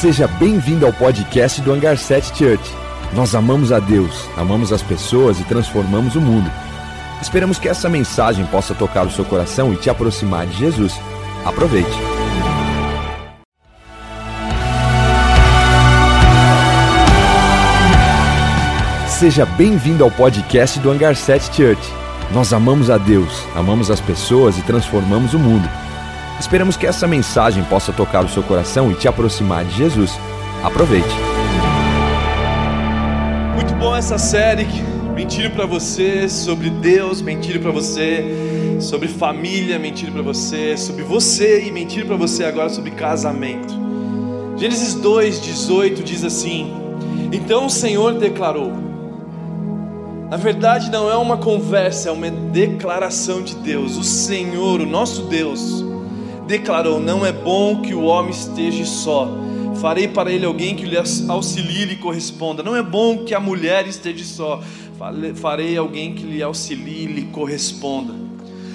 Seja 0.00 0.28
bem-vindo 0.28 0.86
ao 0.86 0.92
podcast 0.92 1.60
do 1.60 1.72
Hangar 1.72 1.98
7 1.98 2.28
Church. 2.28 2.72
Nós 3.12 3.34
amamos 3.34 3.72
a 3.72 3.80
Deus, 3.80 4.28
amamos 4.36 4.72
as 4.72 4.80
pessoas 4.80 5.40
e 5.40 5.44
transformamos 5.44 6.14
o 6.14 6.20
mundo. 6.20 6.48
Esperamos 7.20 7.58
que 7.58 7.68
essa 7.68 7.88
mensagem 7.88 8.46
possa 8.46 8.76
tocar 8.76 9.04
o 9.04 9.10
seu 9.10 9.24
coração 9.24 9.72
e 9.72 9.76
te 9.76 9.90
aproximar 9.90 10.46
de 10.46 10.56
Jesus. 10.56 10.94
Aproveite. 11.44 11.90
Seja 19.08 19.44
bem-vindo 19.44 20.04
ao 20.04 20.12
podcast 20.12 20.78
do 20.78 20.92
Hangar 20.92 21.16
7 21.16 21.56
Church. 21.56 21.92
Nós 22.32 22.52
amamos 22.52 22.88
a 22.88 22.98
Deus, 22.98 23.42
amamos 23.52 23.90
as 23.90 24.00
pessoas 24.00 24.56
e 24.58 24.62
transformamos 24.62 25.34
o 25.34 25.40
mundo. 25.40 25.68
Esperamos 26.40 26.76
que 26.76 26.86
essa 26.86 27.06
mensagem 27.06 27.64
possa 27.64 27.92
tocar 27.92 28.24
o 28.24 28.28
seu 28.28 28.42
coração 28.42 28.90
e 28.92 28.94
te 28.94 29.08
aproximar 29.08 29.64
de 29.64 29.76
Jesus. 29.76 30.12
Aproveite. 30.62 31.08
Muito 33.54 33.74
bom 33.74 33.94
essa 33.94 34.18
série. 34.18 34.66
Mentira 35.14 35.50
para 35.50 35.66
você 35.66 36.28
sobre 36.28 36.70
Deus, 36.70 37.20
mentira 37.20 37.58
para 37.58 37.72
você 37.72 38.78
sobre 38.80 39.08
família, 39.08 39.76
mentira 39.76 40.12
para 40.12 40.22
você 40.22 40.76
sobre 40.76 41.02
você 41.02 41.66
e 41.66 41.72
mentira 41.72 42.06
para 42.06 42.16
você 42.16 42.44
agora 42.44 42.68
sobre 42.68 42.92
casamento. 42.92 43.74
Gênesis 44.56 44.94
2:18 44.94 46.04
diz 46.04 46.24
assim: 46.24 46.72
Então 47.32 47.66
o 47.66 47.70
Senhor 47.70 48.14
declarou. 48.14 48.72
Na 50.30 50.36
verdade, 50.36 50.90
não 50.90 51.10
é 51.10 51.16
uma 51.16 51.38
conversa, 51.38 52.10
é 52.10 52.12
uma 52.12 52.30
declaração 52.30 53.42
de 53.42 53.56
Deus. 53.56 53.96
O 53.96 54.04
Senhor, 54.04 54.80
o 54.80 54.86
nosso 54.86 55.22
Deus, 55.22 55.82
declarou: 56.48 56.98
Não 56.98 57.24
é 57.24 57.30
bom 57.30 57.82
que 57.82 57.94
o 57.94 58.02
homem 58.02 58.30
esteja 58.30 58.84
só. 58.84 59.28
Farei 59.76 60.08
para 60.08 60.32
ele 60.32 60.44
alguém 60.44 60.74
que 60.74 60.84
lhe 60.84 60.96
auxilie 60.96 61.82
e 61.82 61.84
lhe 61.84 61.96
corresponda. 61.96 62.62
Não 62.64 62.74
é 62.74 62.82
bom 62.82 63.24
que 63.24 63.34
a 63.34 63.38
mulher 63.38 63.86
esteja 63.86 64.24
só. 64.24 64.60
Farei 65.36 65.76
alguém 65.76 66.14
que 66.14 66.24
lhe 66.24 66.42
auxilie 66.42 67.04
e 67.04 67.06
lhe 67.06 67.22
corresponda. 67.26 68.12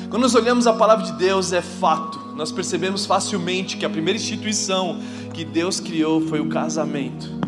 Quando 0.09 0.21
nós 0.21 0.35
olhamos 0.35 0.67
a 0.67 0.73
palavra 0.73 1.03
de 1.03 1.13
Deus, 1.13 1.51
é 1.51 1.61
fato. 1.61 2.21
Nós 2.37 2.51
percebemos 2.51 3.05
facilmente 3.05 3.75
que 3.75 3.85
a 3.85 3.89
primeira 3.89 4.17
instituição 4.17 4.99
que 5.33 5.43
Deus 5.43 5.79
criou 5.79 6.21
foi 6.21 6.39
o 6.39 6.47
casamento 6.47 7.43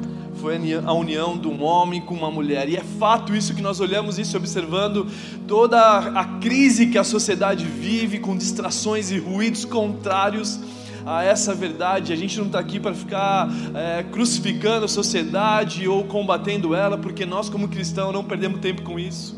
foi 0.45 0.59
a 0.85 0.93
união 0.93 1.35
de 1.35 1.47
um 1.47 1.63
homem 1.63 1.99
com 1.99 2.13
uma 2.13 2.29
mulher. 2.29 2.69
E 2.69 2.77
é 2.77 2.83
fato 2.99 3.35
isso 3.35 3.55
que 3.55 3.63
nós 3.63 3.79
olhamos 3.79 4.19
isso 4.19 4.37
observando 4.37 5.07
toda 5.47 5.79
a 5.97 6.23
crise 6.39 6.85
que 6.85 6.99
a 6.99 7.03
sociedade 7.03 7.65
vive 7.65 8.19
com 8.19 8.37
distrações 8.37 9.09
e 9.09 9.17
ruídos 9.17 9.65
contrários 9.65 10.59
a 11.03 11.23
essa 11.23 11.55
verdade. 11.55 12.13
A 12.13 12.15
gente 12.15 12.37
não 12.37 12.45
está 12.45 12.59
aqui 12.59 12.79
para 12.79 12.93
ficar 12.93 13.49
é, 13.73 14.03
crucificando 14.03 14.85
a 14.85 14.87
sociedade 14.87 15.87
ou 15.87 16.03
combatendo 16.03 16.75
ela, 16.75 16.95
porque 16.95 17.25
nós, 17.25 17.49
como 17.49 17.67
cristãos, 17.67 18.13
não 18.13 18.23
perdemos 18.23 18.59
tempo 18.59 18.83
com 18.83 18.99
isso. 18.99 19.35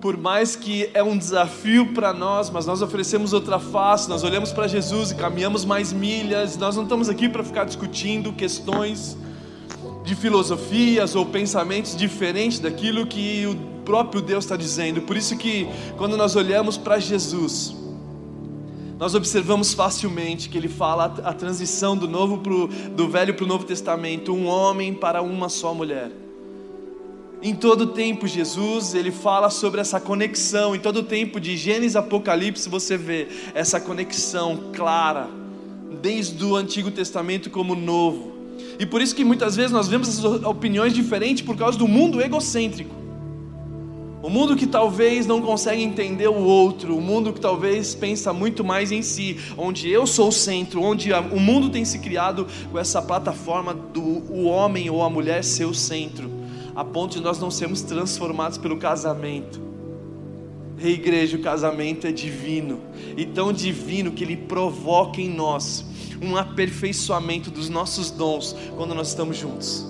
Por 0.00 0.16
mais 0.16 0.54
que 0.54 0.88
é 0.94 1.02
um 1.02 1.18
desafio 1.18 1.92
para 1.94 2.12
nós, 2.12 2.48
mas 2.48 2.64
nós 2.64 2.80
oferecemos 2.80 3.32
outra 3.32 3.58
face, 3.58 4.08
nós 4.08 4.22
olhamos 4.22 4.52
para 4.52 4.68
Jesus 4.68 5.10
e 5.10 5.16
caminhamos 5.16 5.64
mais 5.64 5.92
milhas, 5.92 6.56
nós 6.56 6.76
não 6.76 6.84
estamos 6.84 7.08
aqui 7.08 7.28
para 7.28 7.42
ficar 7.42 7.64
discutindo 7.64 8.32
questões 8.32 9.18
de 10.08 10.14
filosofias 10.14 11.14
ou 11.14 11.26
pensamentos 11.26 11.94
diferentes 11.94 12.58
daquilo 12.58 13.06
que 13.06 13.46
o 13.46 13.54
próprio 13.84 14.22
Deus 14.22 14.44
está 14.44 14.56
dizendo. 14.56 15.02
Por 15.02 15.18
isso 15.18 15.36
que 15.36 15.68
quando 15.98 16.16
nós 16.16 16.34
olhamos 16.34 16.78
para 16.78 16.98
Jesus, 16.98 17.76
nós 18.98 19.14
observamos 19.14 19.74
facilmente 19.74 20.48
que 20.48 20.56
ele 20.56 20.66
fala 20.66 21.14
a, 21.22 21.32
transição 21.34 21.94
do 21.94 22.08
novo 22.08 22.38
pro, 22.38 22.68
do 22.68 23.06
velho 23.06 23.34
para 23.34 23.44
o 23.44 23.46
novo 23.46 23.64
testamento, 23.64 24.32
um 24.32 24.46
homem 24.46 24.94
para 24.94 25.20
uma 25.20 25.50
só 25.50 25.74
mulher. 25.74 26.10
Em 27.42 27.54
todo 27.54 27.88
tempo 27.88 28.26
Jesus, 28.26 28.94
ele 28.94 29.12
fala 29.12 29.50
sobre 29.50 29.78
essa 29.78 30.00
conexão, 30.00 30.74
em 30.74 30.80
todo 30.80 31.02
tempo 31.02 31.38
de 31.38 31.54
Gênesis 31.54 31.96
Apocalipse 31.96 32.66
você 32.66 32.96
vê 32.96 33.28
essa 33.54 33.78
conexão 33.78 34.70
clara, 34.72 35.28
desde 36.00 36.42
o 36.42 36.56
Antigo 36.56 36.90
Testamento 36.90 37.50
como 37.50 37.74
o 37.74 37.76
Novo. 37.76 38.27
E 38.78 38.86
por 38.86 39.00
isso 39.00 39.14
que 39.14 39.24
muitas 39.24 39.56
vezes 39.56 39.72
nós 39.72 39.88
vemos 39.88 40.08
essas 40.08 40.24
opiniões 40.24 40.92
diferentes 40.92 41.42
por 41.42 41.56
causa 41.56 41.78
do 41.78 41.88
mundo 41.88 42.20
egocêntrico. 42.20 42.98
O 44.20 44.28
mundo 44.28 44.56
que 44.56 44.66
talvez 44.66 45.26
não 45.26 45.40
consegue 45.40 45.80
entender 45.80 46.28
o 46.28 46.42
outro, 46.42 46.96
o 46.96 47.00
mundo 47.00 47.32
que 47.32 47.40
talvez 47.40 47.94
pensa 47.94 48.32
muito 48.32 48.64
mais 48.64 48.90
em 48.90 49.00
si, 49.00 49.38
onde 49.56 49.88
eu 49.88 50.06
sou 50.06 50.28
o 50.28 50.32
centro, 50.32 50.82
onde 50.82 51.12
o 51.12 51.38
mundo 51.38 51.70
tem 51.70 51.84
se 51.84 52.00
criado 52.00 52.46
com 52.70 52.78
essa 52.78 53.00
plataforma 53.00 53.72
do 53.72 54.02
o 54.02 54.44
homem 54.44 54.90
ou 54.90 55.04
a 55.04 55.08
mulher 55.08 55.44
ser 55.44 55.66
o 55.66 55.74
centro, 55.74 56.28
a 56.74 56.84
ponto 56.84 57.16
de 57.16 57.22
nós 57.22 57.38
não 57.38 57.50
sermos 57.50 57.82
transformados 57.82 58.58
pelo 58.58 58.76
casamento. 58.76 59.60
Rei 60.76 60.94
igreja, 60.94 61.36
o 61.36 61.40
casamento 61.40 62.06
é 62.06 62.12
divino, 62.12 62.80
e 63.16 63.24
tão 63.24 63.52
divino 63.52 64.10
que 64.10 64.24
ele 64.24 64.36
provoca 64.36 65.20
em 65.20 65.30
nós 65.30 65.84
um 66.20 66.36
aperfeiçoamento 66.36 67.50
dos 67.50 67.68
nossos 67.68 68.10
dons 68.10 68.54
quando 68.76 68.94
nós 68.94 69.08
estamos 69.08 69.36
juntos. 69.36 69.86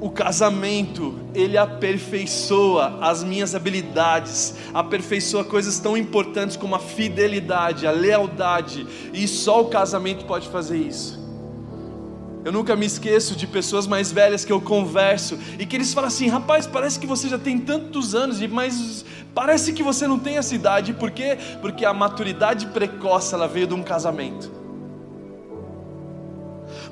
O 0.00 0.10
casamento, 0.10 1.16
ele 1.32 1.56
aperfeiçoa 1.56 2.98
as 3.00 3.22
minhas 3.22 3.54
habilidades, 3.54 4.56
aperfeiçoa 4.74 5.44
coisas 5.44 5.78
tão 5.78 5.96
importantes 5.96 6.56
como 6.56 6.74
a 6.74 6.80
fidelidade, 6.80 7.86
a 7.86 7.92
lealdade, 7.92 8.84
e 9.12 9.28
só 9.28 9.62
o 9.62 9.68
casamento 9.68 10.24
pode 10.24 10.48
fazer 10.48 10.78
isso. 10.78 11.21
Eu 12.44 12.50
nunca 12.50 12.74
me 12.74 12.86
esqueço 12.86 13.36
de 13.36 13.46
pessoas 13.46 13.86
mais 13.86 14.10
velhas 14.10 14.44
que 14.44 14.52
eu 14.52 14.60
converso 14.60 15.38
e 15.58 15.64
que 15.64 15.76
eles 15.76 15.94
falam 15.94 16.08
assim: 16.08 16.28
rapaz, 16.28 16.66
parece 16.66 16.98
que 16.98 17.06
você 17.06 17.28
já 17.28 17.38
tem 17.38 17.58
tantos 17.58 18.14
anos, 18.14 18.40
mas 18.48 19.04
parece 19.32 19.72
que 19.72 19.82
você 19.82 20.06
não 20.06 20.18
tem 20.18 20.38
essa 20.38 20.54
idade. 20.54 20.92
Por 20.92 21.10
quê? 21.10 21.38
Porque 21.60 21.84
a 21.84 21.92
maturidade 21.92 22.66
precoce 22.66 23.34
ela 23.34 23.46
veio 23.46 23.68
de 23.68 23.74
um 23.74 23.82
casamento. 23.82 24.50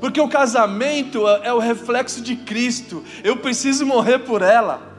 Porque 0.01 0.21
o 0.21 0.29
casamento 0.29 1.27
é, 1.27 1.49
é 1.49 1.53
o 1.53 1.59
reflexo 1.59 2.21
de 2.21 2.37
Cristo. 2.37 3.05
Eu 3.25 3.37
preciso 3.37 3.85
morrer 3.85 4.21
por 4.21 4.43
ela. 4.43 4.90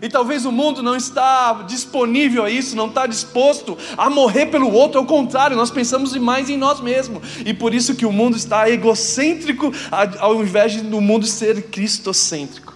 E 0.00 0.08
talvez 0.08 0.44
o 0.44 0.52
mundo 0.52 0.82
não 0.82 0.94
está 0.94 1.64
disponível 1.66 2.44
a 2.44 2.50
isso, 2.50 2.76
não 2.76 2.88
está 2.88 3.06
disposto 3.06 3.76
a 3.96 4.10
morrer 4.10 4.46
pelo 4.46 4.72
outro, 4.72 4.98
ao 4.98 5.06
contrário, 5.06 5.56
nós 5.56 5.70
pensamos 5.70 6.14
mais 6.16 6.50
em 6.50 6.56
nós 6.56 6.80
mesmos. 6.80 7.22
E 7.44 7.54
por 7.54 7.74
isso 7.74 7.94
que 7.94 8.06
o 8.06 8.12
mundo 8.12 8.36
está 8.36 8.68
egocêntrico 8.68 9.72
ao 10.18 10.42
invés 10.42 10.80
do 10.82 11.00
mundo 11.00 11.26
ser 11.26 11.62
cristocêntrico. 11.64 12.74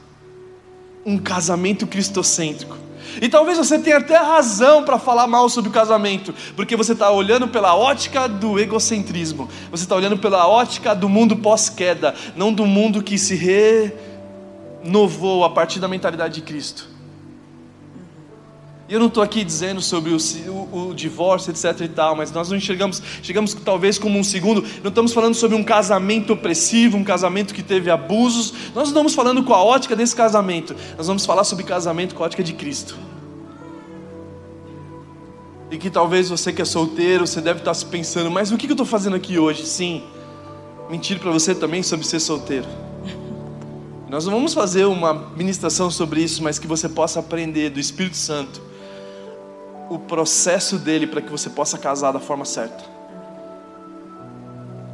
Um 1.04 1.18
casamento 1.18 1.86
cristocêntrico. 1.86 2.76
E 3.20 3.28
talvez 3.28 3.58
você 3.58 3.78
tenha 3.78 3.98
até 3.98 4.16
razão 4.16 4.84
para 4.84 4.98
falar 4.98 5.26
mal 5.26 5.48
sobre 5.48 5.70
o 5.70 5.72
casamento, 5.72 6.34
porque 6.54 6.76
você 6.76 6.92
está 6.92 7.10
olhando 7.10 7.48
pela 7.48 7.74
ótica 7.74 8.28
do 8.28 8.58
egocentrismo, 8.58 9.48
você 9.70 9.84
está 9.84 9.96
olhando 9.96 10.18
pela 10.18 10.46
ótica 10.46 10.94
do 10.94 11.08
mundo 11.08 11.36
pós-queda, 11.36 12.14
não 12.36 12.52
do 12.52 12.66
mundo 12.66 13.02
que 13.02 13.18
se 13.18 13.92
renovou 14.84 15.44
a 15.44 15.50
partir 15.50 15.80
da 15.80 15.88
mentalidade 15.88 16.34
de 16.34 16.42
Cristo. 16.42 16.88
E 18.90 18.94
eu 18.94 18.98
não 18.98 19.06
estou 19.06 19.22
aqui 19.22 19.44
dizendo 19.44 19.80
sobre 19.80 20.10
o, 20.10 20.16
o, 20.48 20.88
o, 20.88 20.94
divórcio, 20.94 21.52
etc 21.52 21.80
e 21.82 21.88
tal, 21.88 22.16
mas 22.16 22.32
nós 22.32 22.50
não 22.50 22.56
enxergamos, 22.56 23.00
chegamos 23.22 23.54
talvez 23.54 24.00
como 24.00 24.18
um 24.18 24.24
segundo, 24.24 24.64
não 24.82 24.88
estamos 24.88 25.12
falando 25.12 25.32
sobre 25.32 25.56
um 25.56 25.62
casamento 25.62 26.32
opressivo, 26.32 26.96
um 26.96 27.04
casamento 27.04 27.54
que 27.54 27.62
teve 27.62 27.88
abusos, 27.88 28.52
nós 28.74 28.74
não 28.74 28.82
estamos 28.82 29.14
falando 29.14 29.44
com 29.44 29.54
a 29.54 29.62
ótica 29.62 29.94
desse 29.94 30.16
casamento, 30.16 30.74
nós 30.98 31.06
vamos 31.06 31.24
falar 31.24 31.44
sobre 31.44 31.64
casamento 31.64 32.16
com 32.16 32.24
a 32.24 32.26
ótica 32.26 32.42
de 32.42 32.52
Cristo. 32.52 32.98
E 35.70 35.78
que 35.78 35.88
talvez 35.88 36.28
você 36.28 36.52
que 36.52 36.60
é 36.60 36.64
solteiro, 36.64 37.28
você 37.28 37.40
deve 37.40 37.60
estar 37.60 37.74
se 37.74 37.86
pensando, 37.86 38.28
mas 38.28 38.50
o 38.50 38.56
que 38.56 38.66
eu 38.66 38.72
estou 38.72 38.84
fazendo 38.84 39.14
aqui 39.14 39.38
hoje? 39.38 39.66
Sim, 39.66 40.02
mentir 40.90 41.20
para 41.20 41.30
você 41.30 41.54
também 41.54 41.84
sobre 41.84 42.04
ser 42.04 42.18
solteiro. 42.18 42.66
Nós 44.08 44.24
não 44.24 44.32
vamos 44.32 44.52
fazer 44.52 44.86
uma 44.86 45.14
ministração 45.36 45.92
sobre 45.92 46.24
isso, 46.24 46.42
mas 46.42 46.58
que 46.58 46.66
você 46.66 46.88
possa 46.88 47.20
aprender 47.20 47.70
do 47.70 47.78
Espírito 47.78 48.16
Santo 48.16 48.69
o 49.90 49.98
processo 49.98 50.78
dele 50.78 51.06
para 51.06 51.20
que 51.20 51.30
você 51.30 51.50
possa 51.50 51.76
casar 51.76 52.12
da 52.12 52.20
forma 52.20 52.44
certa. 52.44 52.84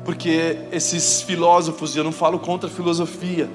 Porque 0.06 0.58
esses 0.72 1.20
filósofos, 1.20 1.94
e 1.94 1.98
eu 1.98 2.04
não 2.04 2.12
falo 2.12 2.38
contra 2.38 2.68
a 2.68 2.72
filosofia, 2.72 3.48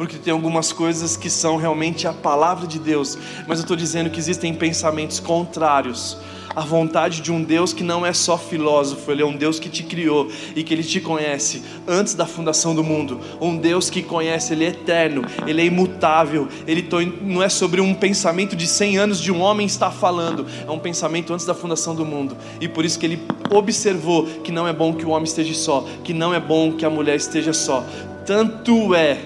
porque 0.00 0.16
tem 0.16 0.32
algumas 0.32 0.72
coisas 0.72 1.14
que 1.14 1.28
são 1.28 1.58
realmente 1.58 2.08
a 2.08 2.12
palavra 2.14 2.66
de 2.66 2.78
Deus, 2.78 3.18
mas 3.46 3.58
eu 3.58 3.64
estou 3.64 3.76
dizendo 3.76 4.08
que 4.08 4.18
existem 4.18 4.54
pensamentos 4.54 5.20
contrários 5.20 6.16
a 6.56 6.62
vontade 6.62 7.20
de 7.20 7.30
um 7.30 7.44
Deus 7.44 7.74
que 7.74 7.84
não 7.84 8.04
é 8.06 8.14
só 8.14 8.38
filósofo, 8.38 9.12
Ele 9.12 9.20
é 9.20 9.26
um 9.26 9.36
Deus 9.36 9.60
que 9.60 9.68
te 9.68 9.82
criou 9.82 10.26
e 10.56 10.64
que 10.64 10.72
Ele 10.72 10.82
te 10.82 11.02
conhece 11.02 11.62
antes 11.86 12.14
da 12.14 12.24
fundação 12.24 12.74
do 12.74 12.82
mundo. 12.82 13.20
Um 13.42 13.58
Deus 13.58 13.90
que 13.90 14.02
conhece, 14.02 14.54
Ele 14.54 14.64
é 14.64 14.68
eterno, 14.68 15.22
Ele 15.46 15.60
é 15.60 15.66
imutável. 15.66 16.48
Ele 16.66 16.88
não 17.20 17.42
é 17.42 17.48
sobre 17.50 17.80
um 17.80 17.94
pensamento 17.94 18.56
de 18.56 18.66
100 18.66 18.98
anos 18.98 19.20
de 19.20 19.30
um 19.30 19.40
homem 19.40 19.66
está 19.66 19.90
falando, 19.90 20.46
é 20.66 20.70
um 20.70 20.78
pensamento 20.78 21.32
antes 21.32 21.46
da 21.46 21.54
fundação 21.54 21.94
do 21.94 22.06
mundo. 22.06 22.36
E 22.60 22.66
por 22.66 22.86
isso 22.86 22.98
que 22.98 23.06
Ele 23.06 23.22
observou 23.50 24.24
que 24.42 24.50
não 24.50 24.66
é 24.66 24.72
bom 24.72 24.94
que 24.94 25.04
o 25.04 25.10
homem 25.10 25.24
esteja 25.24 25.54
só, 25.54 25.86
que 26.02 26.14
não 26.14 26.34
é 26.34 26.40
bom 26.40 26.72
que 26.72 26.84
a 26.84 26.90
mulher 26.90 27.16
esteja 27.16 27.52
só. 27.52 27.84
Tanto 28.26 28.92
é 28.92 29.20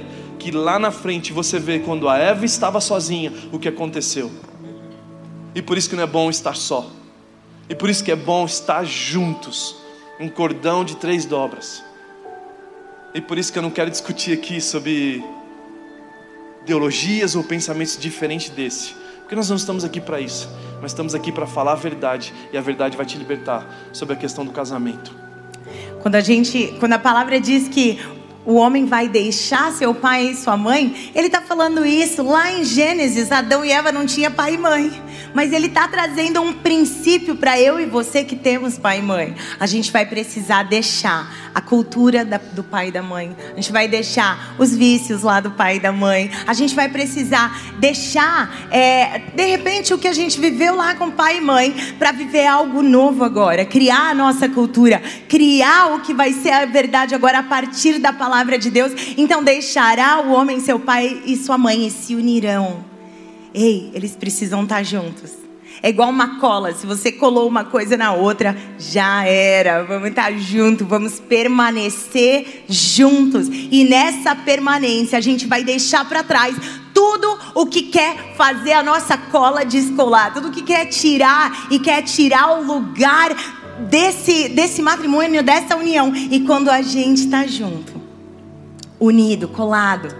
que 0.44 0.50
lá 0.50 0.78
na 0.78 0.90
frente 0.90 1.32
você 1.32 1.58
vê 1.58 1.78
quando 1.78 2.06
a 2.06 2.18
Eva 2.18 2.44
estava 2.44 2.78
sozinha 2.78 3.32
o 3.50 3.58
que 3.58 3.66
aconteceu. 3.66 4.30
E 5.54 5.62
por 5.62 5.78
isso 5.78 5.88
que 5.88 5.96
não 5.96 6.02
é 6.02 6.06
bom 6.06 6.28
estar 6.28 6.54
só. 6.54 6.90
E 7.66 7.74
por 7.74 7.88
isso 7.88 8.04
que 8.04 8.12
é 8.12 8.16
bom 8.16 8.44
estar 8.44 8.84
juntos, 8.84 9.74
um 10.20 10.28
cordão 10.28 10.84
de 10.84 10.96
três 10.96 11.24
dobras. 11.24 11.82
E 13.14 13.22
por 13.22 13.38
isso 13.38 13.50
que 13.50 13.58
eu 13.58 13.62
não 13.62 13.70
quero 13.70 13.90
discutir 13.90 14.34
aqui 14.34 14.60
sobre 14.60 15.24
ideologias 16.60 17.34
ou 17.34 17.42
pensamentos 17.42 17.96
diferentes 17.96 18.50
desse, 18.50 18.94
porque 19.20 19.34
nós 19.34 19.48
não 19.48 19.56
estamos 19.56 19.82
aqui 19.82 19.98
para 19.98 20.20
isso, 20.20 20.50
mas 20.82 20.90
estamos 20.90 21.14
aqui 21.14 21.32
para 21.32 21.46
falar 21.46 21.72
a 21.72 21.76
verdade 21.76 22.34
e 22.52 22.58
a 22.58 22.60
verdade 22.60 22.98
vai 22.98 23.06
te 23.06 23.16
libertar 23.16 23.66
sobre 23.94 24.14
a 24.14 24.18
questão 24.18 24.44
do 24.44 24.52
casamento. 24.52 25.10
Quando 26.02 26.16
a 26.16 26.20
gente, 26.20 26.74
quando 26.78 26.92
a 26.92 26.98
palavra 26.98 27.40
diz 27.40 27.66
que 27.66 27.98
o 28.46 28.54
homem 28.54 28.84
vai 28.84 29.08
deixar 29.08 29.72
seu 29.72 29.94
pai 29.94 30.28
e 30.28 30.36
sua 30.36 30.56
mãe, 30.56 31.10
ele 31.14 31.28
está 31.28 31.40
falando 31.40 31.84
isso 31.86 32.22
lá 32.22 32.52
em 32.52 32.64
Gênesis. 32.64 33.32
Adão 33.32 33.64
e 33.64 33.72
Eva 33.72 33.90
não 33.90 34.04
tinham 34.04 34.30
pai 34.30 34.54
e 34.54 34.58
mãe. 34.58 34.92
Mas 35.32 35.52
ele 35.52 35.66
está 35.66 35.88
trazendo 35.88 36.40
um 36.40 36.52
princípio 36.52 37.36
para 37.36 37.58
eu 37.58 37.80
e 37.80 37.86
você 37.86 38.22
que 38.22 38.36
temos 38.36 38.78
pai 38.78 38.98
e 38.98 39.02
mãe. 39.02 39.34
A 39.58 39.66
gente 39.66 39.90
vai 39.90 40.04
precisar 40.04 40.64
deixar 40.64 41.50
a 41.54 41.60
cultura 41.60 42.24
da, 42.24 42.38
do 42.38 42.62
pai 42.62 42.88
e 42.88 42.92
da 42.92 43.02
mãe. 43.02 43.34
A 43.52 43.56
gente 43.56 43.72
vai 43.72 43.88
deixar 43.88 44.54
os 44.58 44.74
vícios 44.74 45.22
lá 45.22 45.40
do 45.40 45.50
pai 45.50 45.76
e 45.76 45.80
da 45.80 45.90
mãe. 45.90 46.30
A 46.46 46.52
gente 46.52 46.74
vai 46.74 46.88
precisar 46.88 47.74
deixar, 47.78 48.68
é, 48.70 49.20
de 49.34 49.46
repente, 49.46 49.94
o 49.94 49.98
que 49.98 50.06
a 50.06 50.12
gente 50.12 50.38
viveu 50.38 50.76
lá 50.76 50.94
com 50.94 51.10
pai 51.10 51.38
e 51.38 51.40
mãe 51.40 51.74
para 51.98 52.12
viver 52.12 52.46
algo 52.46 52.82
novo 52.82 53.24
agora. 53.24 53.64
Criar 53.64 54.10
a 54.10 54.14
nossa 54.14 54.48
cultura. 54.48 55.02
Criar 55.28 55.94
o 55.94 56.00
que 56.00 56.12
vai 56.12 56.32
ser 56.32 56.50
a 56.50 56.66
verdade 56.66 57.14
agora 57.14 57.38
a 57.38 57.42
partir 57.42 57.98
da 57.98 58.12
palavra 58.12 58.33
de 58.58 58.70
Deus. 58.70 58.92
Então, 59.16 59.44
deixará 59.44 60.20
o 60.20 60.32
homem 60.32 60.60
seu 60.60 60.80
pai 60.80 61.22
e 61.24 61.36
sua 61.36 61.58
mãe 61.58 61.86
e 61.86 61.90
se 61.90 62.14
unirão 62.14 62.94
Ei, 63.54 63.92
eles 63.94 64.16
precisam 64.16 64.64
estar 64.64 64.82
juntos. 64.82 65.30
É 65.80 65.88
igual 65.88 66.10
uma 66.10 66.40
cola, 66.40 66.74
se 66.74 66.86
você 66.86 67.12
colou 67.12 67.48
uma 67.48 67.64
coisa 67.64 67.96
na 67.96 68.12
outra, 68.12 68.56
já 68.78 69.24
era. 69.24 69.84
Vamos 69.84 70.08
estar 70.08 70.32
juntos, 70.32 70.86
vamos 70.86 71.20
permanecer 71.20 72.64
juntos. 72.68 73.46
E 73.48 73.84
nessa 73.84 74.34
permanência, 74.34 75.16
a 75.16 75.20
gente 75.20 75.46
vai 75.46 75.62
deixar 75.62 76.04
para 76.08 76.24
trás 76.24 76.56
tudo 76.92 77.38
o 77.54 77.66
que 77.66 77.82
quer 77.82 78.34
fazer 78.36 78.72
a 78.72 78.82
nossa 78.82 79.16
cola 79.16 79.64
descolar, 79.64 80.34
tudo 80.34 80.48
o 80.48 80.52
que 80.52 80.62
quer 80.62 80.86
tirar 80.86 81.68
e 81.70 81.78
quer 81.78 82.02
tirar 82.02 82.58
o 82.58 82.64
lugar 82.64 83.36
desse, 83.88 84.48
desse 84.48 84.82
matrimônio, 84.82 85.44
dessa 85.44 85.76
união. 85.76 86.12
E 86.14 86.40
quando 86.40 86.70
a 86.70 86.82
gente 86.82 87.18
está 87.18 87.46
junto, 87.46 88.03
unido, 88.98 89.48
colado, 89.48 90.14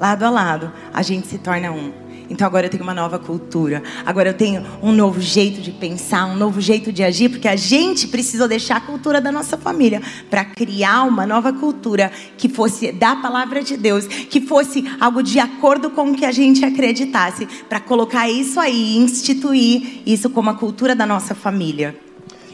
lado 0.00 0.24
a 0.24 0.30
lado, 0.30 0.72
a 0.92 1.02
gente 1.02 1.26
se 1.26 1.38
torna 1.38 1.70
um. 1.70 1.92
Então 2.30 2.46
agora 2.46 2.66
eu 2.66 2.70
tenho 2.70 2.84
uma 2.84 2.94
nova 2.94 3.18
cultura. 3.18 3.82
Agora 4.06 4.28
eu 4.28 4.34
tenho 4.34 4.64
um 4.80 4.92
novo 4.92 5.20
jeito 5.20 5.60
de 5.60 5.72
pensar, 5.72 6.26
um 6.26 6.36
novo 6.36 6.60
jeito 6.60 6.92
de 6.92 7.02
agir, 7.02 7.28
porque 7.28 7.48
a 7.48 7.56
gente 7.56 8.06
precisou 8.06 8.46
deixar 8.46 8.76
a 8.76 8.80
cultura 8.80 9.20
da 9.20 9.32
nossa 9.32 9.58
família 9.58 10.00
para 10.30 10.44
criar 10.44 11.02
uma 11.02 11.26
nova 11.26 11.52
cultura 11.52 12.12
que 12.38 12.48
fosse 12.48 12.92
da 12.92 13.16
palavra 13.16 13.64
de 13.64 13.76
Deus, 13.76 14.06
que 14.06 14.40
fosse 14.40 14.84
algo 15.00 15.24
de 15.24 15.40
acordo 15.40 15.90
com 15.90 16.12
o 16.12 16.14
que 16.14 16.24
a 16.24 16.30
gente 16.30 16.64
acreditasse, 16.64 17.48
para 17.68 17.80
colocar 17.80 18.30
isso 18.30 18.60
aí, 18.60 18.96
instituir 18.96 20.02
isso 20.06 20.30
como 20.30 20.50
a 20.50 20.54
cultura 20.54 20.94
da 20.94 21.04
nossa 21.04 21.34
família. 21.34 22.09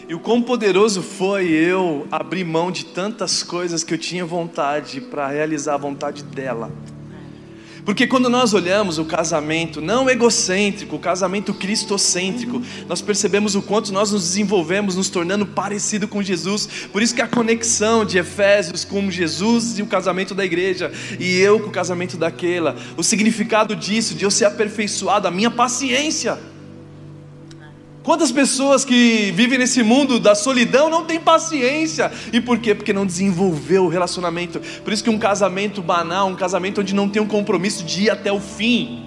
E 0.08 0.14
o 0.14 0.20
quão 0.20 0.41
poderoso 0.41 1.03
foi 1.03 1.49
eu 1.49 2.06
abrir 2.12 2.44
mão 2.44 2.70
de 2.70 2.85
tantas 2.85 3.43
coisas 3.43 3.82
que 3.82 3.93
eu 3.93 3.99
tinha 3.99 4.25
vontade 4.25 5.00
para 5.00 5.26
realizar 5.26 5.75
a 5.75 5.79
vontade 5.79 6.23
dela. 6.23 6.70
Porque 7.85 8.06
quando 8.06 8.29
nós 8.29 8.53
olhamos 8.53 8.99
o 8.99 9.05
casamento 9.05 9.81
não 9.81 10.11
egocêntrico, 10.11 10.97
o 10.97 10.99
casamento 10.99 11.55
cristocêntrico, 11.55 12.61
nós 12.88 13.00
percebemos 13.00 13.55
o 13.55 13.62
quanto 13.62 13.93
nós 13.93 14.11
nos 14.11 14.23
desenvolvemos 14.23 14.97
nos 14.97 15.08
tornando 15.08 15.47
parecido 15.47 16.06
com 16.06 16.20
Jesus. 16.23 16.69
Por 16.93 17.00
isso 17.00 17.14
que 17.14 17.23
a 17.23 17.29
conexão 17.29 18.05
de 18.05 18.19
Efésios 18.19 18.85
com 18.85 19.09
Jesus 19.09 19.79
e 19.79 19.82
o 19.82 19.87
casamento 19.87 20.35
da 20.35 20.44
igreja 20.44 20.91
e 21.19 21.37
eu 21.38 21.61
com 21.61 21.69
o 21.69 21.73
casamento 21.73 22.17
daquela, 22.17 22.76
o 22.97 23.02
significado 23.05 23.75
disso 23.75 24.14
de 24.14 24.25
eu 24.25 24.31
ser 24.31 24.47
aperfeiçoado, 24.47 25.26
a 25.26 25.31
minha 25.32 25.50
paciência. 25.50 26.38
Quantas 28.06 28.31
pessoas 28.31 28.85
que 28.85 29.32
vivem 29.32 29.58
nesse 29.58 29.82
mundo 29.82 30.20
da 30.20 30.37
solidão 30.37 30.88
não 30.88 31.05
têm 31.05 31.19
paciência? 31.19 32.12
E 32.32 32.41
por 32.41 32.56
quê? 32.56 32.73
Porque 32.73 32.93
não 32.93 33.05
desenvolveu 33.05 33.87
o 33.87 33.88
relacionamento. 33.88 34.61
Por 34.85 34.93
isso 34.93 35.03
que 35.03 35.11
um 35.11 35.19
casamento 35.19 35.82
banal, 35.82 36.29
um 36.29 36.37
casamento 36.37 36.82
onde 36.82 36.94
não 36.94 37.08
tem 37.08 37.20
um 37.20 37.26
compromisso 37.26 37.82
de 37.82 38.05
ir 38.05 38.11
até 38.11 38.31
o 38.31 38.38
fim, 38.38 39.05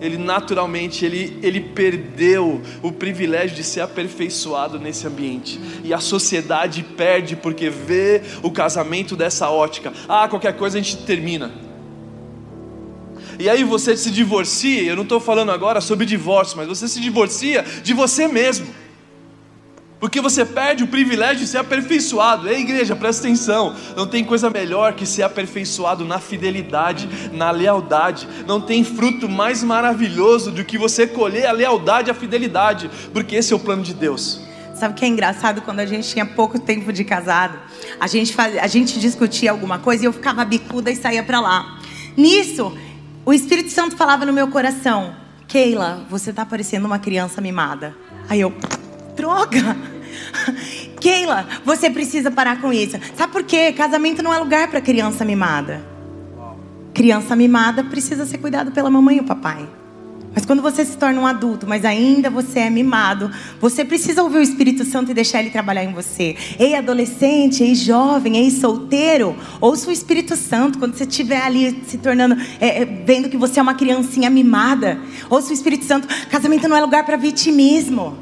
ele 0.00 0.16
naturalmente 0.16 1.04
ele, 1.04 1.40
ele 1.42 1.60
perdeu 1.60 2.62
o 2.84 2.92
privilégio 2.92 3.56
de 3.56 3.64
ser 3.64 3.80
aperfeiçoado 3.80 4.78
nesse 4.78 5.08
ambiente. 5.08 5.60
E 5.82 5.92
a 5.92 5.98
sociedade 5.98 6.84
perde 6.84 7.34
porque 7.34 7.68
vê 7.68 8.22
o 8.44 8.50
casamento 8.52 9.16
dessa 9.16 9.50
ótica. 9.50 9.92
Ah, 10.08 10.28
qualquer 10.28 10.52
coisa 10.56 10.78
a 10.78 10.80
gente 10.80 10.98
termina. 10.98 11.63
E 13.38 13.48
aí 13.48 13.64
você 13.64 13.96
se 13.96 14.10
divorcia, 14.10 14.82
eu 14.82 14.96
não 14.96 15.02
estou 15.02 15.20
falando 15.20 15.50
agora 15.50 15.80
sobre 15.80 16.06
divórcio, 16.06 16.56
mas 16.56 16.68
você 16.68 16.88
se 16.88 17.00
divorcia 17.00 17.64
de 17.82 17.92
você 17.92 18.28
mesmo. 18.28 18.66
Porque 20.04 20.20
você 20.20 20.44
perde 20.44 20.84
o 20.84 20.86
privilégio 20.86 21.38
de 21.38 21.46
ser 21.46 21.56
aperfeiçoado. 21.56 22.46
Ei, 22.46 22.60
igreja, 22.60 22.94
presta 22.94 23.26
atenção. 23.26 23.74
Não 23.96 24.06
tem 24.06 24.22
coisa 24.22 24.50
melhor 24.50 24.92
que 24.92 25.06
ser 25.06 25.22
aperfeiçoado 25.22 26.04
na 26.04 26.18
fidelidade, 26.18 27.08
na 27.32 27.50
lealdade. 27.50 28.28
Não 28.46 28.60
tem 28.60 28.84
fruto 28.84 29.30
mais 29.30 29.64
maravilhoso 29.64 30.50
do 30.50 30.62
que 30.62 30.76
você 30.76 31.06
colher 31.06 31.46
a 31.46 31.52
lealdade 31.52 32.08
e 32.08 32.12
a 32.12 32.14
fidelidade. 32.14 32.90
Porque 33.14 33.36
esse 33.36 33.54
é 33.54 33.56
o 33.56 33.58
plano 33.58 33.82
de 33.82 33.94
Deus. 33.94 34.42
Sabe 34.74 34.92
o 34.92 34.94
que 34.94 35.06
é 35.06 35.08
engraçado? 35.08 35.62
Quando 35.62 35.80
a 35.80 35.86
gente 35.86 36.06
tinha 36.06 36.26
pouco 36.26 36.58
tempo 36.58 36.92
de 36.92 37.02
casado, 37.02 37.58
a 37.98 38.06
gente, 38.06 38.34
faz, 38.34 38.58
a 38.58 38.66
gente 38.66 38.98
discutia 38.98 39.52
alguma 39.52 39.78
coisa 39.78 40.04
e 40.04 40.06
eu 40.06 40.12
ficava 40.12 40.44
bicuda 40.44 40.90
e 40.90 40.96
saía 40.96 41.22
para 41.22 41.40
lá. 41.40 41.80
Nisso, 42.14 42.76
o 43.24 43.32
Espírito 43.32 43.70
Santo 43.70 43.96
falava 43.96 44.24
no 44.24 44.32
meu 44.32 44.48
coração: 44.48 45.14
Keila, 45.48 46.04
você 46.10 46.30
está 46.30 46.44
parecendo 46.44 46.86
uma 46.86 46.98
criança 46.98 47.40
mimada. 47.40 47.94
Aí 48.28 48.40
eu, 48.40 48.52
droga! 49.16 49.76
Keila, 51.00 51.46
você 51.64 51.90
precisa 51.90 52.30
parar 52.30 52.60
com 52.60 52.72
isso. 52.72 52.98
Sabe 53.16 53.32
por 53.32 53.44
quê? 53.44 53.72
Casamento 53.72 54.22
não 54.22 54.32
é 54.32 54.38
lugar 54.38 54.68
para 54.68 54.80
criança 54.80 55.24
mimada. 55.24 55.84
Criança 56.92 57.34
mimada 57.34 57.82
precisa 57.84 58.24
ser 58.24 58.38
cuidado 58.38 58.70
pela 58.70 58.90
mamãe 58.90 59.16
e 59.16 59.20
o 59.20 59.24
papai. 59.24 59.68
Mas 60.34 60.44
quando 60.44 60.60
você 60.60 60.84
se 60.84 60.96
torna 60.96 61.20
um 61.20 61.26
adulto, 61.26 61.66
mas 61.66 61.84
ainda 61.84 62.28
você 62.28 62.60
é 62.60 62.70
mimado, 62.70 63.30
você 63.60 63.84
precisa 63.84 64.22
ouvir 64.22 64.38
o 64.38 64.42
Espírito 64.42 64.84
Santo 64.84 65.12
e 65.12 65.14
deixar 65.14 65.40
ele 65.40 65.50
trabalhar 65.50 65.84
em 65.84 65.92
você. 65.92 66.36
Ei, 66.58 66.74
adolescente, 66.74 67.62
ei, 67.62 67.74
jovem, 67.74 68.36
ei, 68.36 68.50
solteiro, 68.50 69.36
ouça 69.60 69.88
o 69.88 69.92
Espírito 69.92 70.36
Santo 70.36 70.78
quando 70.78 70.96
você 70.96 71.04
estiver 71.04 71.40
ali 71.40 71.80
se 71.86 71.98
tornando, 71.98 72.36
é, 72.60 72.82
é, 72.82 72.84
vendo 72.84 73.28
que 73.28 73.36
você 73.36 73.60
é 73.60 73.62
uma 73.62 73.74
criancinha 73.74 74.28
mimada. 74.28 74.98
Ouça 75.30 75.50
o 75.50 75.54
Espírito 75.54 75.84
Santo. 75.84 76.08
Casamento 76.28 76.66
não 76.66 76.76
é 76.76 76.80
lugar 76.80 77.06
para 77.06 77.16
vitimismo. 77.16 78.18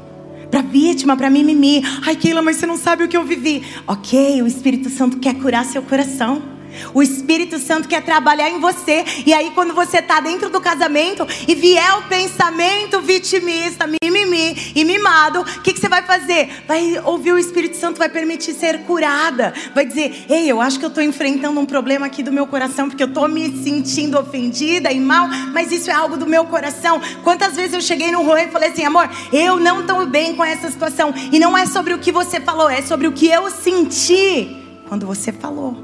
Para 0.51 0.61
vítima, 0.61 1.17
para 1.17 1.31
mimimi. 1.31 1.83
Ai, 2.05 2.15
Keila, 2.15 2.43
mas 2.43 2.57
você 2.57 2.67
não 2.67 2.77
sabe 2.77 3.03
o 3.03 3.07
que 3.07 3.17
eu 3.17 3.23
vivi. 3.23 3.63
Ok, 3.87 4.39
o 4.43 4.45
Espírito 4.45 4.87
Santo 4.87 5.17
quer 5.17 5.33
curar 5.33 5.65
seu 5.65 5.81
coração. 5.81 6.52
O 6.93 7.01
Espírito 7.01 7.59
Santo 7.59 7.87
quer 7.87 8.01
trabalhar 8.01 8.49
em 8.49 8.59
você. 8.59 9.03
E 9.25 9.33
aí, 9.33 9.51
quando 9.51 9.73
você 9.73 9.97
está 9.97 10.19
dentro 10.19 10.49
do 10.49 10.61
casamento 10.61 11.25
e 11.47 11.55
vier 11.55 11.97
o 11.97 12.03
pensamento 12.03 13.01
vitimista, 13.01 13.87
mimimi 13.87 14.73
e 14.75 14.83
mimado, 14.83 15.41
o 15.41 15.61
que, 15.61 15.73
que 15.73 15.79
você 15.79 15.89
vai 15.89 16.03
fazer? 16.03 16.63
Vai 16.67 16.99
ouvir 17.03 17.33
o 17.33 17.37
Espírito 17.37 17.77
Santo, 17.77 17.97
vai 17.97 18.09
permitir 18.09 18.53
ser 18.53 18.79
curada. 18.81 19.53
Vai 19.73 19.85
dizer: 19.85 20.25
Ei, 20.29 20.49
eu 20.49 20.61
acho 20.61 20.79
que 20.79 20.85
eu 20.85 20.89
estou 20.89 21.03
enfrentando 21.03 21.59
um 21.59 21.65
problema 21.65 22.05
aqui 22.05 22.23
do 22.23 22.31
meu 22.31 22.47
coração, 22.47 22.89
porque 22.89 23.03
eu 23.03 23.07
estou 23.07 23.27
me 23.27 23.63
sentindo 23.63 24.19
ofendida 24.19 24.91
e 24.91 24.99
mal, 24.99 25.27
mas 25.53 25.71
isso 25.71 25.89
é 25.89 25.93
algo 25.93 26.17
do 26.17 26.25
meu 26.25 26.45
coração. 26.45 27.01
Quantas 27.23 27.55
vezes 27.55 27.73
eu 27.73 27.81
cheguei 27.81 28.11
no 28.11 28.23
Rui 28.23 28.43
e 28.43 28.47
falei 28.47 28.69
assim: 28.69 28.83
Amor, 28.83 29.09
eu 29.31 29.59
não 29.59 29.81
estou 29.81 30.05
bem 30.05 30.35
com 30.35 30.43
essa 30.43 30.69
situação. 30.69 31.13
E 31.31 31.39
não 31.39 31.57
é 31.57 31.65
sobre 31.65 31.93
o 31.93 31.99
que 31.99 32.11
você 32.11 32.39
falou, 32.39 32.69
é 32.69 32.81
sobre 32.81 33.07
o 33.07 33.11
que 33.11 33.27
eu 33.27 33.49
senti 33.49 34.57
quando 34.87 35.05
você 35.05 35.31
falou. 35.31 35.82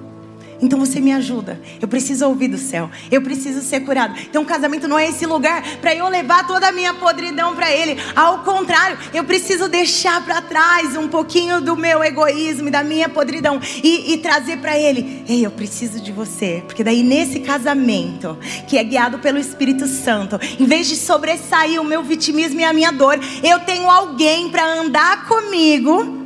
Então 0.62 0.80
você 0.80 1.00
me 1.00 1.12
ajuda. 1.14 1.60
Eu 1.82 1.88
preciso 1.88 2.28
ouvir 2.28 2.50
do 2.50 2.58
céu. 2.58 2.90
Eu 3.10 3.22
preciso 3.22 3.62
ser 3.62 3.82
curado. 3.82 4.16
Então 4.20 4.44
o 4.44 4.46
casamento 4.46 4.88
não 4.88 5.00
é 5.00 5.08
esse 5.08 5.26
lugar 5.26 5.64
para 5.78 5.96
eu 5.96 6.08
levar 6.10 6.46
toda 6.46 6.68
a 6.68 6.72
minha 6.72 6.94
podridão 6.94 7.56
para 7.56 7.72
ele. 7.72 7.98
Ao 8.16 8.40
contrário, 8.40 8.98
eu 9.14 9.24
preciso 9.24 9.70
deixar 9.70 10.24
para 10.26 10.42
trás 10.42 10.98
um 10.98 11.08
pouquinho 11.08 11.62
do 11.62 11.76
meu 11.76 12.04
egoísmo 12.04 12.68
e 12.68 12.72
da 12.72 12.84
minha 12.84 13.08
podridão 13.08 13.60
e, 13.84 14.14
e 14.14 14.18
trazer 14.18 14.58
para 14.58 14.78
ele. 14.78 15.24
Ei, 15.28 15.46
eu 15.46 15.52
preciso 15.52 16.02
de 16.02 16.12
você, 16.12 16.64
porque 16.66 16.84
daí 16.84 17.04
nesse 17.04 17.40
casamento 17.40 18.38
que 18.68 18.78
é 18.78 18.84
guiado 18.84 19.20
pelo 19.20 19.38
Espírito 19.38 19.88
Santo, 19.88 20.40
em 20.60 20.66
vez 20.66 20.88
de 20.88 20.96
sobressair 20.96 21.82
o 21.82 21.86
meu 21.86 22.04
vitimismo 22.04 22.60
e 22.60 22.64
a 22.64 22.74
minha 22.74 22.92
dor, 22.92 23.20
eu 23.44 23.60
tenho 23.62 23.90
alguém 23.90 24.50
para 24.50 24.66
andar 24.66 25.28
comigo, 25.28 26.18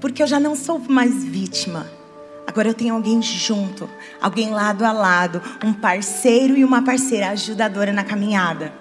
porque 0.00 0.22
eu 0.22 0.26
já 0.26 0.40
não 0.40 0.54
sou 0.54 0.78
mais 0.78 1.24
vítima. 1.24 1.93
Agora 2.54 2.68
eu 2.68 2.74
tenho 2.74 2.94
alguém 2.94 3.20
junto, 3.20 3.90
alguém 4.22 4.50
lado 4.50 4.84
a 4.84 4.92
lado, 4.92 5.42
um 5.64 5.72
parceiro 5.72 6.56
e 6.56 6.64
uma 6.64 6.84
parceira 6.84 7.30
ajudadora 7.30 7.92
na 7.92 8.04
caminhada. 8.04 8.72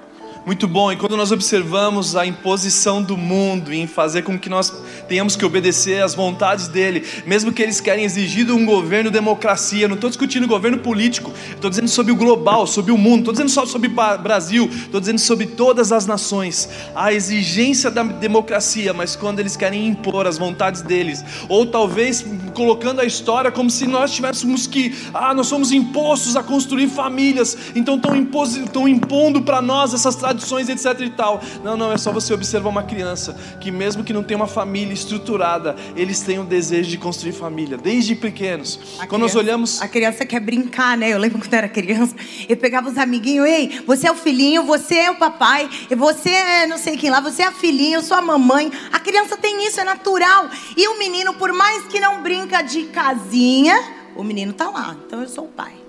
Muito 0.45 0.67
bom. 0.67 0.91
E 0.91 0.97
quando 0.97 1.15
nós 1.15 1.31
observamos 1.31 2.17
a 2.17 2.25
imposição 2.25 3.01
do 3.01 3.15
mundo 3.15 3.73
em 3.73 3.87
fazer 3.87 4.23
com 4.23 4.37
que 4.37 4.49
nós 4.49 4.73
tenhamos 5.07 5.37
que 5.37 5.45
obedecer 5.45 6.03
às 6.03 6.13
vontades 6.13 6.67
dele, 6.67 7.05
mesmo 7.25 7.53
que 7.53 7.61
eles 7.61 7.79
querem 7.79 8.03
exigir 8.03 8.51
um 8.51 8.65
governo 8.65 9.09
democracia, 9.09 9.87
não 9.87 9.95
estou 9.95 10.09
discutindo 10.09 10.45
governo 10.45 10.79
político, 10.79 11.31
estou 11.49 11.69
dizendo 11.69 11.87
sobre 11.87 12.11
o 12.11 12.15
global, 12.17 12.67
sobre 12.67 12.91
o 12.91 12.97
mundo, 12.97 13.19
estou 13.19 13.31
dizendo 13.31 13.49
só 13.49 13.65
sobre 13.65 13.87
o 13.87 14.17
Brasil, 14.17 14.69
estou 14.69 14.99
dizendo 14.99 15.19
sobre 15.19 15.47
todas 15.47 15.93
as 15.93 16.05
nações. 16.05 16.67
A 16.93 17.13
exigência 17.13 17.89
da 17.89 18.03
democracia, 18.03 18.93
mas 18.93 19.15
quando 19.15 19.39
eles 19.39 19.55
querem 19.55 19.87
impor 19.87 20.27
as 20.27 20.37
vontades 20.37 20.81
deles, 20.81 21.23
ou 21.47 21.65
talvez 21.65 22.25
colocando 22.53 22.99
a 22.99 23.05
história 23.05 23.49
como 23.49 23.69
se 23.69 23.87
nós 23.87 24.11
tivéssemos 24.11 24.67
que, 24.67 24.93
ah, 25.13 25.33
nós 25.33 25.47
somos 25.47 25.71
impostos 25.71 26.35
a 26.35 26.43
construir 26.43 26.89
famílias, 26.89 27.57
então 27.73 27.95
estão 27.95 28.89
impondo 28.89 29.41
para 29.41 29.61
nós 29.61 29.93
essas 29.93 30.17
tradições 30.17 30.32
tradições, 30.33 30.69
etc 30.69 30.99
e 31.01 31.09
tal. 31.09 31.41
Não, 31.63 31.77
não, 31.77 31.91
é 31.91 31.97
só 31.97 32.11
você 32.11 32.33
observar 32.33 32.69
uma 32.69 32.83
criança 32.83 33.37
que 33.59 33.71
mesmo 33.71 34.03
que 34.03 34.13
não 34.13 34.23
tenha 34.23 34.37
uma 34.37 34.47
família 34.47 34.93
estruturada, 34.93 35.75
eles 35.95 36.21
têm 36.21 36.39
o 36.39 36.43
desejo 36.43 36.89
de 36.89 36.97
construir 36.97 37.31
família, 37.31 37.77
desde 37.77 38.15
pequenos. 38.15 38.79
A 38.99 39.07
quando 39.07 39.07
criança, 39.07 39.17
nós 39.17 39.35
olhamos... 39.35 39.81
A 39.81 39.87
criança 39.87 40.25
quer 40.25 40.39
brincar, 40.39 40.97
né? 40.97 41.09
Eu 41.09 41.17
lembro 41.17 41.39
quando 41.39 41.53
eu 41.53 41.57
era 41.57 41.69
criança, 41.69 42.15
eu 42.47 42.57
pegava 42.57 42.89
os 42.89 42.97
amiguinhos, 42.97 43.47
ei, 43.47 43.81
você 43.85 44.07
é 44.07 44.11
o 44.11 44.15
filhinho, 44.15 44.63
você 44.63 44.95
é 44.95 45.11
o 45.11 45.15
papai, 45.15 45.69
você 45.95 46.29
é 46.29 46.67
não 46.67 46.77
sei 46.77 46.97
quem 46.97 47.09
lá, 47.09 47.19
você 47.19 47.43
é 47.43 47.47
a 47.47 47.51
filhinha, 47.51 47.97
eu 47.97 48.01
sou 48.01 48.17
a 48.17 48.21
mamãe. 48.21 48.71
A 48.91 48.99
criança 48.99 49.37
tem 49.37 49.65
isso, 49.67 49.79
é 49.79 49.83
natural. 49.83 50.49
E 50.75 50.87
o 50.87 50.97
menino, 50.97 51.33
por 51.33 51.51
mais 51.53 51.85
que 51.85 51.99
não 51.99 52.21
brinca 52.21 52.61
de 52.61 52.83
casinha, 52.85 53.75
o 54.15 54.23
menino 54.23 54.53
tá 54.53 54.69
lá. 54.69 54.95
Então 55.05 55.21
eu 55.21 55.27
sou 55.27 55.45
o 55.45 55.49
pai. 55.49 55.82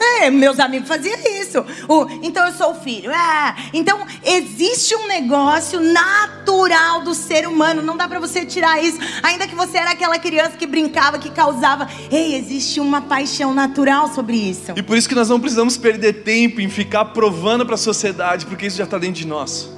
É, 0.00 0.30
meus 0.30 0.58
amigos 0.58 0.88
faziam 0.88 1.16
isso. 1.40 1.64
O, 1.88 2.06
então 2.22 2.46
eu 2.46 2.52
sou 2.52 2.72
o 2.72 2.74
filho. 2.74 3.10
É. 3.10 3.54
Então 3.72 4.04
existe 4.24 4.94
um 4.94 5.06
negócio 5.06 5.80
natural 5.80 7.02
do 7.02 7.14
ser 7.14 7.46
humano. 7.46 7.82
Não 7.82 7.96
dá 7.96 8.08
para 8.08 8.20
você 8.20 8.44
tirar 8.44 8.82
isso. 8.82 8.98
Ainda 9.22 9.46
que 9.46 9.54
você 9.54 9.78
era 9.78 9.90
aquela 9.90 10.18
criança 10.18 10.56
que 10.56 10.66
brincava, 10.66 11.18
que 11.18 11.30
causava. 11.30 11.88
Ei, 12.10 12.34
existe 12.34 12.80
uma 12.80 13.02
paixão 13.02 13.54
natural 13.54 14.12
sobre 14.12 14.36
isso. 14.36 14.72
E 14.76 14.82
por 14.82 14.96
isso 14.96 15.08
que 15.08 15.14
nós 15.14 15.28
não 15.28 15.40
precisamos 15.40 15.76
perder 15.76 16.24
tempo 16.24 16.60
em 16.60 16.68
ficar 16.68 17.06
provando 17.06 17.64
para 17.64 17.74
a 17.74 17.78
sociedade, 17.78 18.46
porque 18.46 18.66
isso 18.66 18.76
já 18.76 18.84
está 18.84 18.98
dentro 18.98 19.20
de 19.20 19.26
nós. 19.26 19.70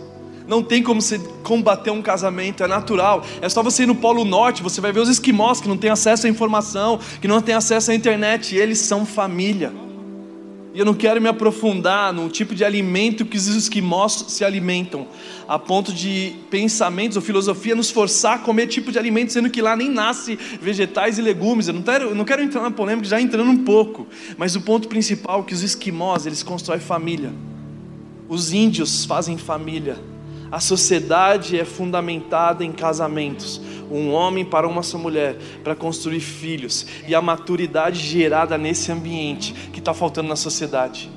Não 0.46 0.62
tem 0.62 0.82
como 0.82 1.02
você 1.02 1.18
combater 1.42 1.90
um 1.90 2.00
casamento, 2.00 2.62
é 2.62 2.68
natural. 2.68 3.24
É 3.40 3.48
só 3.48 3.62
você 3.62 3.82
ir 3.82 3.86
no 3.86 3.96
Polo 3.96 4.24
Norte, 4.24 4.62
você 4.62 4.80
vai 4.80 4.92
ver 4.92 5.00
os 5.00 5.08
esquimós 5.08 5.60
que 5.60 5.68
não 5.68 5.76
têm 5.76 5.90
acesso 5.90 6.26
à 6.26 6.30
informação, 6.30 7.00
que 7.20 7.26
não 7.26 7.40
têm 7.42 7.54
acesso 7.54 7.90
à 7.90 7.94
internet, 7.94 8.54
eles 8.54 8.78
são 8.78 9.04
família. 9.04 9.85
E 10.76 10.78
eu 10.78 10.84
não 10.84 10.92
quero 10.92 11.22
me 11.22 11.26
aprofundar 11.26 12.12
no 12.12 12.28
tipo 12.28 12.54
de 12.54 12.62
alimento 12.62 13.24
que 13.24 13.38
os 13.38 13.46
esquimós 13.46 14.26
se 14.28 14.44
alimentam, 14.44 15.06
a 15.48 15.58
ponto 15.58 15.90
de 15.90 16.36
pensamentos 16.50 17.16
ou 17.16 17.22
filosofia 17.22 17.74
nos 17.74 17.90
forçar 17.90 18.34
a 18.34 18.38
comer 18.40 18.66
tipo 18.66 18.92
de 18.92 18.98
alimento, 18.98 19.32
sendo 19.32 19.48
que 19.48 19.62
lá 19.62 19.74
nem 19.74 19.88
nasce 19.88 20.38
vegetais 20.60 21.16
e 21.16 21.22
legumes. 21.22 21.68
Eu 21.68 21.72
não 21.72 21.80
quero, 21.80 22.10
eu 22.10 22.14
não 22.14 22.26
quero 22.26 22.42
entrar 22.42 22.60
na 22.60 22.70
polêmica, 22.70 23.08
já 23.08 23.18
entrando 23.18 23.50
um 23.50 23.64
pouco. 23.64 24.06
Mas 24.36 24.54
o 24.54 24.60
ponto 24.60 24.86
principal 24.86 25.40
é 25.40 25.44
que 25.44 25.54
os 25.54 25.62
esquimós, 25.62 26.26
eles 26.26 26.42
constroem 26.42 26.78
família. 26.78 27.32
Os 28.28 28.52
índios 28.52 29.06
fazem 29.06 29.38
família. 29.38 29.96
A 30.50 30.60
sociedade 30.60 31.58
é 31.58 31.64
fundamentada 31.64 32.64
em 32.64 32.72
casamentos 32.72 33.60
um 33.90 34.12
homem 34.12 34.44
para 34.44 34.66
uma 34.66 34.82
só 34.82 34.98
mulher, 34.98 35.36
para 35.62 35.74
construir 35.74 36.20
filhos, 36.20 36.86
e 37.06 37.14
a 37.14 37.22
maturidade 37.22 38.00
gerada 38.00 38.58
nesse 38.58 38.90
ambiente 38.90 39.52
que 39.72 39.78
está 39.78 39.94
faltando 39.94 40.28
na 40.28 40.36
sociedade. 40.36 41.10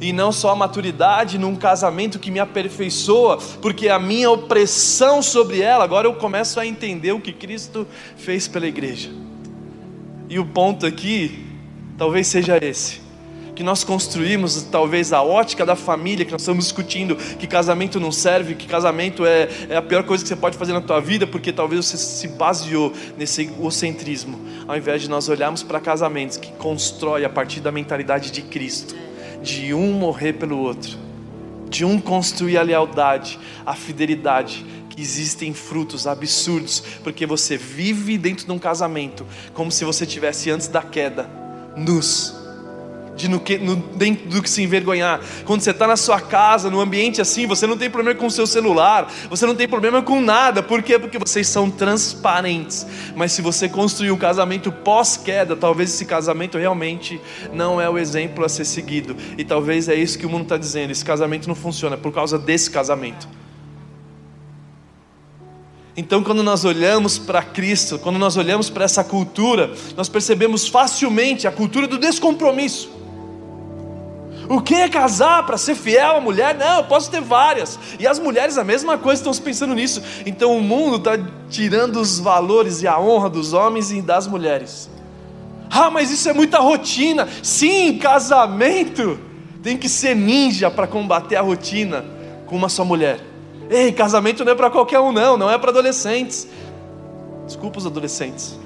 E 0.00 0.12
não 0.12 0.30
só 0.30 0.50
a 0.50 0.56
maturidade 0.56 1.38
num 1.38 1.56
casamento 1.56 2.18
que 2.18 2.30
me 2.30 2.38
aperfeiçoa, 2.38 3.38
porque 3.60 3.88
a 3.88 3.98
minha 3.98 4.30
opressão 4.30 5.20
sobre 5.20 5.60
ela, 5.60 5.82
agora 5.82 6.06
eu 6.06 6.14
começo 6.14 6.60
a 6.60 6.66
entender 6.66 7.12
o 7.12 7.20
que 7.20 7.32
Cristo 7.32 7.86
fez 8.16 8.46
pela 8.46 8.66
igreja. 8.66 9.10
E 10.28 10.38
o 10.38 10.46
ponto 10.46 10.86
aqui, 10.86 11.44
talvez 11.96 12.28
seja 12.28 12.58
esse 12.62 13.07
que 13.58 13.64
nós 13.64 13.82
construímos, 13.82 14.62
talvez 14.70 15.12
a 15.12 15.20
ótica 15.20 15.66
da 15.66 15.74
família, 15.74 16.24
que 16.24 16.30
nós 16.30 16.42
estamos 16.42 16.66
discutindo, 16.66 17.16
que 17.16 17.44
casamento 17.44 17.98
não 17.98 18.12
serve, 18.12 18.54
que 18.54 18.68
casamento 18.68 19.26
é, 19.26 19.48
é 19.68 19.76
a 19.76 19.82
pior 19.82 20.04
coisa 20.04 20.22
que 20.22 20.28
você 20.28 20.36
pode 20.36 20.56
fazer 20.56 20.72
na 20.72 20.80
tua 20.80 21.00
vida, 21.00 21.26
porque 21.26 21.52
talvez 21.52 21.84
você 21.84 21.96
se 21.96 22.28
baseou 22.28 22.92
nesse 23.16 23.42
egocentrismo, 23.42 24.38
ao 24.68 24.76
invés 24.76 25.02
de 25.02 25.10
nós 25.10 25.28
olharmos 25.28 25.64
para 25.64 25.80
casamentos 25.80 26.36
que 26.36 26.52
constrói 26.52 27.24
a 27.24 27.28
partir 27.28 27.58
da 27.58 27.72
mentalidade 27.72 28.30
de 28.30 28.42
Cristo, 28.42 28.94
de 29.42 29.74
um 29.74 29.92
morrer 29.92 30.34
pelo 30.34 30.56
outro, 30.56 30.96
de 31.68 31.84
um 31.84 32.00
construir 32.00 32.58
a 32.58 32.62
lealdade, 32.62 33.40
a 33.66 33.74
fidelidade, 33.74 34.64
existem 34.96 35.52
frutos 35.52 36.06
absurdos, 36.06 36.82
porque 37.02 37.26
você 37.26 37.56
vive 37.56 38.18
dentro 38.18 38.46
de 38.46 38.52
um 38.52 38.58
casamento 38.58 39.26
como 39.52 39.70
se 39.70 39.84
você 39.84 40.04
tivesse 40.04 40.48
antes 40.48 40.68
da 40.68 40.82
queda, 40.82 41.28
nus 41.76 42.37
de 43.18 43.28
no 43.28 43.40
que, 43.40 43.58
no, 43.58 43.76
dentro 43.76 44.28
do 44.28 44.40
que 44.40 44.48
se 44.48 44.62
envergonhar. 44.62 45.20
Quando 45.44 45.60
você 45.60 45.72
está 45.72 45.86
na 45.86 45.96
sua 45.96 46.20
casa, 46.20 46.70
no 46.70 46.80
ambiente 46.80 47.20
assim, 47.20 47.46
você 47.46 47.66
não 47.66 47.76
tem 47.76 47.90
problema 47.90 48.18
com 48.18 48.26
o 48.26 48.30
seu 48.30 48.46
celular, 48.46 49.12
você 49.28 49.44
não 49.44 49.54
tem 49.54 49.68
problema 49.68 50.00
com 50.00 50.20
nada. 50.20 50.62
Por 50.62 50.82
quê? 50.82 50.98
Porque 50.98 51.18
vocês 51.18 51.48
são 51.48 51.68
transparentes. 51.68 52.86
Mas 53.16 53.32
se 53.32 53.42
você 53.42 53.68
construir 53.68 54.12
um 54.12 54.16
casamento 54.16 54.70
pós-queda, 54.70 55.56
talvez 55.56 55.92
esse 55.92 56.04
casamento 56.04 56.56
realmente 56.56 57.20
não 57.52 57.80
é 57.80 57.90
o 57.90 57.98
exemplo 57.98 58.44
a 58.44 58.48
ser 58.48 58.64
seguido. 58.64 59.16
E 59.36 59.44
talvez 59.44 59.88
é 59.88 59.96
isso 59.96 60.16
que 60.16 60.24
o 60.24 60.30
mundo 60.30 60.44
está 60.44 60.56
dizendo: 60.56 60.92
esse 60.92 61.04
casamento 61.04 61.48
não 61.48 61.56
funciona 61.56 61.96
por 61.96 62.12
causa 62.12 62.38
desse 62.38 62.70
casamento. 62.70 63.28
Então, 65.96 66.22
quando 66.22 66.44
nós 66.44 66.64
olhamos 66.64 67.18
para 67.18 67.42
Cristo, 67.42 67.98
quando 67.98 68.20
nós 68.20 68.36
olhamos 68.36 68.70
para 68.70 68.84
essa 68.84 69.02
cultura, 69.02 69.72
nós 69.96 70.08
percebemos 70.08 70.68
facilmente 70.68 71.44
a 71.44 71.50
cultura 71.50 71.88
do 71.88 71.98
descompromisso. 71.98 72.97
O 74.48 74.62
que 74.62 74.74
é 74.74 74.88
casar 74.88 75.44
para 75.44 75.58
ser 75.58 75.74
fiel 75.74 76.16
à 76.16 76.20
mulher? 76.20 76.56
Não, 76.56 76.78
eu 76.78 76.84
posso 76.84 77.10
ter 77.10 77.20
várias. 77.20 77.78
E 77.98 78.06
as 78.06 78.18
mulheres 78.18 78.56
a 78.56 78.64
mesma 78.64 78.96
coisa 78.96 79.20
estão 79.20 79.44
pensando 79.44 79.74
nisso. 79.74 80.02
Então 80.24 80.56
o 80.56 80.62
mundo 80.62 80.96
está 80.96 81.18
tirando 81.50 81.96
os 82.00 82.18
valores 82.18 82.82
e 82.82 82.88
a 82.88 82.98
honra 82.98 83.28
dos 83.28 83.52
homens 83.52 83.92
e 83.92 84.00
das 84.00 84.26
mulheres. 84.26 84.88
Ah, 85.70 85.90
mas 85.90 86.10
isso 86.10 86.28
é 86.30 86.32
muita 86.32 86.58
rotina. 86.58 87.28
Sim, 87.42 87.98
casamento 87.98 89.18
tem 89.62 89.76
que 89.76 89.88
ser 89.88 90.16
ninja 90.16 90.70
para 90.70 90.86
combater 90.86 91.36
a 91.36 91.42
rotina 91.42 92.04
com 92.46 92.56
uma 92.56 92.70
só 92.70 92.86
mulher. 92.86 93.20
Ei, 93.68 93.92
casamento 93.92 94.46
não 94.46 94.52
é 94.52 94.54
para 94.54 94.70
qualquer 94.70 94.98
um, 94.98 95.12
não, 95.12 95.36
não 95.36 95.50
é 95.50 95.58
para 95.58 95.70
adolescentes. 95.70 96.48
Desculpa 97.46 97.78
os 97.78 97.86
adolescentes. 97.86 98.58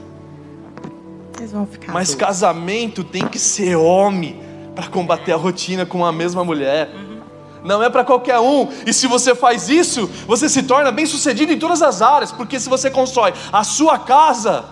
Mas 1.88 2.14
casamento 2.14 3.02
tem 3.02 3.26
que 3.26 3.38
ser 3.38 3.74
homem 3.74 4.51
para 4.74 4.88
combater 4.88 5.32
a 5.32 5.36
rotina 5.36 5.84
com 5.84 6.04
a 6.04 6.12
mesma 6.12 6.44
mulher. 6.44 6.90
Não 7.64 7.82
é 7.82 7.88
para 7.88 8.04
qualquer 8.04 8.40
um. 8.40 8.68
E 8.86 8.92
se 8.92 9.06
você 9.06 9.34
faz 9.34 9.68
isso, 9.68 10.10
você 10.26 10.48
se 10.48 10.62
torna 10.64 10.90
bem 10.90 11.06
sucedido 11.06 11.52
em 11.52 11.58
todas 11.58 11.82
as 11.82 12.02
áreas, 12.02 12.32
porque 12.32 12.58
se 12.58 12.68
você 12.68 12.90
constrói 12.90 13.32
a 13.52 13.62
sua 13.62 13.98
casa, 13.98 14.64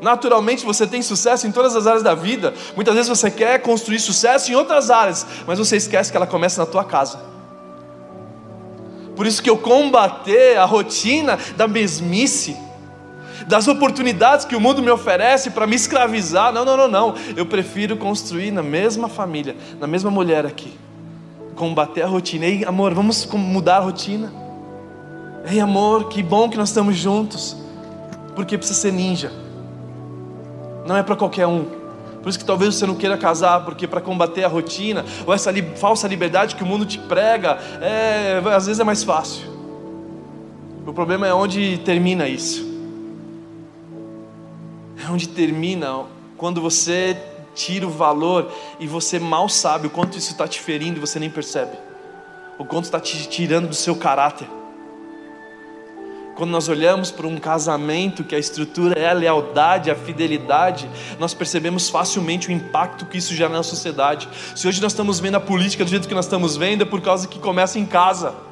naturalmente 0.00 0.64
você 0.64 0.86
tem 0.86 1.00
sucesso 1.00 1.46
em 1.46 1.52
todas 1.52 1.76
as 1.76 1.86
áreas 1.86 2.02
da 2.02 2.14
vida. 2.14 2.54
Muitas 2.74 2.94
vezes 2.94 3.08
você 3.08 3.30
quer 3.30 3.60
construir 3.60 4.00
sucesso 4.00 4.50
em 4.50 4.54
outras 4.54 4.90
áreas, 4.90 5.26
mas 5.46 5.58
você 5.58 5.76
esquece 5.76 6.10
que 6.10 6.16
ela 6.16 6.26
começa 6.26 6.60
na 6.60 6.66
tua 6.66 6.84
casa. 6.84 7.20
Por 9.14 9.26
isso 9.26 9.42
que 9.42 9.50
eu 9.50 9.58
combater 9.58 10.56
a 10.56 10.64
rotina 10.64 11.38
da 11.56 11.66
mesmice 11.66 12.56
das 13.48 13.66
oportunidades 13.66 14.44
que 14.44 14.54
o 14.54 14.60
mundo 14.60 14.82
me 14.82 14.90
oferece 14.90 15.50
para 15.50 15.66
me 15.66 15.74
escravizar. 15.74 16.52
Não, 16.52 16.64
não, 16.64 16.76
não, 16.76 16.88
não. 16.88 17.14
Eu 17.34 17.46
prefiro 17.46 17.96
construir 17.96 18.50
na 18.50 18.62
mesma 18.62 19.08
família, 19.08 19.56
na 19.80 19.86
mesma 19.86 20.10
mulher 20.10 20.44
aqui. 20.44 20.72
Combater 21.56 22.02
a 22.02 22.06
rotina. 22.06 22.44
Ei, 22.44 22.64
amor, 22.64 22.92
vamos 22.92 23.26
mudar 23.26 23.78
a 23.78 23.80
rotina. 23.80 24.30
Ei, 25.50 25.58
amor, 25.58 26.08
que 26.08 26.22
bom 26.22 26.48
que 26.50 26.58
nós 26.58 26.68
estamos 26.68 26.96
juntos. 26.96 27.56
Porque 28.36 28.56
precisa 28.58 28.78
ser 28.78 28.92
ninja. 28.92 29.32
não 30.86 30.96
é 30.96 31.02
para 31.02 31.16
qualquer 31.16 31.46
um. 31.46 31.64
Por 32.22 32.28
isso 32.28 32.38
que 32.38 32.44
talvez 32.44 32.74
você 32.74 32.86
não 32.86 32.96
queira 32.96 33.16
casar, 33.16 33.64
porque 33.64 33.86
para 33.86 34.00
combater 34.00 34.44
a 34.44 34.48
rotina, 34.48 35.04
ou 35.24 35.32
essa 35.32 35.50
li 35.50 35.62
falsa 35.76 36.06
liberdade 36.06 36.54
que 36.54 36.62
o 36.62 36.66
mundo 36.66 36.84
te 36.84 36.98
prega, 36.98 37.58
é, 37.80 38.42
às 38.54 38.66
vezes 38.66 38.78
é 38.78 38.84
mais 38.84 39.02
fácil. 39.02 39.46
O 40.86 40.92
problema 40.92 41.26
é 41.26 41.32
onde 41.32 41.78
termina 41.78 42.28
isso. 42.28 42.67
Onde 45.10 45.28
termina 45.28 46.04
quando 46.36 46.60
você 46.60 47.16
tira 47.54 47.86
o 47.86 47.90
valor 47.90 48.52
e 48.78 48.86
você 48.86 49.18
mal 49.18 49.48
sabe 49.48 49.88
o 49.88 49.90
quanto 49.90 50.16
isso 50.16 50.30
está 50.30 50.46
te 50.46 50.60
ferindo 50.60 50.98
e 50.98 51.00
você 51.00 51.18
nem 51.18 51.28
percebe. 51.28 51.76
O 52.58 52.64
quanto 52.64 52.84
está 52.84 53.00
te 53.00 53.28
tirando 53.28 53.68
do 53.68 53.74
seu 53.74 53.96
caráter. 53.96 54.48
Quando 56.36 56.50
nós 56.50 56.68
olhamos 56.68 57.10
para 57.10 57.26
um 57.26 57.36
casamento 57.36 58.22
que 58.22 58.32
a 58.32 58.38
estrutura 58.38 58.96
é 58.96 59.08
a 59.08 59.12
lealdade, 59.12 59.90
a 59.90 59.96
fidelidade, 59.96 60.88
nós 61.18 61.34
percebemos 61.34 61.88
facilmente 61.88 62.48
o 62.48 62.52
impacto 62.52 63.06
que 63.06 63.18
isso 63.18 63.34
gera 63.34 63.52
na 63.52 63.64
sociedade. 63.64 64.28
Se 64.54 64.68
hoje 64.68 64.80
nós 64.80 64.92
estamos 64.92 65.18
vendo 65.18 65.34
a 65.34 65.40
política 65.40 65.84
do 65.84 65.90
jeito 65.90 66.06
que 66.06 66.14
nós 66.14 66.26
estamos 66.26 66.56
vendo, 66.56 66.82
é 66.82 66.84
por 66.84 67.00
causa 67.00 67.26
que 67.26 67.40
começa 67.40 67.76
em 67.76 67.84
casa. 67.84 68.47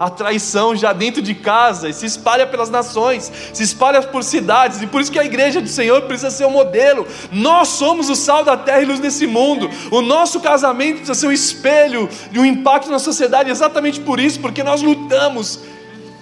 A 0.00 0.08
traição 0.08 0.74
já 0.74 0.94
dentro 0.94 1.20
de 1.20 1.34
casa 1.34 1.90
e 1.90 1.92
se 1.92 2.06
espalha 2.06 2.46
pelas 2.46 2.70
nações, 2.70 3.30
se 3.52 3.62
espalha 3.62 4.00
por 4.00 4.24
cidades, 4.24 4.80
e 4.80 4.86
por 4.86 5.02
isso 5.02 5.12
que 5.12 5.18
a 5.18 5.24
igreja 5.24 5.60
do 5.60 5.68
Senhor 5.68 6.00
precisa 6.02 6.30
ser 6.30 6.46
o 6.46 6.48
um 6.48 6.52
modelo. 6.52 7.06
Nós 7.30 7.68
somos 7.68 8.08
o 8.08 8.16
sal 8.16 8.42
da 8.42 8.56
terra 8.56 8.80
e 8.80 8.86
luz 8.86 8.98
desse 8.98 9.26
mundo. 9.26 9.68
O 9.90 10.00
nosso 10.00 10.40
casamento 10.40 10.96
precisa 10.96 11.14
ser 11.14 11.26
um 11.26 11.32
espelho 11.32 12.08
de 12.32 12.40
um 12.40 12.46
impacto 12.46 12.90
na 12.90 12.98
sociedade, 12.98 13.50
exatamente 13.50 14.00
por 14.00 14.18
isso, 14.18 14.40
porque 14.40 14.64
nós 14.64 14.80
lutamos 14.80 15.60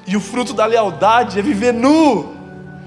e 0.08 0.16
o 0.16 0.20
fruto 0.20 0.52
da 0.52 0.66
lealdade 0.66 1.38
é 1.38 1.42
viver 1.42 1.72
nu, 1.72 2.34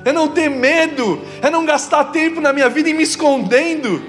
é 0.03 0.11
não 0.11 0.27
ter 0.27 0.49
medo, 0.49 1.21
é 1.41 1.49
não 1.49 1.63
gastar 1.63 2.05
tempo 2.05 2.41
na 2.41 2.51
minha 2.51 2.67
vida 2.67 2.89
e 2.89 2.93
me 2.93 3.03
escondendo. 3.03 4.03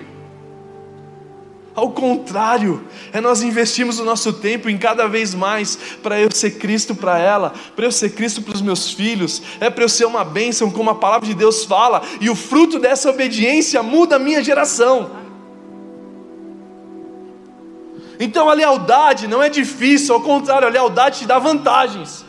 Ao 1.74 1.90
contrário, 1.90 2.84
é 3.12 3.20
nós 3.20 3.42
investirmos 3.42 3.98
o 3.98 4.04
nosso 4.04 4.32
tempo 4.34 4.68
em 4.68 4.76
cada 4.76 5.08
vez 5.08 5.34
mais 5.34 5.78
para 6.02 6.20
eu 6.20 6.28
ser 6.30 6.52
Cristo 6.52 6.94
para 6.94 7.18
ela, 7.18 7.54
para 7.74 7.86
eu 7.86 7.92
ser 7.92 8.10
Cristo 8.10 8.42
para 8.42 8.54
os 8.54 8.60
meus 8.60 8.90
filhos, 8.90 9.42
é 9.58 9.70
para 9.70 9.84
eu 9.84 9.88
ser 9.88 10.04
uma 10.04 10.24
bênção, 10.24 10.70
como 10.70 10.90
a 10.90 10.94
palavra 10.94 11.26
de 11.26 11.34
Deus 11.34 11.64
fala, 11.64 12.02
e 12.20 12.28
o 12.28 12.36
fruto 12.36 12.78
dessa 12.78 13.08
obediência 13.08 13.82
muda 13.82 14.16
a 14.16 14.18
minha 14.18 14.44
geração. 14.44 15.10
Então 18.20 18.50
a 18.50 18.52
lealdade 18.52 19.26
não 19.26 19.42
é 19.42 19.48
difícil, 19.48 20.14
ao 20.14 20.20
contrário, 20.20 20.68
a 20.68 20.70
lealdade 20.70 21.20
te 21.20 21.26
dá 21.26 21.38
vantagens 21.38 22.24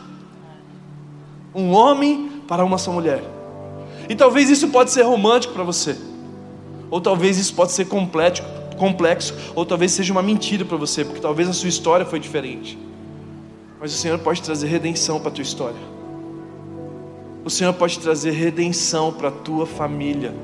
um 1.54 1.72
homem 1.72 2.42
para 2.48 2.64
uma 2.64 2.76
só 2.76 2.90
mulher. 2.90 3.22
E 4.08 4.14
talvez 4.14 4.50
isso 4.50 4.68
pode 4.68 4.90
ser 4.90 5.02
romântico 5.02 5.54
para 5.54 5.62
você. 5.62 5.96
Ou 6.90 7.00
talvez 7.00 7.38
isso 7.38 7.54
pode 7.54 7.72
ser 7.72 7.86
complexo, 7.86 8.42
complexo, 8.74 9.34
ou 9.54 9.64
talvez 9.64 9.92
seja 9.92 10.12
uma 10.12 10.22
mentira 10.22 10.64
para 10.64 10.76
você, 10.76 11.04
porque 11.04 11.20
talvez 11.20 11.48
a 11.48 11.52
sua 11.52 11.68
história 11.68 12.04
foi 12.04 12.18
diferente. 12.18 12.78
Mas 13.80 13.92
o 13.92 13.96
Senhor 13.96 14.18
pode 14.18 14.42
trazer 14.42 14.66
redenção 14.66 15.20
para 15.20 15.28
a 15.28 15.32
tua 15.32 15.42
história. 15.42 15.94
O 17.44 17.50
Senhor 17.50 17.74
pode 17.74 17.98
trazer 17.98 18.30
redenção 18.30 19.12
para 19.12 19.28
a 19.28 19.30
tua 19.30 19.66
família. 19.66 20.34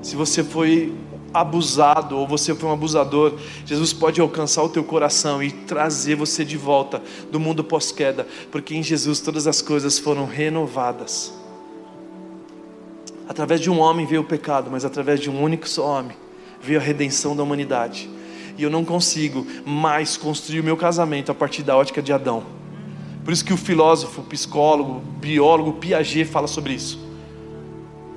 Se 0.00 0.16
você 0.16 0.42
foi 0.42 0.94
abusado 1.32 2.16
ou 2.16 2.26
você 2.26 2.54
foi 2.54 2.70
um 2.70 2.72
abusador, 2.72 3.34
Jesus 3.66 3.92
pode 3.92 4.20
alcançar 4.20 4.62
o 4.62 4.68
teu 4.68 4.82
coração 4.82 5.42
e 5.42 5.50
trazer 5.52 6.14
você 6.14 6.44
de 6.44 6.56
volta 6.56 7.02
do 7.30 7.38
mundo 7.38 7.62
pós-queda, 7.62 8.26
porque 8.50 8.74
em 8.74 8.82
Jesus 8.82 9.20
todas 9.20 9.46
as 9.46 9.60
coisas 9.60 9.98
foram 9.98 10.24
renovadas. 10.24 11.32
Através 13.28 13.60
de 13.60 13.70
um 13.70 13.78
homem 13.78 14.06
veio 14.06 14.22
o 14.22 14.24
pecado, 14.24 14.70
mas 14.70 14.84
através 14.84 15.20
de 15.20 15.30
um 15.30 15.40
único 15.40 15.68
só 15.68 15.86
homem 15.86 16.16
veio 16.62 16.78
a 16.78 16.82
redenção 16.82 17.36
da 17.36 17.42
humanidade. 17.42 18.08
E 18.56 18.62
eu 18.62 18.70
não 18.70 18.84
consigo 18.84 19.46
mais 19.64 20.16
construir 20.16 20.60
o 20.60 20.64
meu 20.64 20.76
casamento 20.76 21.32
a 21.32 21.34
partir 21.34 21.62
da 21.62 21.76
ótica 21.76 22.02
de 22.02 22.12
Adão. 22.12 22.44
Por 23.24 23.32
isso 23.32 23.44
que 23.44 23.52
o 23.52 23.56
filósofo, 23.56 24.22
psicólogo, 24.22 25.00
biólogo 25.20 25.74
Piaget 25.74 26.24
fala 26.24 26.46
sobre 26.46 26.74
isso. 26.74 26.98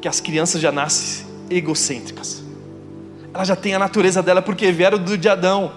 Que 0.01 0.07
as 0.07 0.19
crianças 0.19 0.61
já 0.61 0.71
nascem 0.71 1.25
egocêntricas 1.49 2.43
ela 3.33 3.43
já 3.43 3.55
tem 3.55 3.73
a 3.73 3.79
natureza 3.79 4.21
dela 4.21 4.41
porque 4.41 4.71
vieram 4.71 4.99
do 4.99 5.17
de 5.17 5.27
Adão. 5.27 5.71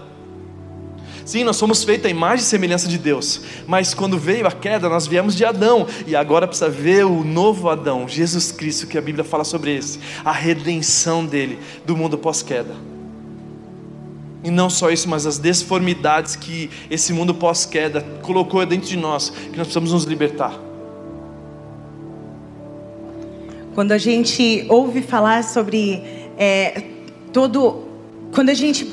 Sim, 1.26 1.42
nós 1.42 1.56
somos 1.56 1.83
feitos 1.83 2.06
a 2.06 2.09
imagem 2.09 2.45
e 2.45 2.47
semelhança 2.47 2.87
de 2.87 2.97
Deus, 2.97 3.40
mas 3.66 3.92
quando 3.92 4.16
veio 4.16 4.47
a 4.47 4.52
queda, 4.52 4.88
nós 4.88 5.08
viemos 5.08 5.34
de 5.34 5.45
Adão, 5.45 5.84
e 6.06 6.15
agora 6.15 6.47
precisa 6.47 6.71
ver 6.71 7.04
o 7.04 7.25
novo 7.25 7.69
Adão, 7.69 8.06
Jesus 8.06 8.52
Cristo, 8.52 8.86
que 8.86 8.97
a 8.97 9.00
Bíblia 9.00 9.25
fala 9.25 9.43
sobre 9.43 9.76
esse, 9.76 9.99
a 10.25 10.30
redenção 10.30 11.26
dele 11.26 11.58
do 11.84 11.97
mundo 11.97 12.17
pós-queda. 12.17 12.76
E 14.45 14.52
não 14.52 14.71
só 14.71 14.89
isso, 14.89 15.08
mas 15.08 15.26
as 15.26 15.36
desformidades 15.36 16.36
que 16.36 16.71
esse 16.89 17.12
mundo 17.12 17.34
pós-queda 17.34 18.02
colocou 18.23 18.65
dentro 18.65 18.89
de 18.89 18.97
nós, 18.97 19.30
que 19.30 19.58
nós 19.58 19.67
precisamos 19.67 19.91
nos 19.91 20.04
libertar. 20.04 20.56
Quando 23.75 23.91
a 23.91 23.99
gente 23.99 24.65
ouve 24.69 25.02
falar 25.02 25.43
sobre 25.43 26.04
é, 26.39 26.84
todo 27.32 27.84
quando 28.32 28.50
a 28.50 28.54
gente 28.54 28.84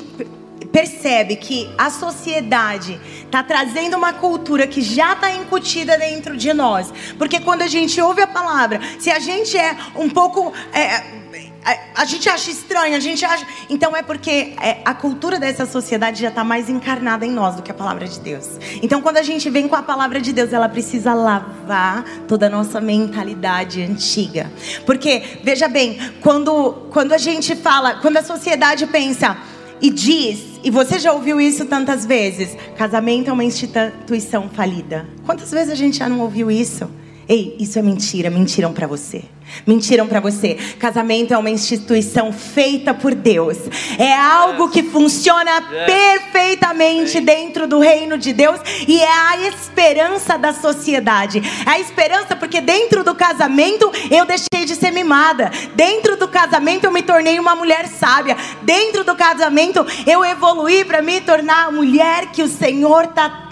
percebe 0.74 1.36
que 1.36 1.70
a 1.78 1.88
sociedade 1.88 3.00
está 3.24 3.44
trazendo 3.44 3.96
uma 3.96 4.12
cultura 4.12 4.66
que 4.66 4.82
já 4.82 5.12
está 5.12 5.30
incutida 5.30 5.96
dentro 5.96 6.36
de 6.36 6.52
nós, 6.52 6.92
porque 7.16 7.38
quando 7.38 7.62
a 7.62 7.68
gente 7.68 8.00
ouve 8.00 8.20
a 8.20 8.26
palavra, 8.26 8.80
se 8.98 9.08
a 9.08 9.20
gente 9.20 9.56
é 9.56 9.76
um 9.94 10.10
pouco 10.10 10.52
é, 10.72 11.22
a, 11.64 12.02
a, 12.02 12.04
gente 12.04 12.28
acha 12.28 12.50
estranho, 12.50 12.96
a 12.96 13.00
gente 13.00 13.24
acha. 13.24 13.46
Então 13.70 13.96
é 13.96 14.02
porque 14.02 14.54
é, 14.60 14.82
a 14.84 14.92
cultura 14.92 15.38
dessa 15.38 15.64
sociedade 15.64 16.20
já 16.20 16.28
está 16.28 16.42
mais 16.42 16.68
encarnada 16.68 17.24
em 17.24 17.30
nós 17.30 17.54
do 17.54 17.62
que 17.62 17.70
a 17.70 17.74
palavra 17.74 18.08
de 18.08 18.18
Deus. 18.18 18.58
Então 18.82 19.00
quando 19.00 19.18
a 19.18 19.22
gente 19.22 19.48
vem 19.48 19.68
com 19.68 19.76
a 19.76 19.82
palavra 19.82 20.20
de 20.20 20.32
Deus, 20.32 20.52
ela 20.52 20.68
precisa 20.68 21.14
lavar 21.14 22.04
toda 22.26 22.48
a 22.48 22.50
nossa 22.50 22.80
mentalidade 22.80 23.80
antiga. 23.80 24.50
Porque, 24.84 25.38
veja 25.44 25.68
bem, 25.68 25.98
quando, 26.20 26.88
quando 26.90 27.12
a 27.12 27.18
gente 27.18 27.54
fala, 27.54 27.94
quando 27.94 28.16
a 28.16 28.24
sociedade 28.24 28.86
pensa 28.88 29.53
e 29.84 29.90
diz, 29.90 30.58
e 30.64 30.70
você 30.70 30.98
já 30.98 31.12
ouviu 31.12 31.38
isso 31.38 31.66
tantas 31.66 32.06
vezes: 32.06 32.56
casamento 32.74 33.28
é 33.28 33.32
uma 33.34 33.44
instituição 33.44 34.48
falida. 34.48 35.06
Quantas 35.26 35.50
vezes 35.50 35.70
a 35.70 35.74
gente 35.74 35.98
já 35.98 36.08
não 36.08 36.20
ouviu 36.20 36.50
isso? 36.50 36.88
Ei, 37.28 37.56
isso 37.58 37.78
é 37.78 37.82
mentira, 37.82 38.28
mentiram 38.28 38.72
para 38.72 38.86
você. 38.86 39.24
Mentiram 39.66 40.06
para 40.06 40.20
você. 40.20 40.54
Casamento 40.78 41.32
é 41.32 41.38
uma 41.38 41.50
instituição 41.50 42.32
feita 42.32 42.92
por 42.92 43.14
Deus. 43.14 43.56
É 43.98 44.12
algo 44.14 44.68
que 44.68 44.82
funciona 44.82 45.62
perfeitamente 45.86 47.20
dentro 47.20 47.66
do 47.66 47.78
reino 47.78 48.18
de 48.18 48.32
Deus 48.32 48.60
e 48.86 49.00
é 49.00 49.12
a 49.30 49.48
esperança 49.48 50.36
da 50.36 50.52
sociedade. 50.52 51.42
É 51.66 51.70
a 51.70 51.80
esperança 51.80 52.36
porque 52.36 52.60
dentro 52.60 53.04
do 53.04 53.14
casamento 53.14 53.90
eu 54.10 54.26
deixei 54.26 54.66
de 54.66 54.74
ser 54.74 54.90
mimada. 54.90 55.50
Dentro 55.74 56.16
do 56.16 56.28
casamento 56.28 56.84
eu 56.84 56.92
me 56.92 57.02
tornei 57.02 57.38
uma 57.38 57.54
mulher 57.54 57.88
sábia. 57.88 58.36
Dentro 58.62 59.04
do 59.04 59.14
casamento 59.14 59.86
eu 60.06 60.24
evoluí 60.24 60.84
para 60.84 61.00
me 61.00 61.20
tornar 61.20 61.68
a 61.68 61.70
mulher 61.70 62.32
que 62.32 62.42
o 62.42 62.48
Senhor 62.48 63.06
tá, 63.08 63.48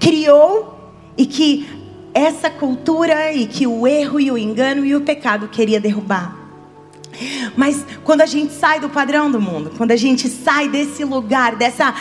criou 0.00 0.74
e 1.16 1.26
que 1.26 1.66
essa 2.14 2.48
cultura 2.48 3.32
e 3.32 3.46
que 3.46 3.66
o 3.66 3.86
erro 3.86 4.20
e 4.20 4.30
o 4.30 4.38
engano 4.38 4.86
e 4.86 4.94
o 4.94 5.00
pecado 5.00 5.48
queria 5.48 5.80
derrubar. 5.80 6.44
Mas 7.56 7.84
quando 8.02 8.20
a 8.22 8.26
gente 8.26 8.52
sai 8.52 8.80
do 8.80 8.88
padrão 8.88 9.30
do 9.30 9.40
mundo, 9.40 9.72
quando 9.76 9.90
a 9.90 9.96
gente 9.96 10.28
sai 10.28 10.68
desse 10.68 11.04
lugar, 11.04 11.56
dessa, 11.56 11.94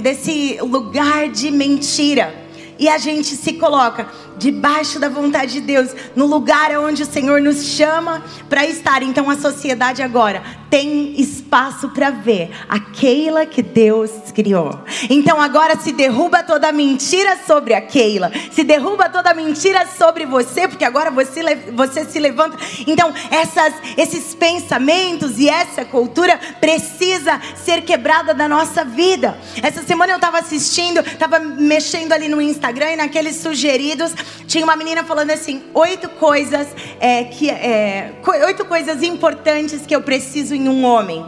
desse 0.00 0.58
lugar 0.60 1.28
de 1.28 1.50
mentira, 1.50 2.34
e 2.78 2.88
a 2.88 2.96
gente 2.96 3.36
se 3.36 3.54
coloca 3.54 4.08
debaixo 4.40 4.98
da 4.98 5.08
vontade 5.08 5.52
de 5.52 5.60
Deus, 5.60 5.90
no 6.16 6.24
lugar 6.24 6.70
onde 6.78 7.02
o 7.02 7.06
Senhor 7.06 7.40
nos 7.42 7.62
chama 7.66 8.24
para 8.48 8.66
estar. 8.66 9.02
Então 9.02 9.28
a 9.28 9.36
sociedade 9.36 10.02
agora 10.02 10.42
tem 10.70 11.20
espaço 11.20 11.88
para 11.90 12.10
ver 12.10 12.50
a 12.68 12.78
Keila 12.80 13.44
que 13.44 13.62
Deus 13.62 14.10
criou. 14.34 14.80
Então 15.10 15.40
agora 15.40 15.78
se 15.78 15.92
derruba 15.92 16.42
toda 16.42 16.72
mentira 16.72 17.36
sobre 17.46 17.74
a 17.74 17.80
Keila, 17.80 18.32
se 18.52 18.64
derruba 18.64 19.08
toda 19.08 19.34
mentira 19.34 19.86
sobre 19.98 20.24
você, 20.24 20.66
porque 20.66 20.84
agora 20.84 21.10
você, 21.10 21.42
você 21.72 22.04
se 22.04 22.18
levanta. 22.18 22.56
Então 22.86 23.12
essas, 23.30 23.74
esses 23.96 24.34
pensamentos 24.34 25.38
e 25.38 25.48
essa 25.48 25.84
cultura 25.84 26.38
precisa 26.60 27.40
ser 27.62 27.82
quebrada 27.82 28.32
da 28.32 28.48
nossa 28.48 28.84
vida. 28.84 29.36
Essa 29.62 29.82
semana 29.82 30.12
eu 30.12 30.16
estava 30.16 30.38
assistindo, 30.38 31.00
estava 31.00 31.38
mexendo 31.40 32.12
ali 32.12 32.28
no 32.28 32.40
Instagram 32.40 32.92
e 32.92 32.96
naqueles 32.96 33.36
sugeridos 33.36 34.14
tinha 34.46 34.64
uma 34.64 34.76
menina 34.76 35.04
falando 35.04 35.30
assim: 35.30 35.64
oito 35.74 36.08
coisas 36.08 36.68
é, 36.98 37.24
que 37.24 37.50
é, 37.50 38.14
oito 38.46 38.64
coisas 38.64 39.02
importantes 39.02 39.86
que 39.86 39.94
eu 39.94 40.02
preciso 40.02 40.54
em 40.54 40.68
um 40.68 40.84
homem. 40.84 41.24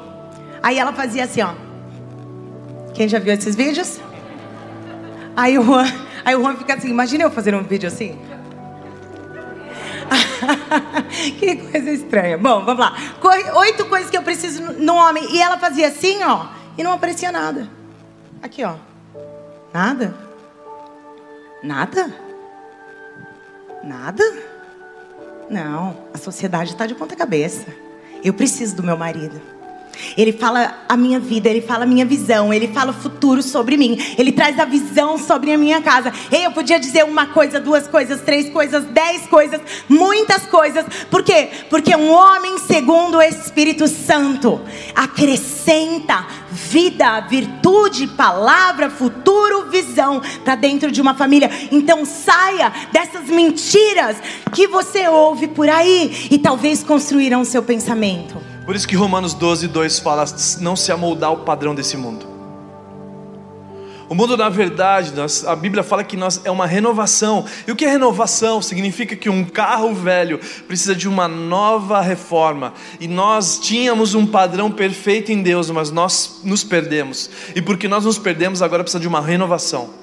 Aí 0.62 0.78
ela 0.78 0.92
fazia 0.92 1.24
assim, 1.24 1.42
ó. 1.42 1.54
Quem 2.94 3.08
já 3.08 3.18
viu 3.18 3.32
esses 3.32 3.56
vídeos? 3.56 4.00
Aí 5.34 5.58
o 5.58 5.64
Juan, 5.64 5.90
aí 6.24 6.34
o 6.36 6.42
Juan 6.42 6.56
fica 6.56 6.74
assim: 6.74 6.88
imagina 6.88 7.24
eu 7.24 7.30
fazer 7.30 7.54
um 7.54 7.62
vídeo 7.62 7.88
assim. 7.88 8.18
que 11.38 11.56
coisa 11.56 11.90
estranha. 11.90 12.38
Bom, 12.38 12.64
vamos 12.64 12.80
lá. 12.80 12.96
Oito 13.56 13.86
coisas 13.86 14.10
que 14.10 14.16
eu 14.16 14.22
preciso 14.22 14.62
no 14.62 14.94
homem. 14.94 15.34
E 15.34 15.40
ela 15.40 15.58
fazia 15.58 15.88
assim, 15.88 16.22
ó, 16.22 16.46
e 16.76 16.82
não 16.82 16.92
aparecia 16.92 17.32
nada. 17.32 17.68
Aqui, 18.42 18.64
ó. 18.64 18.74
Nada. 19.72 20.14
Nada. 21.62 22.12
Nada. 23.82 24.22
Não, 25.50 25.96
a 26.14 26.18
sociedade 26.18 26.72
está 26.72 26.86
de 26.86 26.94
ponta 26.94 27.16
cabeça. 27.16 27.66
Eu 28.22 28.32
preciso 28.32 28.76
do 28.76 28.82
meu 28.82 28.96
marido. 28.96 29.40
Ele 30.16 30.32
fala 30.32 30.84
a 30.88 30.96
minha 30.96 31.18
vida, 31.18 31.48
ele 31.48 31.60
fala 31.60 31.84
a 31.84 31.86
minha 31.86 32.04
visão, 32.04 32.52
ele 32.52 32.68
fala 32.68 32.90
o 32.90 32.94
futuro 32.94 33.42
sobre 33.42 33.76
mim, 33.76 33.98
ele 34.18 34.32
traz 34.32 34.58
a 34.58 34.64
visão 34.64 35.18
sobre 35.18 35.52
a 35.52 35.58
minha 35.58 35.80
casa. 35.80 36.12
Ei, 36.30 36.46
eu 36.46 36.52
podia 36.52 36.78
dizer 36.78 37.04
uma 37.04 37.26
coisa, 37.26 37.60
duas 37.60 37.86
coisas, 37.86 38.20
três 38.20 38.50
coisas, 38.50 38.84
dez 38.86 39.26
coisas, 39.26 39.60
muitas 39.88 40.46
coisas. 40.46 40.84
Por 41.10 41.22
quê? 41.22 41.48
Porque 41.70 41.94
um 41.94 42.12
homem 42.12 42.58
segundo 42.58 43.18
o 43.18 43.22
Espírito 43.22 43.86
Santo 43.88 44.60
acrescenta 44.94 46.26
vida, 46.50 47.20
virtude, 47.20 48.06
palavra, 48.08 48.90
futuro, 48.90 49.70
visão 49.70 50.20
para 50.44 50.54
dentro 50.54 50.90
de 50.90 51.00
uma 51.00 51.14
família. 51.14 51.50
Então 51.70 52.04
saia 52.04 52.72
dessas 52.92 53.26
mentiras 53.26 54.16
que 54.52 54.66
você 54.66 55.08
ouve 55.08 55.48
por 55.48 55.68
aí 55.68 56.28
e 56.30 56.38
talvez 56.38 56.82
construirão 56.82 57.44
seu 57.44 57.62
pensamento. 57.62 58.51
Por 58.72 58.76
isso 58.76 58.88
que 58.88 58.96
Romanos 58.96 59.34
12, 59.34 59.68
2 59.68 59.98
fala: 59.98 60.24
não 60.58 60.74
se 60.74 60.90
amoldar 60.90 61.28
ao 61.28 61.36
padrão 61.40 61.74
desse 61.74 61.94
mundo. 61.94 62.24
O 64.08 64.14
mundo, 64.14 64.34
na 64.34 64.48
verdade, 64.48 65.12
nós, 65.14 65.44
a 65.44 65.54
Bíblia 65.54 65.82
fala 65.82 66.02
que 66.02 66.16
nós, 66.16 66.40
é 66.42 66.50
uma 66.50 66.64
renovação. 66.64 67.44
E 67.66 67.70
o 67.70 67.76
que 67.76 67.84
é 67.84 67.90
renovação? 67.90 68.62
Significa 68.62 69.14
que 69.14 69.28
um 69.28 69.44
carro 69.44 69.92
velho 69.92 70.40
precisa 70.66 70.94
de 70.94 71.06
uma 71.06 71.28
nova 71.28 72.00
reforma. 72.00 72.72
E 72.98 73.06
nós 73.06 73.58
tínhamos 73.58 74.14
um 74.14 74.26
padrão 74.26 74.70
perfeito 74.70 75.30
em 75.30 75.42
Deus, 75.42 75.68
mas 75.68 75.90
nós 75.90 76.40
nos 76.42 76.64
perdemos. 76.64 77.28
E 77.54 77.60
porque 77.60 77.86
nós 77.86 78.06
nos 78.06 78.16
perdemos, 78.16 78.62
agora 78.62 78.82
precisa 78.82 79.02
de 79.02 79.06
uma 79.06 79.20
renovação. 79.20 80.01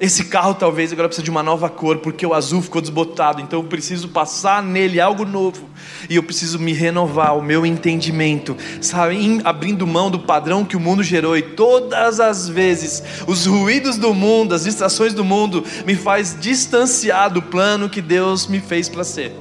Esse 0.00 0.24
carro 0.24 0.54
talvez 0.54 0.92
agora 0.92 1.08
precisa 1.08 1.24
de 1.24 1.30
uma 1.30 1.42
nova 1.42 1.68
cor, 1.68 1.98
porque 1.98 2.26
o 2.26 2.34
azul 2.34 2.60
ficou 2.60 2.80
desbotado, 2.80 3.40
então 3.40 3.60
eu 3.60 3.64
preciso 3.64 4.08
passar 4.08 4.62
nele 4.62 5.00
algo 5.00 5.24
novo. 5.24 5.68
E 6.10 6.16
eu 6.16 6.22
preciso 6.22 6.58
me 6.58 6.72
renovar, 6.72 7.36
o 7.36 7.42
meu 7.42 7.64
entendimento, 7.64 8.56
sabe? 8.80 9.40
Abrindo 9.44 9.86
mão 9.86 10.10
do 10.10 10.18
padrão 10.18 10.64
que 10.64 10.76
o 10.76 10.80
mundo 10.80 11.02
gerou. 11.02 11.36
E 11.36 11.42
todas 11.42 12.18
as 12.18 12.48
vezes, 12.48 13.02
os 13.26 13.46
ruídos 13.46 13.96
do 13.96 14.12
mundo, 14.12 14.54
as 14.54 14.64
distrações 14.64 15.14
do 15.14 15.24
mundo, 15.24 15.64
me 15.86 15.94
faz 15.94 16.36
distanciar 16.40 17.30
do 17.30 17.40
plano 17.40 17.88
que 17.88 18.02
Deus 18.02 18.46
me 18.46 18.60
fez 18.60 18.88
para 18.88 19.04
ser. 19.04 19.32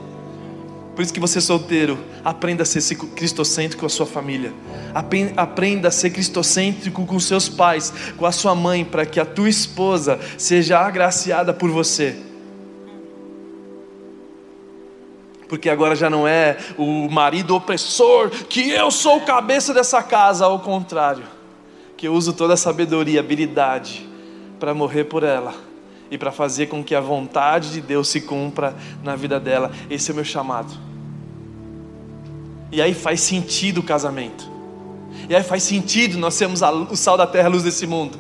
Por 0.96 1.02
isso 1.02 1.14
que 1.14 1.20
você 1.20 1.40
solteiro, 1.40 1.98
aprenda 2.24 2.64
a 2.64 2.66
ser 2.66 2.96
cristocêntrico 2.96 3.82
com 3.82 3.86
a 3.86 3.90
sua 3.90 4.06
família. 4.06 4.54
Aprenda 5.38 5.88
a 5.88 5.92
ser 5.92 6.10
cristocêntrico 6.10 7.06
com 7.06 7.20
seus 7.20 7.48
pais, 7.48 7.94
com 8.18 8.26
a 8.26 8.32
sua 8.32 8.54
mãe, 8.54 8.84
para 8.84 9.06
que 9.06 9.20
a 9.20 9.26
tua 9.26 9.50
esposa 9.50 10.20
seja 10.38 10.80
agraciada 10.80 11.54
por 11.54 11.70
você. 11.70 12.16
Porque 15.48 15.70
agora 15.70 15.96
já 15.96 16.10
não 16.10 16.28
é 16.28 16.58
o 16.78 17.10
marido 17.10 17.56
opressor, 17.56 18.30
que 18.30 18.70
eu 18.70 18.92
sou 18.92 19.18
o 19.18 19.26
cabeça 19.26 19.74
dessa 19.74 20.04
casa, 20.04 20.46
ao 20.46 20.60
contrário, 20.60 21.24
que 21.96 22.08
eu 22.08 22.14
uso 22.14 22.34
toda 22.34 22.54
a 22.54 22.58
sabedoria, 22.58 23.22
habilidade 23.22 24.08
para 24.60 24.74
morrer 24.74 25.06
por 25.06 25.24
ela 25.24 25.71
e 26.12 26.18
para 26.18 26.32
fazer 26.32 26.68
com 26.68 26.84
que 26.84 26.94
a 26.94 27.00
vontade 27.00 27.72
de 27.72 27.80
Deus 27.80 28.10
se 28.10 28.20
cumpra 28.20 28.76
na 29.02 29.16
vida 29.16 29.40
dela. 29.40 29.72
Esse 29.90 30.12
é 30.12 30.14
o 30.14 30.16
meu 30.16 30.26
chamado. 30.26 30.72
E 32.70 32.82
aí 32.82 32.94
faz 32.94 33.22
sentido 33.22 33.80
o 33.80 33.84
casamento. 33.84 34.52
E 35.30 35.36
aí 35.36 35.42
faz 35.42 35.64
sentido 35.64 36.18
nós 36.18 36.34
sermos 36.34 36.62
o 36.62 36.96
sal 36.98 37.16
da 37.16 37.26
terra, 37.26 37.48
a 37.48 37.52
luz 37.52 37.64
desse 37.64 37.88
mundo. 37.88 38.18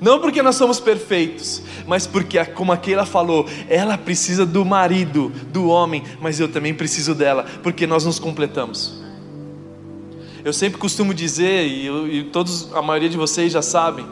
Não 0.00 0.18
porque 0.18 0.42
nós 0.42 0.56
somos 0.56 0.80
perfeitos, 0.80 1.62
mas 1.86 2.06
porque, 2.06 2.42
como 2.46 2.72
a 2.72 2.76
Keila 2.76 3.04
falou, 3.06 3.46
ela 3.68 3.96
precisa 3.96 4.44
do 4.44 4.64
marido, 4.64 5.30
do 5.52 5.68
homem, 5.68 6.02
mas 6.20 6.40
eu 6.40 6.48
também 6.48 6.74
preciso 6.74 7.14
dela, 7.14 7.46
porque 7.62 7.86
nós 7.86 8.04
nos 8.04 8.18
completamos. 8.18 9.02
Eu 10.44 10.52
sempre 10.52 10.78
costumo 10.78 11.12
dizer, 11.12 11.66
e, 11.66 11.86
eu, 11.86 12.06
e 12.06 12.24
todos, 12.24 12.72
a 12.74 12.82
maioria 12.82 13.08
de 13.08 13.16
vocês 13.16 13.52
já 13.52 13.62
sabem, 13.62 14.06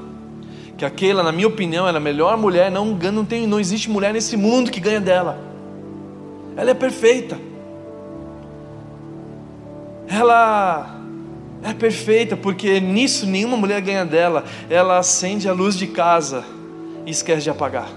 que 0.77 0.85
aquela, 0.85 1.23
na 1.23 1.31
minha 1.31 1.47
opinião, 1.47 1.87
ela 1.87 1.99
é 1.99 2.01
a 2.01 2.03
melhor 2.03 2.37
mulher, 2.37 2.71
não, 2.71 2.87
não, 2.87 3.25
tem, 3.25 3.47
não 3.47 3.61
existe 3.61 3.89
mulher 3.89 4.13
nesse 4.13 4.37
mundo 4.37 4.71
que 4.71 4.81
ganha 4.81 5.01
dela. 5.01 5.39
Ela 6.57 6.71
é 6.71 6.75
perfeita. 6.75 7.39
Ela 10.09 11.01
é 11.63 11.73
perfeita, 11.73 12.37
porque 12.37 12.81
nisso 12.81 13.27
nenhuma 13.27 13.57
mulher 13.57 13.81
ganha 13.81 14.05
dela. 14.05 14.45
Ela 14.69 14.99
acende 14.99 15.49
a 15.49 15.53
luz 15.53 15.77
de 15.77 15.87
casa 15.87 16.45
e 17.07 17.11
esquece 17.11 17.43
de 17.43 17.51
apagar. 17.51 17.89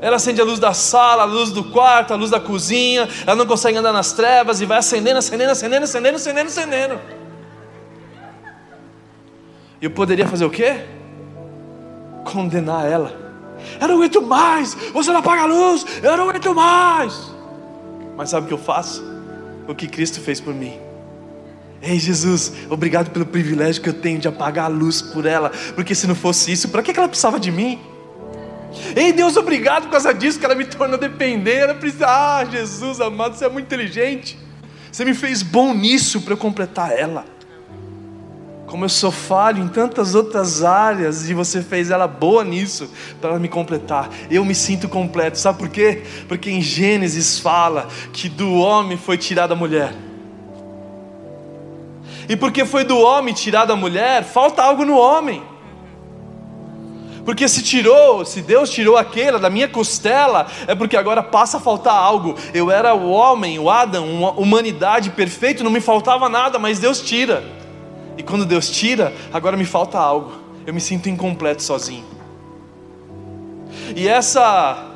Ela 0.00 0.16
acende 0.16 0.40
a 0.40 0.44
luz 0.44 0.58
da 0.58 0.72
sala, 0.72 1.22
a 1.22 1.26
luz 1.26 1.50
do 1.50 1.64
quarto, 1.64 2.14
a 2.14 2.16
luz 2.16 2.30
da 2.30 2.40
cozinha. 2.40 3.06
Ela 3.26 3.36
não 3.36 3.46
consegue 3.46 3.76
andar 3.76 3.92
nas 3.92 4.12
trevas 4.12 4.60
e 4.60 4.66
vai 4.66 4.78
acendendo, 4.78 5.18
acendendo, 5.18 5.52
acendendo, 5.52 5.84
acendendo, 5.84 6.16
acendendo, 6.16 6.48
acendendo. 6.48 7.19
Eu 9.80 9.90
poderia 9.90 10.26
fazer 10.26 10.44
o 10.44 10.50
quê? 10.50 10.80
Condenar 12.24 12.86
ela. 12.86 13.18
Eu 13.80 13.88
não 13.88 13.96
aguento 13.96 14.22
mais. 14.22 14.74
Você 14.92 15.10
não 15.10 15.20
apaga 15.20 15.42
a 15.42 15.46
luz. 15.46 15.86
Eu 16.02 16.16
não 16.16 16.28
aguento 16.28 16.54
mais. 16.54 17.30
Mas 18.16 18.30
sabe 18.30 18.44
o 18.44 18.48
que 18.48 18.54
eu 18.54 18.58
faço? 18.58 19.02
O 19.66 19.74
que 19.74 19.86
Cristo 19.86 20.20
fez 20.20 20.40
por 20.40 20.54
mim. 20.54 20.78
Ei 21.82 21.98
Jesus, 21.98 22.52
obrigado 22.68 23.10
pelo 23.10 23.24
privilégio 23.24 23.82
que 23.82 23.88
eu 23.88 23.94
tenho 23.94 24.18
de 24.18 24.28
apagar 24.28 24.66
a 24.66 24.68
luz 24.68 25.00
por 25.00 25.24
ela, 25.24 25.50
porque 25.74 25.94
se 25.94 26.06
não 26.06 26.14
fosse 26.14 26.52
isso, 26.52 26.68
para 26.68 26.82
que 26.82 26.90
ela 26.90 27.08
precisava 27.08 27.40
de 27.40 27.50
mim? 27.50 27.80
Ei 28.94 29.12
Deus, 29.12 29.36
obrigado 29.36 29.84
por 29.84 29.92
causa 29.92 30.12
disso 30.12 30.38
que 30.38 30.44
ela 30.44 30.54
me 30.54 30.64
tornou 30.66 30.98
dependente. 30.98 31.72
Precisa, 31.74 32.06
ah, 32.06 32.44
Jesus 32.44 33.00
amado, 33.00 33.34
você 33.34 33.46
é 33.46 33.48
muito 33.48 33.64
inteligente. 33.64 34.38
Você 34.92 35.04
me 35.04 35.14
fez 35.14 35.42
bom 35.42 35.72
nisso 35.72 36.20
para 36.20 36.34
eu 36.34 36.36
completar 36.36 36.92
ela. 36.92 37.24
Como 38.70 38.84
eu 38.84 38.88
sou 38.88 39.10
falho 39.10 39.60
em 39.60 39.66
tantas 39.66 40.14
outras 40.14 40.62
áreas 40.62 41.28
e 41.28 41.34
você 41.34 41.60
fez 41.60 41.90
ela 41.90 42.06
boa 42.06 42.44
nisso 42.44 42.88
para 43.20 43.36
me 43.36 43.48
completar. 43.48 44.08
Eu 44.30 44.44
me 44.44 44.54
sinto 44.54 44.88
completo. 44.88 45.36
Sabe 45.38 45.58
por 45.58 45.68
quê? 45.68 46.04
Porque 46.28 46.48
em 46.52 46.62
Gênesis 46.62 47.40
fala 47.40 47.88
que 48.12 48.28
do 48.28 48.54
homem 48.54 48.96
foi 48.96 49.18
tirada 49.18 49.54
a 49.54 49.56
mulher. 49.56 49.92
E 52.28 52.36
porque 52.36 52.64
foi 52.64 52.84
do 52.84 52.96
homem 52.96 53.34
tirada 53.34 53.72
a 53.72 53.76
mulher, 53.76 54.22
falta 54.22 54.62
algo 54.62 54.84
no 54.84 54.96
homem. 54.96 55.42
Porque 57.24 57.48
se 57.48 57.64
tirou, 57.64 58.24
se 58.24 58.40
Deus 58.40 58.70
tirou 58.70 58.96
aquela 58.96 59.40
da 59.40 59.50
minha 59.50 59.66
costela, 59.66 60.46
é 60.68 60.76
porque 60.76 60.96
agora 60.96 61.24
passa 61.24 61.56
a 61.56 61.60
faltar 61.60 61.94
algo. 61.94 62.36
Eu 62.54 62.70
era 62.70 62.94
o 62.94 63.10
homem, 63.10 63.58
o 63.58 63.68
Adão, 63.68 64.08
uma 64.08 64.30
humanidade 64.30 65.10
perfeito, 65.10 65.64
não 65.64 65.72
me 65.72 65.80
faltava 65.80 66.28
nada, 66.28 66.56
mas 66.56 66.78
Deus 66.78 67.00
tira. 67.00 67.58
E 68.20 68.22
quando 68.22 68.44
Deus 68.44 68.68
tira, 68.68 69.14
agora 69.32 69.56
me 69.56 69.64
falta 69.64 69.98
algo. 69.98 70.30
Eu 70.66 70.74
me 70.74 70.80
sinto 70.80 71.08
incompleto 71.08 71.62
sozinho. 71.62 72.04
E 73.96 74.06
essa 74.06 74.88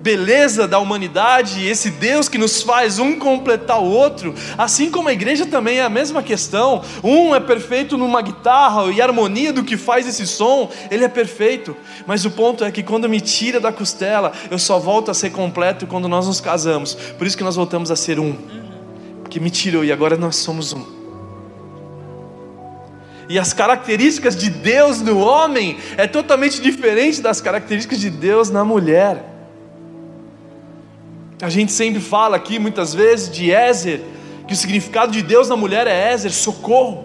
beleza 0.00 0.68
da 0.68 0.78
humanidade, 0.78 1.66
esse 1.66 1.90
Deus 1.90 2.28
que 2.28 2.38
nos 2.38 2.62
faz 2.62 3.00
um 3.00 3.18
completar 3.18 3.80
o 3.80 3.90
outro, 3.90 4.32
assim 4.56 4.92
como 4.92 5.08
a 5.08 5.12
igreja 5.12 5.44
também 5.44 5.78
é 5.78 5.82
a 5.82 5.88
mesma 5.88 6.22
questão. 6.22 6.84
Um 7.02 7.34
é 7.34 7.40
perfeito 7.40 7.98
numa 7.98 8.22
guitarra 8.22 8.92
e 8.92 9.02
harmonia 9.02 9.52
do 9.52 9.64
que 9.64 9.76
faz 9.76 10.06
esse 10.06 10.24
som, 10.24 10.70
ele 10.88 11.04
é 11.04 11.08
perfeito. 11.08 11.76
Mas 12.06 12.24
o 12.24 12.30
ponto 12.30 12.62
é 12.62 12.70
que 12.70 12.84
quando 12.84 13.08
me 13.08 13.20
tira 13.20 13.58
da 13.58 13.72
costela, 13.72 14.30
eu 14.48 14.58
só 14.58 14.78
volto 14.78 15.10
a 15.10 15.14
ser 15.14 15.30
completo 15.30 15.84
quando 15.84 16.06
nós 16.06 16.28
nos 16.28 16.40
casamos. 16.40 16.94
Por 16.94 17.26
isso 17.26 17.36
que 17.36 17.42
nós 17.42 17.56
voltamos 17.56 17.90
a 17.90 17.96
ser 17.96 18.20
um. 18.20 18.36
Que 19.28 19.40
me 19.40 19.50
tirou 19.50 19.84
e 19.84 19.90
agora 19.90 20.16
nós 20.16 20.36
somos 20.36 20.72
um 20.72 21.01
e 23.28 23.38
as 23.38 23.52
características 23.52 24.36
de 24.36 24.50
Deus 24.50 25.00
no 25.00 25.18
homem 25.18 25.78
é 25.96 26.06
totalmente 26.06 26.60
diferente 26.60 27.20
das 27.20 27.40
características 27.40 28.00
de 28.00 28.10
Deus 28.10 28.50
na 28.50 28.64
mulher. 28.64 29.24
A 31.40 31.48
gente 31.48 31.72
sempre 31.72 32.00
fala 32.00 32.36
aqui 32.36 32.58
muitas 32.58 32.94
vezes 32.94 33.30
de 33.30 33.50
Ézer, 33.50 34.00
que 34.46 34.54
o 34.54 34.56
significado 34.56 35.10
de 35.12 35.22
Deus 35.22 35.48
na 35.48 35.56
mulher 35.56 35.86
é 35.86 36.12
Ézer, 36.12 36.32
socorro. 36.32 37.04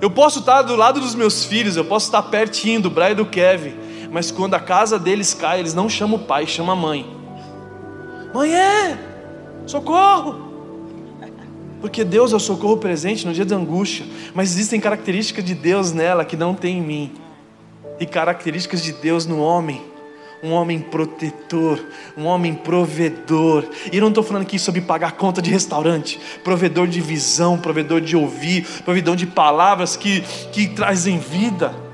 Eu 0.00 0.10
posso 0.10 0.40
estar 0.40 0.62
do 0.62 0.76
lado 0.76 1.00
dos 1.00 1.14
meus 1.14 1.44
filhos, 1.44 1.76
eu 1.76 1.84
posso 1.84 2.06
estar 2.06 2.22
pertinho 2.22 2.80
do 2.80 2.90
Brian 2.90 3.10
e 3.10 3.14
do 3.14 3.26
Kevin, 3.26 3.74
mas 4.10 4.30
quando 4.30 4.54
a 4.54 4.60
casa 4.60 4.98
deles 4.98 5.34
cai, 5.34 5.58
eles 5.58 5.74
não 5.74 5.88
chamam 5.88 6.16
o 6.16 6.24
pai, 6.24 6.46
chamam 6.46 6.72
a 6.72 6.76
mãe. 6.76 7.06
Mãe 8.32 8.54
é, 8.54 8.98
socorro. 9.66 10.47
Porque 11.80 12.04
Deus 12.04 12.32
é 12.32 12.36
o 12.36 12.40
socorro 12.40 12.76
presente 12.76 13.26
no 13.26 13.32
dia 13.32 13.44
da 13.44 13.56
angústia, 13.56 14.04
mas 14.34 14.50
existem 14.50 14.80
características 14.80 15.44
de 15.44 15.54
Deus 15.54 15.92
nela 15.92 16.24
que 16.24 16.36
não 16.36 16.54
tem 16.54 16.78
em 16.78 16.82
mim, 16.82 17.12
e 18.00 18.06
características 18.06 18.82
de 18.82 18.92
Deus 18.92 19.26
no 19.26 19.40
homem. 19.40 19.80
um 20.40 20.52
homem 20.52 20.78
protetor, 20.78 21.84
um 22.16 22.24
homem 22.24 22.54
provedor. 22.54 23.64
E 23.92 24.00
não 24.00 24.06
estou 24.06 24.22
falando 24.22 24.42
aqui 24.42 24.56
sobre 24.56 24.80
pagar 24.80 25.12
conta 25.16 25.42
de 25.42 25.50
restaurante, 25.50 26.20
provedor 26.44 26.86
de 26.86 27.00
visão, 27.00 27.58
provedor 27.58 28.00
de 28.00 28.16
ouvir, 28.16 28.64
provedor 28.84 29.16
de 29.16 29.26
palavras 29.26 29.96
que, 29.96 30.20
que 30.52 30.68
trazem 30.68 31.18
vida. 31.18 31.87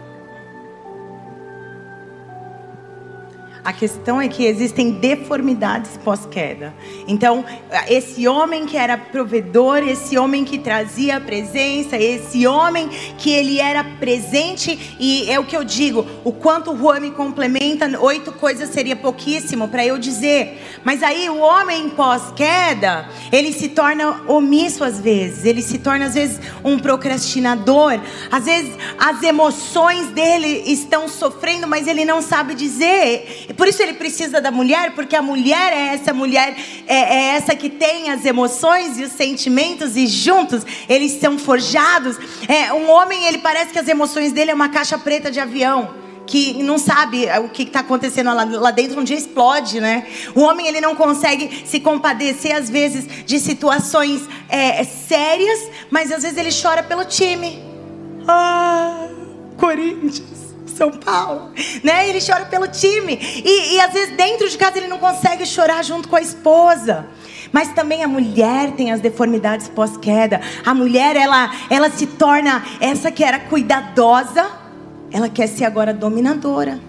A 3.64 3.72
questão 3.72 4.20
é 4.20 4.29
que 4.29 4.44
existem 4.44 4.90
deformidades 4.90 5.98
pós-queda. 6.05 6.74
Então, 7.09 7.42
esse 7.88 8.29
homem 8.29 8.66
que 8.66 8.77
era 8.77 8.98
provedor, 8.98 9.79
esse 9.79 10.18
homem 10.18 10.44
que 10.44 10.59
trazia 10.59 11.16
a 11.16 11.20
presença, 11.20 11.96
esse 11.96 12.46
homem 12.46 12.90
que 13.16 13.31
ele 13.31 13.59
era 13.59 13.83
presente, 13.83 14.96
e 15.00 15.31
é 15.31 15.40
o 15.40 15.44
que 15.44 15.57
eu 15.57 15.64
digo: 15.64 16.07
o 16.22 16.31
quanto 16.31 16.72
o 16.72 16.77
Juan 16.77 17.00
me 17.00 17.11
complementa, 17.12 17.88
oito 18.00 18.33
coisas 18.33 18.68
seria 18.68 18.94
pouquíssimo 18.94 19.66
para 19.68 19.85
eu 19.87 19.96
dizer. 19.96 20.61
Mas 20.85 21.03
aí 21.03 21.31
o 21.31 21.38
homem 21.38 21.88
pós-queda, 21.88 23.09
ele 23.33 23.50
se 23.50 23.70
torna 23.70 24.24
omisso 24.29 24.85
às 24.85 25.00
vezes, 25.00 25.46
ele 25.46 25.62
se 25.62 25.79
torna 25.79 26.05
às 26.05 26.14
vezes 26.14 26.38
um 26.62 26.79
procrastinador, 26.79 27.98
às 28.31 28.44
vezes 28.44 28.74
as 28.98 29.22
emoções 29.22 30.09
dele 30.09 30.64
estão 30.66 31.09
sofrendo, 31.09 31.66
mas 31.66 31.87
ele 31.87 32.05
não 32.05 32.20
sabe 32.20 32.55
dizer 32.55 33.53
por 33.56 33.68
isso 33.68 33.82
ele 33.82 33.94
precisa 33.94 34.40
da 34.40 34.50
mulher, 34.50 34.92
porque 34.92 35.16
a 35.16 35.22
mulher 35.22 35.72
é 35.72 35.94
essa 35.94 36.12
mulher, 36.12 36.56
é, 36.86 36.94
é 36.94 37.36
essa 37.36 37.54
que 37.54 37.70
tem 37.70 38.10
as 38.10 38.24
emoções 38.24 38.98
e 38.98 39.04
os 39.04 39.12
sentimentos, 39.12 39.96
e 39.96 40.06
juntos 40.06 40.64
eles 40.88 41.12
são 41.12 41.38
forjados. 41.38 42.16
É, 42.48 42.72
um 42.72 42.90
homem, 42.90 43.26
ele 43.26 43.38
parece 43.38 43.72
que 43.72 43.78
as 43.78 43.88
emoções 43.88 44.32
dele 44.32 44.50
é 44.50 44.54
uma 44.54 44.68
caixa 44.68 44.98
preta 44.98 45.30
de 45.30 45.40
avião 45.40 46.04
que 46.26 46.62
não 46.62 46.78
sabe 46.78 47.26
o 47.44 47.48
que 47.48 47.64
está 47.64 47.80
acontecendo 47.80 48.34
lá, 48.34 48.44
lá, 48.44 48.70
dentro, 48.70 49.00
um 49.00 49.04
dia 49.04 49.16
explode, 49.16 49.80
né? 49.80 50.06
O 50.34 50.40
homem 50.40 50.66
ele 50.66 50.80
não 50.80 50.94
consegue 50.94 51.64
se 51.66 51.80
compadecer 51.80 52.56
às 52.56 52.70
vezes 52.70 53.06
de 53.26 53.38
situações 53.38 54.22
é, 54.48 54.82
sérias, 54.84 55.68
mas 55.90 56.10
às 56.10 56.22
vezes 56.22 56.38
ele 56.38 56.50
chora 56.50 56.82
pelo 56.82 57.04
time. 57.04 57.62
Ah, 58.26 59.06
Corinthians. 59.58 60.43
São 60.74 60.90
Paulo, 60.90 61.50
né? 61.82 62.08
Ele 62.08 62.20
chora 62.20 62.44
pelo 62.46 62.66
time 62.68 63.18
e, 63.20 63.74
e 63.74 63.80
às 63.80 63.92
vezes 63.92 64.16
dentro 64.16 64.48
de 64.48 64.58
casa 64.58 64.78
ele 64.78 64.88
não 64.88 64.98
consegue 64.98 65.46
chorar 65.46 65.82
junto 65.84 66.08
com 66.08 66.16
a 66.16 66.20
esposa. 66.20 67.06
Mas 67.52 67.72
também 67.72 68.02
a 68.02 68.08
mulher 68.08 68.72
tem 68.72 68.90
as 68.90 69.00
deformidades 69.00 69.68
pós-queda. 69.68 70.40
A 70.64 70.74
mulher 70.74 71.16
ela 71.16 71.50
ela 71.70 71.90
se 71.90 72.06
torna 72.06 72.64
essa 72.80 73.10
que 73.12 73.22
era 73.22 73.38
cuidadosa, 73.38 74.50
ela 75.12 75.28
quer 75.28 75.46
ser 75.46 75.64
agora 75.64 75.94
dominadora. 75.94 76.80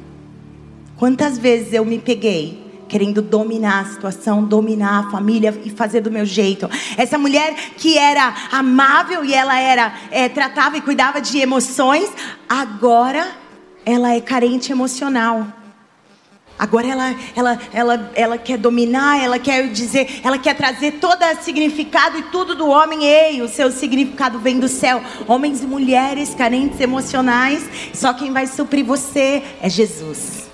Quantas 0.97 1.37
vezes 1.37 1.73
eu 1.73 1.85
me 1.85 1.99
peguei 1.99 2.65
querendo 2.87 3.21
dominar 3.21 3.81
a 3.81 3.85
situação, 3.85 4.43
dominar 4.43 5.05
a 5.05 5.11
família 5.11 5.59
e 5.63 5.69
fazer 5.69 6.01
do 6.01 6.11
meu 6.11 6.25
jeito. 6.25 6.69
Essa 6.97 7.17
mulher 7.17 7.55
que 7.77 7.97
era 7.97 8.33
amável 8.51 9.25
e 9.25 9.33
ela 9.33 9.59
era 9.59 9.93
é, 10.11 10.29
tratava 10.29 10.77
e 10.77 10.81
cuidava 10.81 11.19
de 11.19 11.39
emoções, 11.39 12.09
agora 12.47 13.44
ela 13.85 14.13
é 14.13 14.19
carente 14.19 14.71
emocional. 14.71 15.47
Agora 16.57 16.87
ela, 16.87 17.15
ela, 17.35 17.59
ela, 17.73 18.11
ela 18.15 18.37
quer 18.37 18.57
dominar, 18.57 19.21
ela 19.21 19.37
quer 19.37 19.67
dizer, 19.69 20.21
ela 20.23 20.37
quer 20.37 20.55
trazer 20.55 20.93
todo 20.93 21.21
o 21.21 21.43
significado 21.43 22.17
e 22.17 22.23
tudo 22.23 22.55
do 22.55 22.67
homem. 22.67 23.03
Ei, 23.03 23.41
o 23.41 23.49
seu 23.49 23.69
significado 23.71 24.39
vem 24.39 24.57
do 24.57 24.69
céu. 24.69 25.03
Homens 25.27 25.61
e 25.61 25.67
mulheres 25.67 26.33
carentes 26.33 26.79
emocionais, 26.79 27.69
só 27.93 28.13
quem 28.13 28.31
vai 28.31 28.47
suprir 28.47 28.85
você 28.85 29.43
é 29.61 29.69
Jesus. 29.69 30.44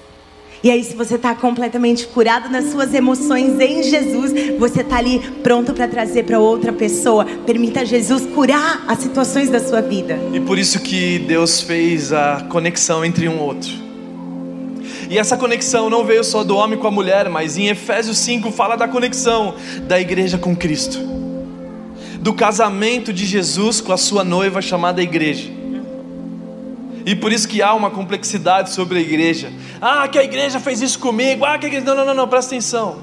E 0.63 0.69
aí, 0.69 0.84
se 0.84 0.93
você 0.93 1.15
está 1.15 1.34
completamente 1.34 2.06
curado 2.06 2.47
nas 2.47 2.65
suas 2.65 2.93
emoções 2.93 3.60
em 3.60 3.82
Jesus, 3.82 4.32
você 4.60 4.82
está 4.82 4.97
ali 4.97 5.19
pronto 5.41 5.74
para 5.74 5.88
trazer 5.88 6.24
para 6.24 6.38
outra 6.38 6.71
pessoa. 6.71 7.26
Permita 7.47 7.84
Jesus 7.84 8.28
curar 8.28 8.84
as 8.88 9.00
situações 9.00 9.50
da 9.50 9.60
sua 9.60 9.82
vida. 9.82 10.19
E 10.32 10.39
por 10.39 10.60
isso 10.60 10.80
que 10.80 11.17
Deus 11.17 11.62
fez 11.62 12.13
a 12.13 12.45
conexão 12.47 13.04
entre 13.04 13.28
um 13.28 13.39
outro. 13.39 13.71
E 15.10 15.17
essa 15.17 15.36
conexão 15.36 15.89
não 15.89 16.06
veio 16.06 16.24
só 16.24 16.43
do 16.43 16.56
homem 16.56 16.78
com 16.78 16.88
a 16.88 16.91
mulher, 16.91 17.28
mas 17.28 17.58
em 17.58 17.67
Efésios 17.67 18.19
5 18.19 18.52
fala 18.52 18.76
da 18.76 18.88
conexão 18.88 19.56
da 19.88 20.00
igreja 20.00 20.38
com 20.38 20.56
Cristo. 20.56 21.00
Do 22.19 22.34
casamento 22.34 23.12
de 23.12 23.26
Jesus 23.26 23.82
com 23.82 23.91
a 23.91 23.97
sua 23.97 24.24
noiva 24.24 24.62
chamada 24.62 25.02
igreja. 25.02 25.61
E 27.06 27.16
por 27.16 27.32
isso 27.32 27.48
que 27.48 27.62
há 27.62 27.74
uma 27.74 27.90
complexidade 27.90 28.72
sobre 28.72 29.00
a 29.00 29.02
igreja. 29.02 29.52
Ah, 29.82 30.08
que 30.08 30.20
a 30.20 30.24
igreja 30.24 30.60
fez 30.60 30.82
isso 30.82 31.00
comigo. 31.00 31.46
Ah, 31.46 31.58
que 31.58 31.66
a 31.66 31.70
igreja. 31.70 31.86
Não, 31.86 31.96
não, 31.96 32.06
não, 32.06 32.14
não, 32.14 32.28
presta 32.28 32.56
atenção. 32.56 33.00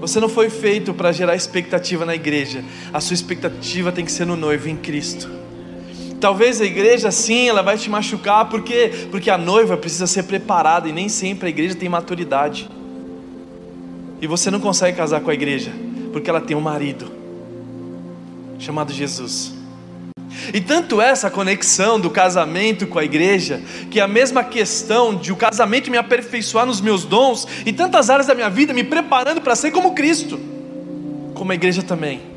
Você 0.00 0.18
não 0.18 0.28
foi 0.28 0.50
feito 0.50 0.92
para 0.92 1.12
gerar 1.12 1.36
expectativa 1.36 2.04
na 2.04 2.14
igreja. 2.14 2.64
A 2.92 3.00
sua 3.00 3.14
expectativa 3.14 3.92
tem 3.92 4.04
que 4.04 4.10
ser 4.10 4.26
no 4.26 4.36
noivo, 4.36 4.68
em 4.68 4.76
Cristo. 4.76 5.30
Talvez 6.20 6.60
a 6.60 6.64
igreja 6.64 7.10
sim, 7.10 7.48
ela 7.48 7.62
vai 7.62 7.76
te 7.76 7.88
machucar, 7.88 8.48
por 8.48 8.62
quê? 8.62 8.92
Porque 9.10 9.30
a 9.30 9.38
noiva 9.38 9.76
precisa 9.76 10.06
ser 10.06 10.24
preparada 10.24 10.88
e 10.88 10.92
nem 10.92 11.08
sempre 11.08 11.46
a 11.46 11.50
igreja 11.50 11.74
tem 11.74 11.88
maturidade. 11.88 12.68
E 14.20 14.26
você 14.26 14.50
não 14.50 14.60
consegue 14.60 14.96
casar 14.96 15.20
com 15.20 15.30
a 15.30 15.34
igreja, 15.34 15.72
porque 16.12 16.30
ela 16.30 16.40
tem 16.40 16.56
um 16.56 16.60
marido 16.60 17.10
chamado 18.58 18.92
Jesus. 18.92 19.61
E 20.52 20.60
tanto 20.60 21.00
essa 21.00 21.30
conexão 21.30 21.98
do 21.98 22.10
casamento 22.10 22.86
com 22.86 22.98
a 22.98 23.04
igreja, 23.04 23.60
que 23.90 24.00
é 24.00 24.02
a 24.02 24.08
mesma 24.08 24.44
questão 24.44 25.14
de 25.14 25.32
o 25.32 25.36
casamento 25.36 25.90
me 25.90 25.98
aperfeiçoar 25.98 26.66
nos 26.66 26.80
meus 26.80 27.04
dons 27.04 27.46
e 27.64 27.72
tantas 27.72 28.10
áreas 28.10 28.26
da 28.26 28.34
minha 28.34 28.50
vida 28.50 28.72
me 28.72 28.84
preparando 28.84 29.40
para 29.40 29.54
ser 29.54 29.70
como 29.70 29.94
Cristo, 29.94 30.38
como 31.34 31.52
a 31.52 31.54
igreja 31.54 31.82
também. 31.82 32.32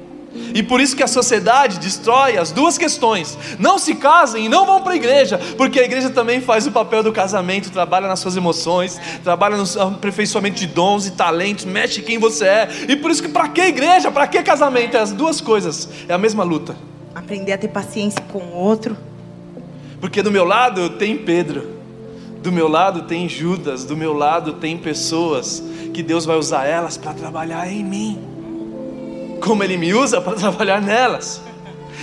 E 0.53 0.61
por 0.61 0.81
isso 0.81 0.95
que 0.95 1.03
a 1.03 1.07
sociedade 1.07 1.79
destrói 1.79 2.37
as 2.37 2.51
duas 2.51 2.77
questões. 2.77 3.37
Não 3.57 3.77
se 3.77 3.95
casem 3.95 4.45
e 4.45 4.49
não 4.49 4.65
vão 4.65 4.81
para 4.81 4.93
a 4.93 4.95
igreja, 4.95 5.39
porque 5.57 5.79
a 5.79 5.83
igreja 5.83 6.09
também 6.09 6.41
faz 6.41 6.67
o 6.67 6.71
papel 6.71 7.01
do 7.03 7.11
casamento, 7.11 7.71
trabalha 7.71 8.07
nas 8.07 8.19
suas 8.19 8.35
emoções, 8.35 8.99
trabalha 9.23 9.55
no 9.55 9.81
aperfeiçoamento 9.81 10.57
de 10.57 10.67
dons 10.67 11.07
e 11.07 11.11
talentos, 11.11 11.65
mexe 11.65 12.01
quem 12.01 12.17
você 12.17 12.45
é. 12.45 12.69
E 12.89 12.95
por 12.95 13.11
isso 13.11 13.23
que 13.23 13.29
para 13.29 13.47
que 13.47 13.61
igreja? 13.61 14.11
Para 14.11 14.27
que 14.27 14.41
casamento? 14.43 14.97
É 14.97 14.99
as 14.99 15.11
duas 15.11 15.39
coisas, 15.39 15.89
é 16.07 16.13
a 16.13 16.17
mesma 16.17 16.43
luta. 16.43 16.75
Aprender 17.15 17.53
a 17.53 17.57
ter 17.57 17.69
paciência 17.69 18.21
com 18.29 18.39
o 18.39 18.53
outro. 18.53 18.97
Porque 20.01 20.21
do 20.21 20.29
meu 20.29 20.43
lado 20.43 20.89
tem 20.91 21.17
Pedro, 21.17 21.65
do 22.43 22.51
meu 22.51 22.67
lado 22.67 23.03
tem 23.03 23.29
Judas, 23.29 23.85
do 23.85 23.95
meu 23.95 24.13
lado 24.13 24.53
tem 24.53 24.77
pessoas 24.77 25.63
que 25.93 26.03
Deus 26.03 26.25
vai 26.25 26.35
usar 26.35 26.65
elas 26.65 26.97
para 26.97 27.13
trabalhar 27.13 27.71
em 27.71 27.85
mim, 27.85 28.19
como 29.41 29.63
Ele 29.63 29.77
me 29.77 29.93
usa 29.93 30.19
para 30.19 30.33
trabalhar 30.37 30.81
nelas. 30.81 31.41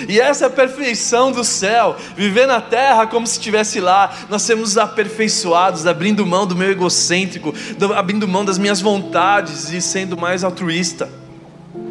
E 0.08 0.18
essa 0.18 0.44
é 0.44 0.48
a 0.48 0.50
perfeição 0.50 1.30
do 1.30 1.44
céu, 1.44 1.94
viver 2.16 2.46
na 2.46 2.62
terra 2.62 3.06
como 3.06 3.26
se 3.26 3.34
estivesse 3.34 3.78
lá. 3.78 4.10
Nós 4.30 4.40
sermos 4.40 4.78
aperfeiçoados, 4.78 5.86
abrindo 5.86 6.26
mão 6.26 6.46
do 6.46 6.56
meu 6.56 6.70
egocêntrico, 6.70 7.52
abrindo 7.94 8.26
mão 8.26 8.46
das 8.46 8.56
minhas 8.56 8.80
vontades 8.80 9.70
e 9.70 9.82
sendo 9.82 10.16
mais 10.16 10.42
altruísta, 10.42 11.10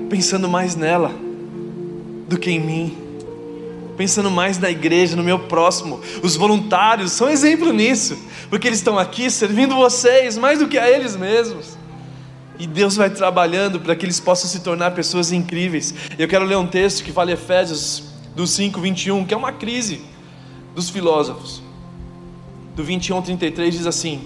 pensando 0.09 0.49
mais 0.49 0.75
nela 0.75 1.11
do 2.27 2.39
que 2.39 2.49
em 2.49 2.59
mim 2.59 3.00
pensando 4.01 4.31
mais 4.31 4.57
na 4.57 4.71
igreja, 4.71 5.15
no 5.15 5.21
meu 5.21 5.37
próximo. 5.37 6.01
Os 6.23 6.35
voluntários 6.35 7.11
são 7.11 7.29
exemplo 7.29 7.71
nisso, 7.71 8.17
porque 8.49 8.67
eles 8.67 8.79
estão 8.79 8.97
aqui 8.97 9.29
servindo 9.29 9.75
vocês 9.75 10.39
mais 10.39 10.57
do 10.57 10.67
que 10.67 10.75
a 10.75 10.89
eles 10.89 11.15
mesmos. 11.15 11.77
E 12.57 12.65
Deus 12.65 12.95
vai 12.95 13.11
trabalhando 13.11 13.79
para 13.79 13.95
que 13.95 14.03
eles 14.03 14.19
possam 14.19 14.49
se 14.49 14.61
tornar 14.61 14.89
pessoas 14.89 15.31
incríveis. 15.31 15.93
Eu 16.17 16.27
quero 16.27 16.45
ler 16.45 16.57
um 16.57 16.65
texto 16.65 17.03
que 17.03 17.11
fala 17.11 17.31
Efésios 17.31 18.05
do 18.35 18.47
5, 18.47 18.81
21, 18.81 19.23
que 19.23 19.35
é 19.35 19.37
uma 19.37 19.51
crise 19.51 20.01
dos 20.73 20.89
filósofos. 20.89 21.61
Do 22.75 22.83
21 22.83 23.17
ao 23.17 23.21
33 23.21 23.71
diz 23.71 23.85
assim: 23.85 24.21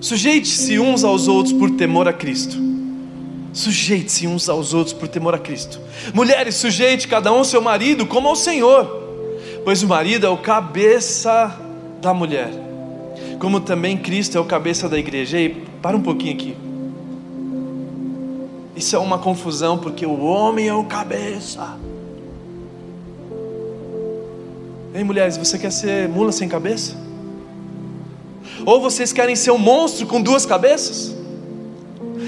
Sujeite-se 0.00 0.80
uns 0.80 1.04
aos 1.04 1.28
outros 1.28 1.52
por 1.52 1.70
temor 1.70 2.08
a 2.08 2.12
Cristo 2.12 2.73
Sujeite-se 3.54 4.26
uns 4.26 4.48
aos 4.48 4.74
outros 4.74 4.92
por 4.92 5.06
temor 5.06 5.32
a 5.32 5.38
Cristo. 5.38 5.80
Mulheres, 6.12 6.56
sujeite 6.56 7.06
cada 7.06 7.32
um 7.32 7.44
seu 7.44 7.62
marido 7.62 8.04
como 8.04 8.28
ao 8.28 8.34
Senhor, 8.34 8.84
pois 9.64 9.80
o 9.84 9.86
marido 9.86 10.26
é 10.26 10.28
o 10.28 10.36
cabeça 10.36 11.56
da 12.02 12.12
mulher, 12.12 12.50
como 13.38 13.60
também 13.60 13.96
Cristo 13.96 14.36
é 14.36 14.40
o 14.40 14.44
cabeça 14.44 14.88
da 14.88 14.98
igreja. 14.98 15.38
E 15.38 15.50
para 15.80 15.96
um 15.96 16.02
pouquinho 16.02 16.34
aqui. 16.34 16.56
Isso 18.74 18.96
é 18.96 18.98
uma 18.98 19.20
confusão 19.20 19.78
porque 19.78 20.04
o 20.04 20.24
homem 20.24 20.66
é 20.66 20.74
o 20.74 20.82
cabeça. 20.84 21.78
Ei, 24.92 25.04
mulheres, 25.04 25.36
você 25.36 25.56
quer 25.58 25.70
ser 25.70 26.08
mula 26.08 26.32
sem 26.32 26.48
cabeça? 26.48 26.96
Ou 28.66 28.80
vocês 28.80 29.12
querem 29.12 29.36
ser 29.36 29.52
um 29.52 29.58
monstro 29.58 30.08
com 30.08 30.20
duas 30.20 30.44
cabeças? 30.44 31.13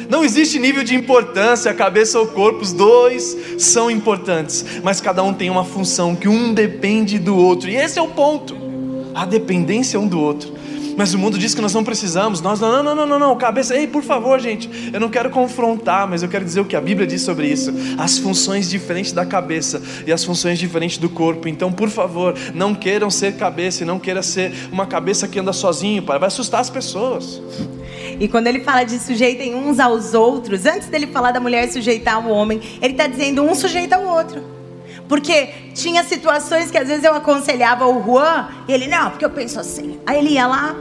Não 0.08 0.24
existe 0.24 0.58
nível 0.58 0.84
de 0.84 0.94
importância, 0.94 1.70
a 1.70 1.74
cabeça 1.74 2.18
ou 2.18 2.26
o 2.26 2.28
corpo, 2.28 2.62
os 2.62 2.72
dois 2.72 3.36
são 3.58 3.90
importantes, 3.90 4.64
mas 4.82 5.00
cada 5.00 5.22
um 5.22 5.34
tem 5.34 5.50
uma 5.50 5.64
função 5.64 6.14
que 6.14 6.28
um 6.28 6.54
depende 6.54 7.18
do 7.18 7.36
outro, 7.36 7.68
e 7.68 7.76
esse 7.76 7.98
é 7.98 8.02
o 8.02 8.08
ponto, 8.08 8.56
a 9.14 9.24
dependência 9.24 9.98
um 9.98 10.06
do 10.06 10.20
outro. 10.20 10.56
Mas 10.96 11.12
o 11.12 11.18
mundo 11.18 11.38
diz 11.38 11.54
que 11.54 11.60
nós 11.60 11.74
não 11.74 11.84
precisamos. 11.84 12.40
Nós 12.40 12.58
não, 12.58 12.82
não, 12.82 12.94
não, 12.94 13.06
não, 13.06 13.18
não, 13.18 13.36
cabeça. 13.36 13.76
Ei, 13.76 13.86
por 13.86 14.02
favor, 14.02 14.40
gente, 14.40 14.90
eu 14.92 14.98
não 14.98 15.10
quero 15.10 15.28
confrontar, 15.28 16.08
mas 16.08 16.22
eu 16.22 16.28
quero 16.28 16.42
dizer 16.42 16.60
o 16.60 16.64
que 16.64 16.74
a 16.74 16.80
Bíblia 16.80 17.06
diz 17.06 17.20
sobre 17.20 17.46
isso. 17.46 17.70
As 17.98 18.16
funções 18.16 18.70
diferentes 18.70 19.12
da 19.12 19.26
cabeça 19.26 19.82
e 20.06 20.12
as 20.12 20.24
funções 20.24 20.58
diferentes 20.58 20.96
do 20.96 21.10
corpo. 21.10 21.48
Então, 21.48 21.70
por 21.70 21.90
favor, 21.90 22.34
não 22.54 22.74
queiram 22.74 23.10
ser 23.10 23.36
cabeça 23.36 23.82
e 23.82 23.86
não 23.86 23.98
queira 23.98 24.22
ser 24.22 24.52
uma 24.72 24.86
cabeça 24.86 25.28
que 25.28 25.38
anda 25.38 25.52
sozinho, 25.52 26.02
pai. 26.02 26.18
Vai 26.18 26.28
assustar 26.28 26.62
as 26.62 26.70
pessoas. 26.70 27.42
E 28.18 28.28
quando 28.28 28.46
ele 28.46 28.60
fala 28.60 28.84
de 28.84 28.98
sujeitem 28.98 29.54
uns 29.54 29.78
aos 29.78 30.14
outros, 30.14 30.64
antes 30.66 30.88
dele 30.88 31.06
falar 31.06 31.32
da 31.32 31.40
mulher 31.40 31.70
sujeitar 31.70 32.26
o 32.26 32.30
homem, 32.30 32.60
ele 32.80 32.92
está 32.92 33.06
dizendo 33.06 33.42
um 33.42 33.54
sujeita 33.54 33.96
ao 33.96 34.04
outro. 34.04 34.42
Porque 35.08 35.48
tinha 35.74 36.02
situações 36.02 36.70
que 36.70 36.78
às 36.78 36.88
vezes 36.88 37.04
eu 37.04 37.14
aconselhava 37.14 37.86
o 37.86 38.02
Juan 38.02 38.48
e 38.66 38.72
ele, 38.72 38.88
não, 38.88 39.10
porque 39.10 39.24
eu 39.24 39.30
penso 39.30 39.60
assim. 39.60 40.00
Aí 40.06 40.18
ele 40.18 40.30
ia 40.30 40.46
lá, 40.46 40.74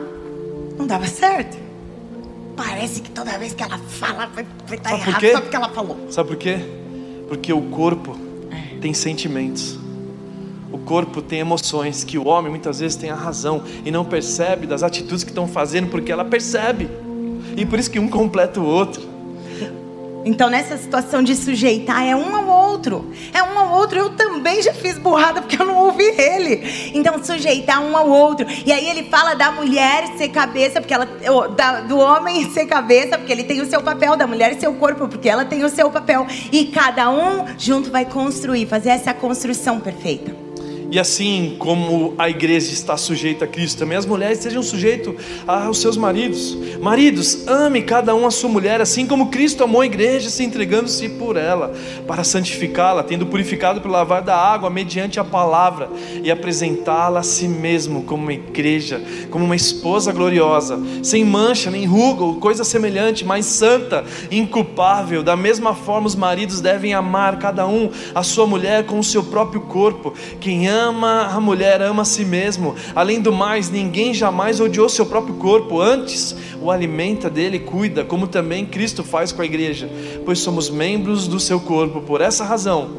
não 0.77 0.87
dava 0.87 1.05
certo. 1.07 1.57
Parece 2.55 3.01
que 3.01 3.11
toda 3.11 3.37
vez 3.37 3.53
que 3.53 3.61
ela 3.61 3.77
fala 3.77 4.27
vai 4.27 4.45
estar 4.71 4.89
tá 4.89 4.95
errado 4.95 5.31
só 5.31 5.41
porque 5.41 5.55
ela 5.55 5.69
falou. 5.69 5.97
Sabe 6.09 6.29
por 6.29 6.37
quê? 6.37 6.59
Porque 7.27 7.51
o 7.51 7.61
corpo 7.63 8.17
é. 8.49 8.79
tem 8.79 8.93
sentimentos. 8.93 9.77
O 10.71 10.77
corpo 10.79 11.21
tem 11.21 11.39
emoções 11.39 12.03
que 12.03 12.17
o 12.17 12.27
homem 12.27 12.49
muitas 12.49 12.79
vezes 12.79 12.95
tem 12.97 13.09
a 13.09 13.15
razão 13.15 13.63
e 13.83 13.91
não 13.91 14.03
percebe 14.03 14.65
das 14.65 14.83
atitudes 14.83 15.23
que 15.23 15.31
estão 15.31 15.47
fazendo 15.47 15.89
porque 15.89 16.11
ela 16.11 16.25
percebe. 16.25 16.89
E 17.55 17.65
por 17.65 17.79
isso 17.79 17.89
que 17.89 17.99
um 17.99 18.07
completa 18.07 18.59
o 18.59 18.65
outro. 18.65 19.15
Então, 20.25 20.49
nessa 20.49 20.75
situação 20.75 21.21
de 21.21 21.35
sujeitar, 21.35 22.03
é 22.03 22.15
um 22.15 22.35
ao 22.35 22.47
outro. 22.47 23.13
É 23.31 23.43
um 23.43 23.59
ao 23.59 23.71
outro. 23.77 23.99
Eu 23.99 24.09
também 24.09 24.59
já 24.59 24.73
fiz 24.73 24.97
burrada 24.97 25.39
porque 25.39 25.61
eu 25.61 25.65
não 25.65 25.77
ouvi 25.77 26.03
ele. 26.03 26.91
Então, 26.95 27.23
sujeitar 27.23 27.79
um 27.79 27.95
ao 27.95 28.09
outro. 28.09 28.47
E 28.65 28.71
aí 28.71 28.89
ele 28.89 29.03
fala 29.03 29.35
da 29.35 29.51
mulher 29.51 30.07
ser 30.17 30.29
cabeça, 30.29 30.81
porque 30.81 30.93
ela. 30.95 31.05
Da, 31.55 31.81
do 31.81 31.99
homem 31.99 32.49
ser 32.49 32.65
cabeça, 32.65 33.19
porque 33.19 33.31
ele 33.31 33.43
tem 33.43 33.61
o 33.61 33.69
seu 33.69 33.83
papel, 33.83 34.17
da 34.17 34.25
mulher 34.25 34.59
seu 34.59 34.73
corpo, 34.73 35.07
porque 35.07 35.29
ela 35.29 35.45
tem 35.45 35.63
o 35.63 35.69
seu 35.69 35.91
papel. 35.91 36.25
E 36.51 36.65
cada 36.65 37.07
um 37.11 37.45
junto 37.59 37.91
vai 37.91 38.05
construir, 38.05 38.65
fazer 38.65 38.89
essa 38.89 39.13
construção 39.13 39.79
perfeita. 39.79 40.44
E 40.91 40.99
assim 40.99 41.55
como 41.57 42.13
a 42.17 42.29
igreja 42.29 42.71
está 42.71 42.95
sujeita 42.95 43.45
a 43.45 43.47
Cristo, 43.47 43.79
também 43.79 43.97
as 43.97 44.05
mulheres 44.05 44.37
sejam 44.39 44.61
sujeitas 44.61 45.13
aos 45.45 45.79
seus 45.79 45.97
maridos. 45.97 46.57
Maridos, 46.79 47.47
ame 47.47 47.81
cada 47.81 48.13
um 48.15 48.25
a 48.25 48.31
sua 48.31 48.49
mulher, 48.49 48.79
assim 48.79 49.05
como 49.05 49.29
Cristo 49.29 49.63
amou 49.63 49.81
a 49.81 49.85
igreja, 49.85 50.29
se 50.29 50.43
entregando-se 50.43 51.09
por 51.09 51.37
ela, 51.37 51.73
para 52.07 52.23
santificá-la, 52.23 53.03
tendo 53.03 53.25
purificado 53.25 53.81
pelo 53.81 53.93
lavar 53.93 54.21
da 54.21 54.37
água, 54.37 54.69
mediante 54.69 55.19
a 55.19 55.23
palavra, 55.23 55.89
e 56.23 56.31
apresentá-la 56.31 57.21
a 57.21 57.23
si 57.23 57.47
mesmo 57.47 58.03
como 58.03 58.23
uma 58.23 58.33
igreja, 58.33 59.01
como 59.31 59.43
uma 59.43 59.55
esposa 59.55 60.11
gloriosa, 60.11 60.79
sem 61.03 61.25
mancha, 61.25 61.71
nem 61.71 61.85
ruga, 61.85 62.23
ou 62.23 62.35
coisa 62.35 62.63
semelhante, 62.63 63.25
mas 63.25 63.45
santa, 63.45 64.05
inculpável. 64.31 65.23
Da 65.23 65.35
mesma 65.35 65.73
forma, 65.73 66.07
os 66.07 66.15
maridos 66.15 66.61
devem 66.61 66.93
amar 66.93 67.39
cada 67.39 67.67
um 67.67 67.89
a 68.13 68.23
sua 68.23 68.45
mulher 68.45 68.85
com 68.85 68.99
o 68.99 69.03
seu 69.03 69.23
próprio 69.23 69.61
corpo. 69.61 70.13
Quem 70.39 70.67
ama 70.67 70.74
ama 70.75 71.29
a 71.33 71.39
mulher, 71.39 71.81
ama 71.81 72.01
a 72.01 72.05
si 72.05 72.25
mesmo. 72.25 72.75
Além 72.93 73.21
do 73.21 73.31
mais, 73.31 73.69
ninguém 73.69 74.13
jamais 74.13 74.59
odiou 74.59 74.89
seu 74.89 75.05
próprio 75.05 75.35
corpo, 75.35 75.79
antes 75.79 76.35
o 76.61 76.69
alimenta 76.69 77.29
dele 77.29 77.57
e 77.57 77.59
cuida, 77.59 78.03
como 78.03 78.27
também 78.27 78.65
Cristo 78.65 79.03
faz 79.03 79.31
com 79.31 79.41
a 79.41 79.45
igreja, 79.45 79.89
pois 80.25 80.39
somos 80.39 80.69
membros 80.69 81.27
do 81.27 81.39
seu 81.39 81.59
corpo. 81.59 82.01
Por 82.01 82.21
essa 82.21 82.43
razão, 82.43 82.97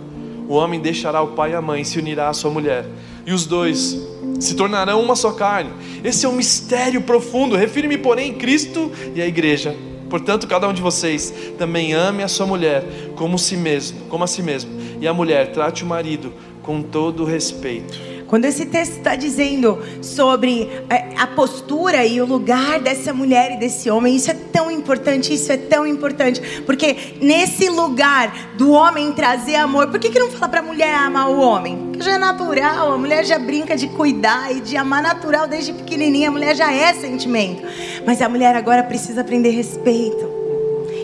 o 0.48 0.54
homem 0.54 0.80
deixará 0.80 1.20
o 1.22 1.28
pai 1.28 1.52
e 1.52 1.54
a 1.54 1.60
mãe 1.60 1.82
e 1.82 1.84
se 1.84 1.98
unirá 1.98 2.28
à 2.28 2.32
sua 2.32 2.50
mulher, 2.50 2.86
e 3.26 3.32
os 3.32 3.46
dois 3.46 3.96
se 4.40 4.54
tornarão 4.54 5.00
uma 5.00 5.16
só 5.16 5.32
carne. 5.32 5.70
Esse 6.04 6.26
é 6.26 6.28
um 6.28 6.32
mistério 6.32 7.02
profundo. 7.02 7.56
Refiro-me, 7.56 7.98
porém, 7.98 8.34
Cristo 8.34 8.90
e 9.14 9.22
a 9.22 9.26
igreja. 9.26 9.74
Portanto, 10.08 10.46
cada 10.46 10.68
um 10.68 10.72
de 10.72 10.80
vocês 10.80 11.32
também 11.58 11.92
ame 11.92 12.22
a 12.22 12.28
sua 12.28 12.46
mulher 12.46 12.84
como 13.16 13.38
si 13.38 13.56
mesmo, 13.56 13.98
como 14.08 14.22
a 14.22 14.26
si 14.26 14.42
mesmo, 14.42 14.70
e 15.00 15.08
a 15.08 15.12
mulher 15.12 15.50
trate 15.52 15.82
o 15.82 15.86
marido 15.86 16.32
com 16.66 16.82
todo 16.82 17.24
respeito. 17.24 18.16
Quando 18.26 18.44
esse 18.44 18.66
texto 18.66 18.96
está 18.96 19.14
dizendo 19.14 19.78
sobre 20.02 20.68
é, 20.90 21.14
a 21.16 21.28
postura 21.28 22.04
e 22.04 22.20
o 22.20 22.26
lugar 22.26 22.80
dessa 22.80 23.12
mulher 23.12 23.52
e 23.52 23.56
desse 23.56 23.88
homem, 23.88 24.16
isso 24.16 24.32
é 24.32 24.34
tão 24.34 24.68
importante, 24.68 25.32
isso 25.32 25.50
é 25.52 25.56
tão 25.56 25.86
importante, 25.86 26.62
porque 26.66 27.14
nesse 27.22 27.68
lugar 27.68 28.54
do 28.56 28.72
homem 28.72 29.12
trazer 29.12 29.54
amor, 29.54 29.86
por 29.88 30.00
que, 30.00 30.10
que 30.10 30.18
não 30.18 30.28
fala 30.28 30.48
para 30.48 30.60
a 30.60 30.62
mulher 30.64 30.92
amar 30.94 31.30
o 31.30 31.38
homem? 31.38 31.76
Porque 31.92 32.02
já 32.02 32.14
é 32.14 32.18
natural, 32.18 32.92
a 32.92 32.98
mulher 32.98 33.24
já 33.24 33.38
brinca 33.38 33.76
de 33.76 33.86
cuidar 33.88 34.50
e 34.50 34.60
de 34.60 34.76
amar 34.76 35.02
natural 35.02 35.46
desde 35.46 35.72
pequenininha, 35.72 36.28
a 36.28 36.32
mulher 36.32 36.56
já 36.56 36.72
é 36.72 36.92
sentimento, 36.94 37.62
mas 38.04 38.20
a 38.20 38.28
mulher 38.28 38.56
agora 38.56 38.82
precisa 38.82 39.20
aprender 39.20 39.50
respeito, 39.50 40.28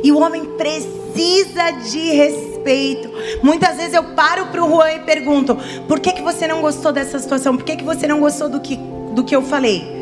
e 0.03 0.11
o 0.11 0.18
homem 0.18 0.44
precisa 0.57 1.70
de 1.88 2.11
respeito 2.11 2.52
respeito. 2.62 3.11
Muitas 3.42 3.77
vezes 3.77 3.92
eu 3.92 4.05
paro 4.14 4.46
para 4.46 4.64
o 4.64 4.68
Juan 4.68 4.92
e 4.92 5.01
pergunto: 5.01 5.57
por 5.88 6.01
que, 6.01 6.12
que 6.12 6.22
você 6.22 6.46
não 6.46 6.61
gostou 6.61 6.92
dessa 6.92 7.18
situação? 7.18 7.57
Por 7.57 7.64
que, 7.64 7.77
que 7.77 7.85
você 7.85 8.07
não 8.07 8.20
gostou 8.20 8.48
do 8.48 8.61
que, 8.61 8.77
do 9.12 9.25
que 9.25 9.35
eu 9.35 9.42
falei? 9.42 10.02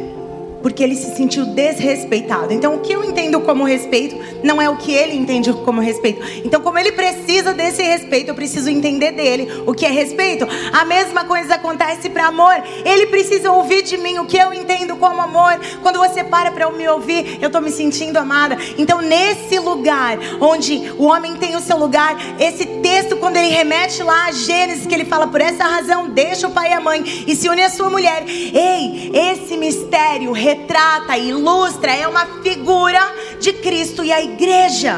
Porque 0.62 0.82
ele 0.82 0.94
se 0.94 1.14
sentiu 1.16 1.46
desrespeitado. 1.46 2.52
Então, 2.52 2.76
o 2.76 2.80
que 2.80 2.92
eu 2.92 3.04
entendo 3.04 3.40
como 3.40 3.64
respeito 3.64 4.16
não 4.42 4.60
é 4.60 4.68
o 4.68 4.76
que 4.76 4.92
ele 4.92 5.16
entende 5.16 5.52
como 5.52 5.80
respeito. 5.80 6.22
Então, 6.44 6.60
como 6.60 6.78
ele 6.78 6.92
precisa 6.92 7.52
desse 7.52 7.82
respeito, 7.82 8.28
eu 8.28 8.34
preciso 8.34 8.70
entender 8.70 9.12
dele 9.12 9.48
o 9.66 9.74
que 9.74 9.86
é 9.86 9.90
respeito. 9.90 10.46
A 10.72 10.84
mesma 10.84 11.24
coisa 11.24 11.54
acontece 11.54 12.08
para 12.08 12.26
amor. 12.26 12.54
Ele 12.84 13.06
precisa 13.06 13.50
ouvir 13.50 13.82
de 13.82 13.96
mim 13.96 14.18
o 14.18 14.26
que 14.26 14.36
eu 14.36 14.52
entendo 14.52 14.96
como 14.96 15.20
amor. 15.20 15.58
Quando 15.82 15.98
você 15.98 16.22
para 16.22 16.50
para 16.50 16.70
me 16.70 16.86
ouvir, 16.88 17.38
eu 17.40 17.46
estou 17.46 17.60
me 17.60 17.70
sentindo 17.70 18.18
amada. 18.18 18.56
Então, 18.78 19.00
nesse 19.00 19.58
lugar 19.58 20.18
onde 20.40 20.92
o 20.98 21.04
homem 21.04 21.36
tem 21.36 21.56
o 21.56 21.60
seu 21.60 21.78
lugar, 21.78 22.16
esse 22.38 22.66
texto, 22.66 23.16
quando 23.16 23.36
ele 23.36 23.48
remete 23.48 24.02
lá 24.02 24.26
a 24.26 24.32
Gênesis, 24.32 24.86
que 24.86 24.94
ele 24.94 25.04
fala 25.04 25.26
por 25.26 25.40
essa 25.40 25.64
razão, 25.64 26.08
deixa 26.08 26.46
o 26.46 26.50
pai 26.50 26.70
e 26.70 26.74
a 26.74 26.80
mãe 26.80 27.02
e 27.26 27.34
se 27.34 27.48
une 27.48 27.62
à 27.62 27.70
sua 27.70 27.90
mulher. 27.90 28.24
Ei, 28.26 29.10
esse 29.14 29.56
mistério 29.56 30.32
retrata, 30.50 31.16
ilustra, 31.16 31.92
é 31.92 32.06
uma 32.08 32.26
figura 32.42 33.00
de 33.38 33.52
Cristo 33.52 34.02
e 34.02 34.12
a 34.12 34.20
igreja. 34.20 34.96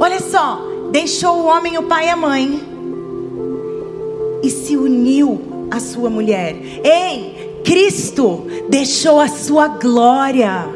Olha 0.00 0.20
só, 0.20 0.62
deixou 0.90 1.38
o 1.38 1.46
homem, 1.46 1.76
o 1.76 1.82
pai 1.82 2.06
e 2.06 2.10
a 2.10 2.16
mãe 2.16 2.76
e 4.42 4.50
se 4.50 4.76
uniu 4.76 5.68
à 5.70 5.80
sua 5.80 6.08
mulher. 6.08 6.56
Ei, 6.84 7.60
Cristo 7.64 8.46
deixou 8.68 9.20
a 9.20 9.28
sua 9.28 9.68
glória. 9.68 10.66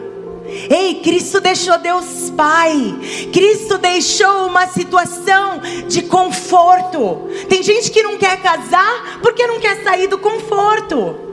Ei, 0.69 0.97
Cristo 0.97 1.41
deixou 1.41 1.79
Deus 1.79 2.31
Pai. 2.37 2.99
Cristo 3.33 3.79
deixou 3.79 4.47
uma 4.47 4.67
situação 4.67 5.61
de 5.87 6.03
conforto. 6.03 7.29
Tem 7.49 7.63
gente 7.63 7.91
que 7.91 8.03
não 8.03 8.19
quer 8.19 8.43
casar 8.43 9.21
porque 9.23 9.47
não 9.47 9.61
quer 9.61 9.83
sair 9.85 10.09
do 10.09 10.19
conforto. 10.19 11.30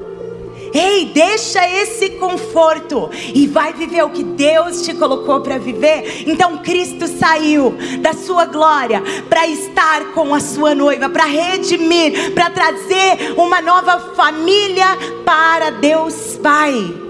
Ei, 0.77 1.05
deixa 1.05 1.67
esse 1.67 2.11
conforto 2.11 3.09
e 3.33 3.47
vai 3.47 3.73
viver 3.73 4.03
o 4.03 4.11
que 4.11 4.23
Deus 4.23 4.83
te 4.83 4.93
colocou 4.93 5.41
para 5.41 5.57
viver. 5.57 6.23
Então 6.27 6.59
Cristo 6.59 7.07
saiu 7.07 7.75
da 7.99 8.13
sua 8.13 8.45
glória 8.45 9.01
para 9.27 9.47
estar 9.47 10.13
com 10.13 10.35
a 10.35 10.39
sua 10.39 10.75
noiva, 10.75 11.09
para 11.09 11.25
redimir, 11.25 12.31
para 12.35 12.51
trazer 12.51 13.33
uma 13.35 13.59
nova 13.59 14.13
família 14.15 14.85
para 15.25 15.71
Deus 15.71 16.37
Pai. 16.43 17.07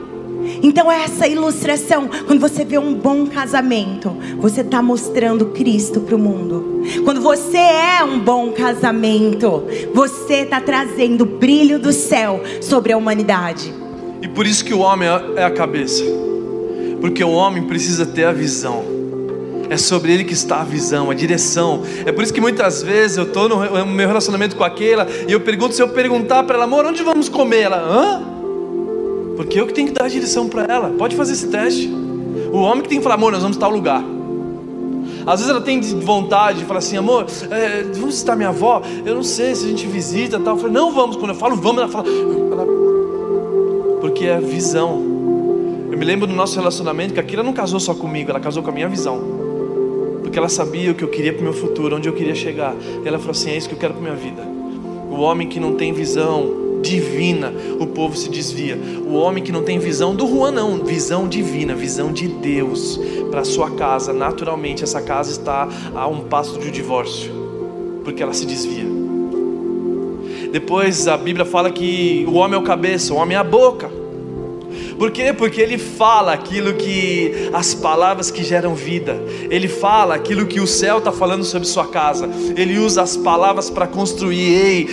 Então, 0.64 0.92
essa 0.92 1.28
ilustração, 1.28 2.10
quando 2.26 2.40
você 2.40 2.64
vê 2.64 2.78
um 2.78 2.94
bom 2.94 3.26
casamento, 3.28 4.16
você 4.38 4.62
está 4.62 4.82
mostrando 4.82 5.48
Cristo 5.48 6.02
para 6.02 6.16
o 6.16 6.20
mundo. 6.20 6.84
Quando 7.04 7.22
você 7.22 7.58
é 7.58 8.04
um 8.04 8.20
bom 8.20 8.52
casamento, 8.52 9.64
você 9.94 10.42
está 10.42 10.62
trazendo 10.62 11.22
o 11.22 11.26
brilho 11.26 11.80
do 11.80 11.92
céu 11.92 12.42
sobre 12.62 12.94
a 12.94 12.98
humanidade. 12.98 13.74
E 14.22 14.28
por 14.28 14.48
isso 14.48 14.64
que 14.64 14.74
o 14.74 14.80
homem 14.80 15.08
é 15.36 15.44
a 15.44 15.52
cabeça, 15.52 16.04
porque 17.00 17.24
o 17.24 17.32
homem 17.32 17.64
precisa 17.64 18.06
ter 18.06 18.26
a 18.26 18.32
visão. 18.32 18.98
É 19.70 19.76
sobre 19.76 20.14
ele 20.14 20.24
que 20.24 20.34
está 20.34 20.62
a 20.62 20.64
visão, 20.64 21.12
a 21.12 21.14
direção. 21.14 21.84
É 22.06 22.12
por 22.12 22.24
isso 22.24 22.34
que 22.34 22.40
muitas 22.40 22.82
vezes 22.82 23.18
eu 23.18 23.26
estou 23.26 23.50
no 23.50 23.86
meu 23.86 24.08
relacionamento 24.08 24.56
com 24.56 24.64
aquela 24.64 25.06
e 25.28 25.32
eu 25.32 25.42
pergunto 25.42 25.76
se 25.76 25.82
eu 25.82 25.90
perguntar 25.90 26.44
para 26.44 26.56
ela, 26.56 26.64
amor, 26.64 26.86
onde 26.86 27.04
vamos 27.04 27.28
comer? 27.28 27.64
Ela, 27.64 27.78
hã? 27.78 28.37
Porque 29.38 29.60
eu 29.60 29.68
que 29.68 29.74
tenho 29.74 29.88
que 29.88 29.94
dar 29.94 30.06
a 30.06 30.10
direção 30.10 30.50
para 30.50 30.64
ela. 30.64 30.90
Pode 30.98 31.16
fazer 31.16 31.34
esse 31.34 31.48
teste. 31.48 31.88
O 32.52 32.58
homem 32.58 32.82
que 32.82 32.90
tem 32.90 32.98
que 32.98 33.04
falar, 33.04 33.16
amor, 33.16 33.32
nós 33.32 33.44
vamos 33.44 33.56
tal 33.56 33.70
lugar. 33.70 34.04
Às 35.26 35.40
vezes 35.40 35.50
ela 35.50 35.62
tem 35.62 35.80
vontade 35.82 36.60
de 36.60 36.66
falar 36.66 36.80
assim, 36.80 36.98
amor, 36.98 37.28
é, 37.52 37.84
vamos 37.84 38.16
visitar 38.16 38.36
minha 38.36 38.50
avó? 38.50 38.82
Eu 39.06 39.14
não 39.14 39.24
sei 39.24 39.54
se 39.54 39.66
a 39.66 39.68
gente 39.68 39.86
visita 39.86 40.40
tal. 40.40 40.56
Eu 40.56 40.60
falei, 40.60 40.74
não 40.74 40.92
vamos. 40.92 41.18
Quando 41.18 41.32
eu 41.32 41.36
falo 41.36 41.56
vamos, 41.56 41.82
ela 41.82 41.92
fala. 41.92 42.08
Ela... 42.08 42.66
Porque 44.02 44.26
é 44.26 44.40
visão. 44.40 45.18
Eu 45.92 45.98
me 45.98 46.04
lembro 46.04 46.26
do 46.26 46.34
nosso 46.34 46.58
relacionamento 46.58 47.14
que 47.14 47.20
aquilo 47.20 47.44
não 47.44 47.54
casou 47.54 47.80
só 47.80 47.94
comigo, 47.94 48.32
ela 48.32 48.40
casou 48.40 48.64
com 48.64 48.70
a 48.70 48.74
minha 48.74 48.90
visão. 48.90 49.22
Porque 50.24 50.38
ela 50.38 50.50
sabia 50.50 50.92
o 50.92 50.96
que 50.96 51.04
eu 51.04 51.10
queria 51.10 51.32
para 51.32 51.42
o 51.42 51.44
meu 51.44 51.54
futuro, 51.54 51.96
onde 51.96 52.10
eu 52.10 52.14
queria 52.14 52.36
chegar. 52.36 52.76
E 53.04 53.08
ela 53.08 53.20
falou 53.20 53.32
assim: 53.32 53.52
é 53.52 53.58
isso 53.58 53.70
que 53.70 53.76
eu 53.76 53.80
quero 53.80 53.94
para 53.94 54.02
minha 54.02 54.16
vida. 54.16 54.42
O 55.12 55.20
homem 55.20 55.48
que 55.48 55.60
não 55.60 55.76
tem 55.76 55.94
visão, 55.94 56.67
divina, 56.82 57.54
o 57.80 57.88
povo 57.88 58.16
se 58.16 58.30
desvia. 58.30 58.78
O 59.06 59.14
homem 59.16 59.44
que 59.44 59.52
não 59.52 59.64
tem 59.64 59.80
visão 59.80 60.16
do 60.16 60.28
Juan, 60.28 60.52
não, 60.52 60.84
visão 60.84 61.28
divina, 61.28 61.76
visão 61.76 62.12
de 62.12 62.28
Deus 62.28 63.00
para 63.30 63.44
sua 63.44 63.72
casa. 63.72 64.14
Naturalmente, 64.14 64.84
essa 64.84 65.02
casa 65.02 65.32
está 65.32 65.68
a 65.96 66.08
um 66.08 66.22
passo 66.22 66.60
de 66.60 66.68
um 66.68 66.72
divórcio, 66.72 67.32
porque 68.04 68.22
ela 68.22 68.34
se 68.34 68.46
desvia. 68.46 68.86
Depois 70.52 71.08
a 71.08 71.18
Bíblia 71.18 71.46
fala 71.46 71.70
que 71.70 72.26
o 72.28 72.36
homem 72.36 72.56
é 72.56 72.62
o 72.62 72.64
cabeça, 72.64 73.14
o 73.14 73.18
homem 73.18 73.36
é 73.36 73.40
a 73.40 73.44
boca. 73.44 73.92
Por 74.98 75.12
quê? 75.12 75.32
Porque 75.32 75.62
ele 75.62 75.78
fala 75.78 76.34
aquilo 76.34 76.74
que 76.74 77.50
as 77.54 77.76
palavras 77.76 78.32
que 78.32 78.44
geram 78.44 78.74
vida. 78.74 79.16
Ele 79.50 79.68
fala 79.68 80.16
aquilo 80.16 80.48
que 80.48 80.60
o 80.60 80.66
céu 80.66 80.98
está 80.98 81.12
falando 81.12 81.44
sobre 81.44 81.68
sua 81.68 81.88
casa. 81.88 82.28
Ele 82.56 82.80
usa 82.80 83.04
as 83.04 83.16
palavras 83.16 83.70
para 83.70 83.86
construir. 83.86 84.56
Ei, 84.56 84.90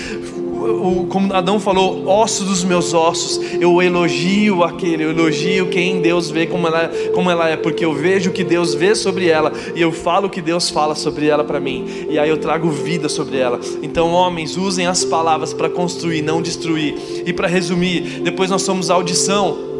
o, 0.64 1.06
como 1.06 1.32
Adão 1.32 1.60
falou, 1.60 2.06
osso 2.08 2.44
dos 2.44 2.64
meus 2.64 2.94
ossos, 2.94 3.40
eu 3.60 3.80
elogio 3.82 4.64
aquele, 4.64 5.04
eu 5.04 5.10
elogio 5.10 5.68
quem 5.68 6.00
Deus 6.00 6.30
vê 6.30 6.46
como 6.46 6.66
ela, 6.66 6.90
como 7.14 7.30
ela 7.30 7.48
é, 7.48 7.56
porque 7.56 7.84
eu 7.84 7.92
vejo 7.92 8.30
o 8.30 8.32
que 8.32 8.44
Deus 8.44 8.74
vê 8.74 8.94
sobre 8.94 9.28
ela 9.28 9.52
e 9.74 9.80
eu 9.80 9.92
falo 9.92 10.26
o 10.26 10.30
que 10.30 10.40
Deus 10.40 10.70
fala 10.70 10.94
sobre 10.94 11.26
ela 11.26 11.44
para 11.44 11.60
mim, 11.60 12.06
e 12.08 12.18
aí 12.18 12.28
eu 12.28 12.38
trago 12.38 12.70
vida 12.70 13.08
sobre 13.08 13.38
ela. 13.38 13.60
Então, 13.82 14.10
homens, 14.10 14.56
usem 14.56 14.86
as 14.86 15.04
palavras 15.04 15.52
para 15.52 15.68
construir, 15.68 16.22
não 16.22 16.40
destruir. 16.40 16.94
E 17.26 17.32
para 17.32 17.48
resumir, 17.48 18.20
depois 18.22 18.50
nós 18.50 18.62
somos 18.62 18.90
audição 18.90 19.73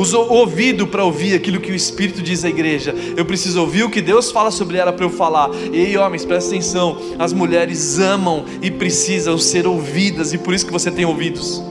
O 0.00 0.34
ouvido 0.34 0.86
para 0.86 1.04
ouvir 1.04 1.34
aquilo 1.34 1.60
que 1.60 1.70
o 1.70 1.74
Espírito 1.74 2.22
diz 2.22 2.42
à 2.42 2.48
igreja. 2.48 2.94
Eu 3.14 3.26
preciso 3.26 3.60
ouvir 3.60 3.82
o 3.82 3.90
que 3.90 4.00
Deus 4.00 4.30
fala 4.30 4.50
sobre 4.50 4.78
ela 4.78 4.94
para 4.94 5.04
eu 5.04 5.10
falar. 5.10 5.50
E 5.70 5.78
aí, 5.78 5.96
homens, 5.98 6.24
presta 6.24 6.48
atenção. 6.48 6.96
As 7.18 7.34
mulheres 7.34 7.98
amam 7.98 8.46
e 8.62 8.70
precisam 8.70 9.36
ser 9.36 9.66
ouvidas, 9.66 10.32
e 10.32 10.38
por 10.38 10.54
isso 10.54 10.64
que 10.64 10.72
você 10.72 10.90
tem 10.90 11.04
ouvidos. 11.04 11.62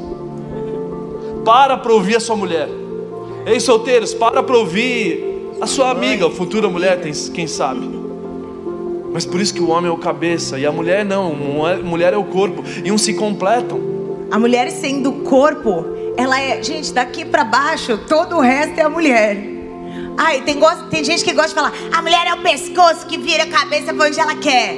Para 1.44 1.76
para 1.76 1.92
ouvir 1.92 2.18
a 2.18 2.20
sua 2.20 2.36
mulher. 2.36 2.70
Ei, 3.48 3.60
solteiros, 3.60 4.14
para 4.14 4.44
para 4.44 4.58
ouvir 4.58 5.56
a 5.60 5.66
sua 5.66 5.90
amiga, 5.90 6.28
a 6.28 6.30
futura 6.30 6.70
mulher, 6.70 7.02
quem 7.34 7.48
sabe. 7.48 7.90
Mas 9.12 9.26
por 9.26 9.42
isso 9.42 9.56
que 9.56 9.62
o 9.62 9.70
homem 9.70 9.90
é 9.90 9.92
o 9.92 9.98
cabeça 9.98 10.60
e 10.60 10.68
a 10.68 10.72
mulher 10.72 11.04
não. 11.04 11.66
A 11.66 11.78
mulher 11.78 12.14
é 12.14 12.18
o 12.18 12.26
corpo 12.26 12.64
e 12.86 12.92
uns 12.92 13.02
se 13.02 13.16
completam. 13.16 13.99
A 14.32 14.38
mulher 14.38 14.70
sendo 14.72 15.12
corpo 15.24 16.00
ela 16.20 16.42
é, 16.42 16.62
gente, 16.62 16.92
daqui 16.92 17.24
para 17.24 17.46
baixo, 17.46 17.98
todo 17.98 18.36
o 18.36 18.42
resto 18.42 18.78
é 18.78 18.84
a 18.84 18.90
mulher. 18.90 19.38
Ai, 20.18 20.42
tem, 20.42 20.60
tem 20.90 21.02
gente 21.02 21.24
que 21.24 21.32
gosta 21.32 21.50
de 21.50 21.56
falar, 21.56 21.74
a 21.94 22.02
mulher 22.02 22.28
é 22.28 22.34
o 22.34 22.42
pescoço 22.42 23.06
que 23.06 23.18
vira 23.18 23.44
a 23.44 23.48
cabeça 23.48 23.94
para 23.94 24.06
onde 24.06 24.20
ela 24.20 24.36
quer. 24.36 24.76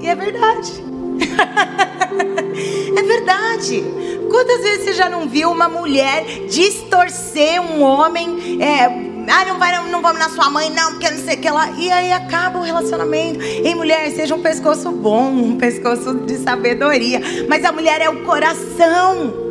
E 0.00 0.06
é 0.06 0.14
verdade. 0.14 0.72
é 2.96 3.02
verdade. 3.02 3.84
Quantas 4.30 4.60
vezes 4.62 4.84
você 4.84 4.92
já 4.92 5.08
não 5.08 5.28
viu 5.28 5.50
uma 5.50 5.68
mulher 5.68 6.46
distorcer 6.48 7.60
um 7.60 7.82
homem? 7.82 8.62
É, 8.62 9.13
ah, 9.28 9.44
não, 9.44 9.58
vai, 9.58 9.90
não, 9.90 10.02
vamos 10.02 10.18
na 10.18 10.28
sua 10.28 10.50
mãe, 10.50 10.70
não, 10.70 10.92
porque 10.92 11.10
não 11.10 11.18
sei 11.18 11.36
o 11.36 11.38
que 11.38 11.50
lá. 11.50 11.70
E 11.78 11.90
aí 11.90 12.12
acaba 12.12 12.58
o 12.58 12.62
relacionamento. 12.62 13.40
Ei, 13.40 13.74
mulher, 13.74 14.10
seja 14.10 14.34
um 14.34 14.42
pescoço 14.42 14.90
bom, 14.90 15.30
um 15.30 15.56
pescoço 15.56 16.14
de 16.14 16.36
sabedoria. 16.38 17.20
Mas 17.48 17.64
a 17.64 17.72
mulher 17.72 18.00
é 18.00 18.08
o 18.08 18.22
coração. 18.24 19.44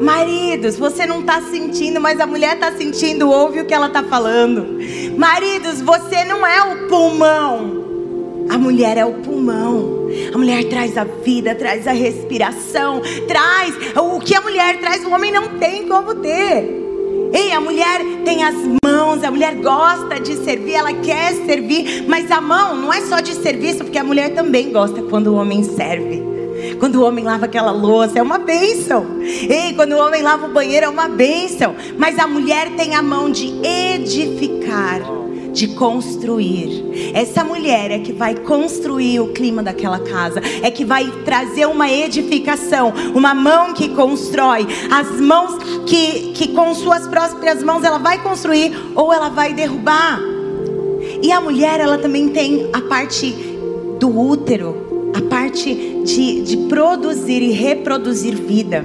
Maridos, 0.00 0.76
você 0.76 1.06
não 1.06 1.20
está 1.20 1.40
sentindo, 1.42 2.00
mas 2.00 2.20
a 2.20 2.26
mulher 2.26 2.54
está 2.54 2.72
sentindo, 2.72 3.30
ouve 3.30 3.60
o 3.60 3.64
que 3.64 3.72
ela 3.72 3.86
está 3.86 4.02
falando. 4.02 4.78
Maridos, 5.16 5.80
você 5.80 6.24
não 6.24 6.46
é 6.46 6.62
o 6.62 6.88
pulmão. 6.88 7.84
A 8.50 8.58
mulher 8.58 8.98
é 8.98 9.04
o 9.04 9.14
pulmão. 9.14 10.08
A 10.32 10.38
mulher 10.38 10.64
traz 10.64 10.96
a 10.98 11.04
vida, 11.04 11.54
traz 11.54 11.86
a 11.86 11.92
respiração, 11.92 13.00
traz 13.26 13.74
o 13.96 14.20
que 14.20 14.34
a 14.34 14.40
mulher 14.40 14.78
traz, 14.78 15.04
o 15.04 15.10
homem 15.10 15.32
não 15.32 15.58
tem 15.58 15.88
como 15.88 16.14
ter. 16.16 16.83
Ei, 17.34 17.50
a 17.50 17.60
mulher 17.60 18.00
tem 18.24 18.44
as 18.44 18.54
mãos, 18.84 19.24
a 19.24 19.30
mulher 19.30 19.56
gosta 19.56 20.20
de 20.20 20.36
servir, 20.36 20.74
ela 20.74 20.92
quer 20.92 21.32
servir, 21.44 22.04
mas 22.06 22.30
a 22.30 22.40
mão 22.40 22.76
não 22.76 22.92
é 22.92 23.00
só 23.00 23.18
de 23.18 23.34
serviço, 23.34 23.78
porque 23.78 23.98
a 23.98 24.04
mulher 24.04 24.32
também 24.36 24.70
gosta 24.70 25.02
quando 25.02 25.26
o 25.26 25.34
homem 25.34 25.64
serve. 25.64 26.22
Quando 26.78 26.94
o 26.94 27.04
homem 27.04 27.24
lava 27.24 27.46
aquela 27.46 27.72
louça, 27.72 28.20
é 28.20 28.22
uma 28.22 28.38
bênção. 28.38 29.04
Ei, 29.20 29.74
quando 29.74 29.94
o 29.94 29.98
homem 29.98 30.22
lava 30.22 30.46
o 30.46 30.52
banheiro, 30.52 30.86
é 30.86 30.88
uma 30.88 31.08
bênção. 31.08 31.74
Mas 31.98 32.20
a 32.20 32.28
mulher 32.28 32.70
tem 32.76 32.94
a 32.94 33.02
mão 33.02 33.28
de 33.28 33.52
edificar, 33.66 35.00
de 35.54 35.68
construir. 35.68 37.12
Essa 37.14 37.44
mulher 37.44 37.92
é 37.92 37.98
que 38.00 38.12
vai 38.12 38.34
construir 38.34 39.20
o 39.20 39.28
clima 39.28 39.62
daquela 39.62 40.00
casa, 40.00 40.42
é 40.62 40.70
que 40.70 40.84
vai 40.84 41.10
trazer 41.24 41.66
uma 41.66 41.88
edificação, 41.88 42.92
uma 43.14 43.32
mão 43.32 43.72
que 43.72 43.90
constrói, 43.90 44.66
as 44.90 45.20
mãos 45.20 45.56
que, 45.86 46.32
que 46.32 46.48
com 46.48 46.74
suas 46.74 47.06
próprias 47.06 47.62
mãos 47.62 47.84
ela 47.84 47.98
vai 47.98 48.20
construir 48.20 48.72
ou 48.96 49.12
ela 49.12 49.28
vai 49.28 49.54
derrubar. 49.54 50.20
E 51.22 51.30
a 51.30 51.40
mulher, 51.40 51.80
ela 51.80 51.96
também 51.96 52.28
tem 52.28 52.68
a 52.72 52.80
parte 52.82 53.30
do 53.98 54.08
útero, 54.08 55.12
a 55.14 55.22
parte 55.22 56.02
de, 56.04 56.42
de 56.42 56.56
produzir 56.68 57.40
e 57.40 57.52
reproduzir 57.52 58.34
vida. 58.34 58.84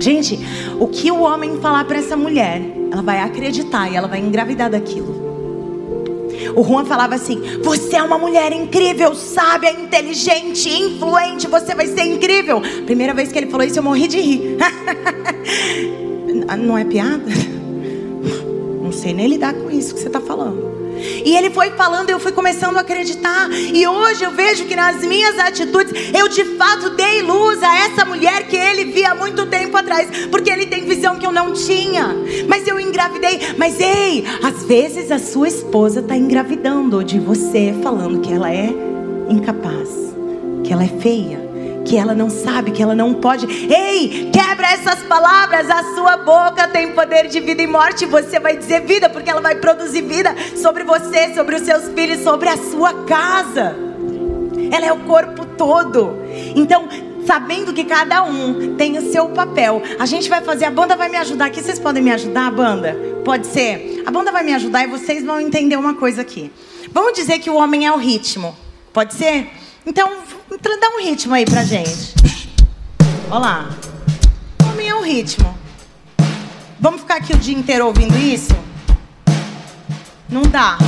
Gente, 0.00 0.40
o 0.80 0.88
que 0.88 1.12
o 1.12 1.20
homem 1.20 1.60
falar 1.60 1.84
para 1.84 1.98
essa 1.98 2.16
mulher, 2.16 2.60
ela 2.90 3.02
vai 3.02 3.20
acreditar 3.20 3.88
e 3.88 3.94
ela 3.94 4.08
vai 4.08 4.18
engravidar 4.18 4.68
daquilo. 4.68 5.21
O 6.54 6.62
Juan 6.62 6.84
falava 6.84 7.14
assim: 7.14 7.40
Você 7.62 7.96
é 7.96 8.02
uma 8.02 8.18
mulher 8.18 8.52
incrível, 8.52 9.14
sábia, 9.14 9.70
inteligente, 9.70 10.68
influente, 10.68 11.46
você 11.46 11.74
vai 11.74 11.86
ser 11.86 12.04
incrível. 12.04 12.60
Primeira 12.84 13.14
vez 13.14 13.32
que 13.32 13.38
ele 13.38 13.50
falou 13.50 13.66
isso, 13.66 13.78
eu 13.78 13.82
morri 13.82 14.08
de 14.08 14.20
rir. 14.20 14.58
Não 16.58 16.76
é 16.76 16.84
piada? 16.84 17.24
Não 18.82 18.92
sei 18.92 19.14
nem 19.14 19.28
lidar 19.28 19.54
com 19.54 19.70
isso 19.70 19.94
que 19.94 20.00
você 20.00 20.08
está 20.08 20.20
falando. 20.20 20.81
E 21.02 21.36
ele 21.36 21.50
foi 21.50 21.70
falando, 21.70 22.10
eu 22.10 22.20
fui 22.20 22.32
começando 22.32 22.76
a 22.76 22.80
acreditar. 22.80 23.50
E 23.50 23.86
hoje 23.86 24.24
eu 24.24 24.30
vejo 24.30 24.64
que 24.64 24.76
nas 24.76 25.02
minhas 25.02 25.38
atitudes 25.38 25.92
eu 26.14 26.28
de 26.28 26.44
fato 26.56 26.90
dei 26.90 27.22
luz 27.22 27.62
a 27.62 27.78
essa 27.86 28.04
mulher 28.04 28.46
que 28.46 28.56
ele 28.56 28.86
via 28.86 29.12
há 29.12 29.14
muito 29.14 29.46
tempo 29.46 29.76
atrás, 29.76 30.08
porque 30.30 30.50
ele 30.50 30.66
tem 30.66 30.84
visão 30.84 31.16
que 31.16 31.26
eu 31.26 31.32
não 31.32 31.52
tinha. 31.52 32.14
Mas 32.48 32.66
eu 32.66 32.78
engravidei. 32.78 33.40
Mas 33.56 33.78
ei, 33.80 34.24
às 34.42 34.64
vezes 34.64 35.10
a 35.10 35.18
sua 35.18 35.48
esposa 35.48 36.00
está 36.00 36.16
engravidando 36.16 37.02
de 37.04 37.18
você, 37.18 37.74
falando 37.82 38.20
que 38.20 38.32
ela 38.32 38.52
é 38.52 38.70
incapaz, 39.28 39.88
que 40.64 40.72
ela 40.72 40.84
é 40.84 40.88
feia 40.88 41.41
que 41.84 41.96
ela 41.96 42.14
não 42.14 42.30
sabe, 42.30 42.70
que 42.70 42.82
ela 42.82 42.94
não 42.94 43.14
pode. 43.14 43.46
Ei, 43.46 44.30
quebra 44.32 44.72
essas 44.72 45.02
palavras. 45.04 45.68
A 45.70 45.94
sua 45.94 46.16
boca 46.18 46.68
tem 46.68 46.92
poder 46.92 47.28
de 47.28 47.40
vida 47.40 47.62
e 47.62 47.66
morte. 47.66 48.06
Você 48.06 48.38
vai 48.38 48.56
dizer 48.56 48.82
vida, 48.82 49.08
porque 49.08 49.30
ela 49.30 49.40
vai 49.40 49.56
produzir 49.56 50.02
vida 50.02 50.34
sobre 50.56 50.84
você, 50.84 51.34
sobre 51.34 51.56
os 51.56 51.62
seus 51.62 51.88
filhos, 51.88 52.22
sobre 52.22 52.48
a 52.48 52.56
sua 52.56 53.04
casa. 53.04 53.76
Ela 54.70 54.86
é 54.86 54.92
o 54.92 55.00
corpo 55.00 55.44
todo. 55.44 56.16
Então, 56.54 56.88
sabendo 57.26 57.72
que 57.72 57.84
cada 57.84 58.22
um 58.22 58.74
tem 58.76 58.98
o 58.98 59.12
seu 59.12 59.28
papel, 59.30 59.82
a 59.98 60.06
gente 60.06 60.28
vai 60.28 60.40
fazer. 60.42 60.64
A 60.66 60.70
banda 60.70 60.96
vai 60.96 61.08
me 61.08 61.16
ajudar 61.16 61.46
aqui. 61.46 61.62
Vocês 61.62 61.78
podem 61.78 62.02
me 62.02 62.12
ajudar, 62.12 62.50
banda? 62.50 62.96
Pode 63.24 63.46
ser? 63.46 64.02
A 64.06 64.10
banda 64.10 64.32
vai 64.32 64.42
me 64.42 64.52
ajudar 64.54 64.84
e 64.84 64.86
vocês 64.86 65.24
vão 65.24 65.40
entender 65.40 65.76
uma 65.76 65.94
coisa 65.94 66.22
aqui. 66.22 66.50
Vamos 66.90 67.12
dizer 67.14 67.38
que 67.38 67.50
o 67.50 67.54
homem 67.54 67.86
é 67.86 67.92
o 67.92 67.96
ritmo. 67.96 68.56
Pode 68.92 69.14
ser? 69.14 69.48
Então, 69.86 70.10
dá 70.58 70.88
um 70.96 71.02
ritmo 71.02 71.34
aí 71.34 71.44
pra 71.44 71.64
gente. 71.64 72.14
Olha 73.30 73.38
lá. 73.38 73.70
Homem 74.68 74.88
é 74.88 74.94
um 74.94 75.02
ritmo. 75.02 75.56
Vamos 76.80 77.02
ficar 77.02 77.16
aqui 77.16 77.32
o 77.32 77.38
dia 77.38 77.56
inteiro 77.56 77.86
ouvindo 77.86 78.16
isso? 78.18 78.52
Não 80.28 80.42
dá, 80.42 80.78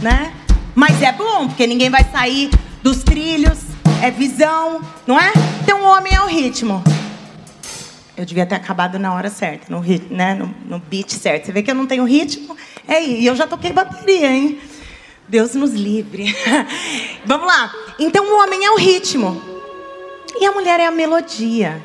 né? 0.00 0.32
Mas 0.74 1.02
é 1.02 1.12
bom, 1.12 1.48
porque 1.48 1.66
ninguém 1.66 1.90
vai 1.90 2.04
sair 2.04 2.50
dos 2.82 3.02
trilhos, 3.02 3.58
é 4.02 4.10
visão, 4.10 4.80
não 5.06 5.18
é? 5.18 5.32
Então 5.62 5.82
o 5.82 5.86
homem 5.86 6.14
é 6.14 6.20
o 6.20 6.26
ritmo. 6.26 6.82
Eu 8.16 8.24
devia 8.24 8.46
ter 8.46 8.54
acabado 8.54 8.98
na 8.98 9.12
hora 9.12 9.28
certa, 9.28 9.66
no, 9.68 9.82
né? 10.10 10.34
no, 10.34 10.54
no 10.66 10.78
beat 10.78 11.10
certo. 11.10 11.46
Você 11.46 11.52
vê 11.52 11.62
que 11.62 11.70
eu 11.70 11.74
não 11.74 11.86
tenho 11.86 12.04
ritmo? 12.04 12.56
É, 12.86 13.02
e 13.02 13.26
eu 13.26 13.34
já 13.34 13.46
toquei 13.46 13.72
bateria, 13.72 14.30
hein? 14.30 14.60
Deus 15.28 15.54
nos 15.54 15.72
livre. 15.72 16.34
Vamos 17.24 17.46
lá. 17.46 17.72
Então 17.98 18.24
o 18.24 18.42
homem 18.42 18.64
é 18.64 18.70
o 18.70 18.76
ritmo. 18.76 19.40
E 20.38 20.44
a 20.44 20.52
mulher 20.52 20.80
é 20.80 20.86
a 20.86 20.90
melodia. 20.90 21.80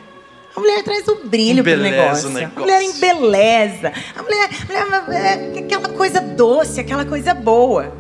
A 0.56 0.60
mulher 0.60 0.84
traz 0.84 1.08
o 1.08 1.16
brilho 1.24 1.64
para 1.64 1.74
o 1.74 1.78
negócio. 1.78 2.30
negócio. 2.30 2.58
A 2.58 2.60
mulher 2.60 2.82
embeleza. 2.82 3.94
A 4.16 4.24
mulher, 4.24 4.50
a 4.70 5.02
mulher 5.02 5.52
é 5.56 5.60
aquela 5.60 5.90
coisa 5.90 6.20
doce, 6.20 6.80
aquela 6.80 7.06
coisa 7.06 7.34
boa. 7.34 7.94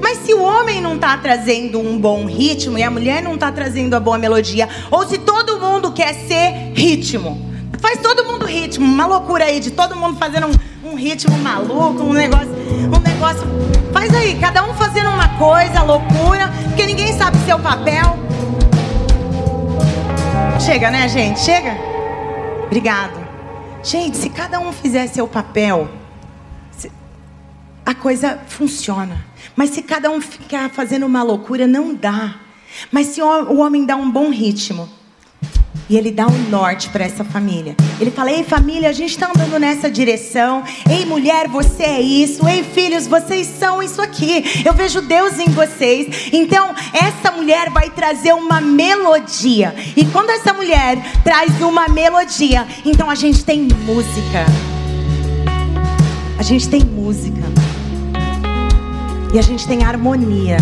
Mas 0.00 0.18
se 0.18 0.32
o 0.32 0.40
homem 0.40 0.80
não 0.80 0.94
está 0.94 1.18
trazendo 1.18 1.78
um 1.78 1.98
bom 1.98 2.24
ritmo 2.24 2.78
e 2.78 2.82
a 2.82 2.90
mulher 2.90 3.22
não 3.22 3.34
está 3.34 3.50
trazendo 3.52 3.94
a 3.94 4.00
boa 4.00 4.16
melodia, 4.16 4.68
ou 4.90 5.06
se 5.06 5.18
todo 5.18 5.60
mundo 5.60 5.92
quer 5.92 6.14
ser 6.14 6.72
ritmo, 6.74 7.38
faz 7.80 8.00
todo 8.00 8.24
mundo 8.24 8.46
ritmo, 8.46 8.86
uma 8.86 9.06
loucura 9.06 9.44
aí 9.44 9.60
de 9.60 9.72
todo 9.72 9.96
mundo 9.96 10.16
fazendo 10.16 10.46
um, 10.46 10.52
um 10.86 10.94
ritmo 10.94 11.36
maluco, 11.38 12.02
um 12.02 12.12
negócio, 12.12 12.48
um 12.48 13.00
negócio 13.00 13.46
Faz 13.96 14.14
aí, 14.14 14.38
cada 14.38 14.62
um 14.62 14.74
fazendo 14.74 15.08
uma 15.08 15.26
coisa, 15.38 15.82
loucura, 15.82 16.52
porque 16.66 16.84
ninguém 16.84 17.14
sabe 17.14 17.38
seu 17.46 17.58
papel. 17.58 18.18
Chega, 20.60 20.90
né, 20.90 21.08
gente? 21.08 21.40
Chega. 21.40 21.74
Obrigado. 22.66 23.18
Gente, 23.82 24.18
se 24.18 24.28
cada 24.28 24.60
um 24.60 24.70
fizer 24.70 25.06
seu 25.06 25.26
papel, 25.26 25.88
a 27.86 27.94
coisa 27.94 28.38
funciona. 28.46 29.24
Mas 29.56 29.70
se 29.70 29.80
cada 29.80 30.10
um 30.10 30.20
ficar 30.20 30.68
fazendo 30.68 31.06
uma 31.06 31.22
loucura, 31.22 31.66
não 31.66 31.94
dá. 31.94 32.34
Mas 32.92 33.06
se 33.06 33.22
o 33.22 33.58
homem 33.58 33.86
dá 33.86 33.96
um 33.96 34.10
bom 34.10 34.28
ritmo, 34.28 34.90
e 35.88 35.96
ele 35.96 36.10
dá 36.10 36.26
um 36.26 36.50
norte 36.50 36.88
para 36.90 37.04
essa 37.04 37.24
família. 37.24 37.76
Ele 38.00 38.10
fala: 38.10 38.30
Ei, 38.30 38.42
família, 38.42 38.88
a 38.88 38.92
gente 38.92 39.10
está 39.10 39.28
andando 39.28 39.58
nessa 39.58 39.90
direção. 39.90 40.62
Ei, 40.90 41.04
mulher, 41.04 41.48
você 41.48 41.84
é 41.84 42.00
isso. 42.00 42.46
Ei, 42.48 42.64
filhos, 42.64 43.06
vocês 43.06 43.46
são 43.46 43.82
isso 43.82 44.02
aqui. 44.02 44.62
Eu 44.64 44.74
vejo 44.74 45.00
Deus 45.00 45.38
em 45.38 45.48
vocês. 45.50 46.30
Então, 46.32 46.74
essa 46.92 47.30
mulher 47.30 47.70
vai 47.70 47.90
trazer 47.90 48.32
uma 48.32 48.60
melodia. 48.60 49.74
E 49.96 50.04
quando 50.06 50.30
essa 50.30 50.52
mulher 50.52 50.98
traz 51.22 51.60
uma 51.60 51.88
melodia, 51.88 52.66
então 52.84 53.08
a 53.08 53.14
gente 53.14 53.44
tem 53.44 53.62
música. 53.62 54.44
A 56.38 56.42
gente 56.42 56.68
tem 56.68 56.80
música. 56.84 57.42
E 59.32 59.38
a 59.38 59.42
gente 59.42 59.66
tem 59.66 59.84
harmonia. 59.84 60.56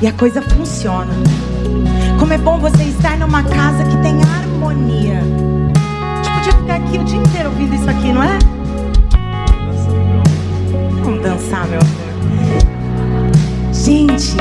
E 0.00 0.06
a 0.06 0.12
coisa 0.12 0.42
funciona. 0.42 1.12
Como 2.22 2.32
é 2.32 2.38
bom 2.38 2.56
você 2.56 2.84
estar 2.84 3.18
numa 3.18 3.42
casa 3.42 3.82
que 3.84 3.96
tem 4.00 4.14
harmonia. 4.22 5.18
A 5.18 6.22
gente 6.22 6.30
podia 6.36 6.52
ficar 6.52 6.76
aqui 6.76 6.96
o 6.96 7.04
dia 7.04 7.18
inteiro 7.18 7.48
ouvindo 7.48 7.74
isso 7.74 7.90
aqui, 7.90 8.12
não 8.12 8.22
é? 8.22 8.38
Vamos 11.02 11.20
dançar, 11.20 11.66
meu 11.66 11.80
amor. 11.80 13.74
Gente, 13.74 14.36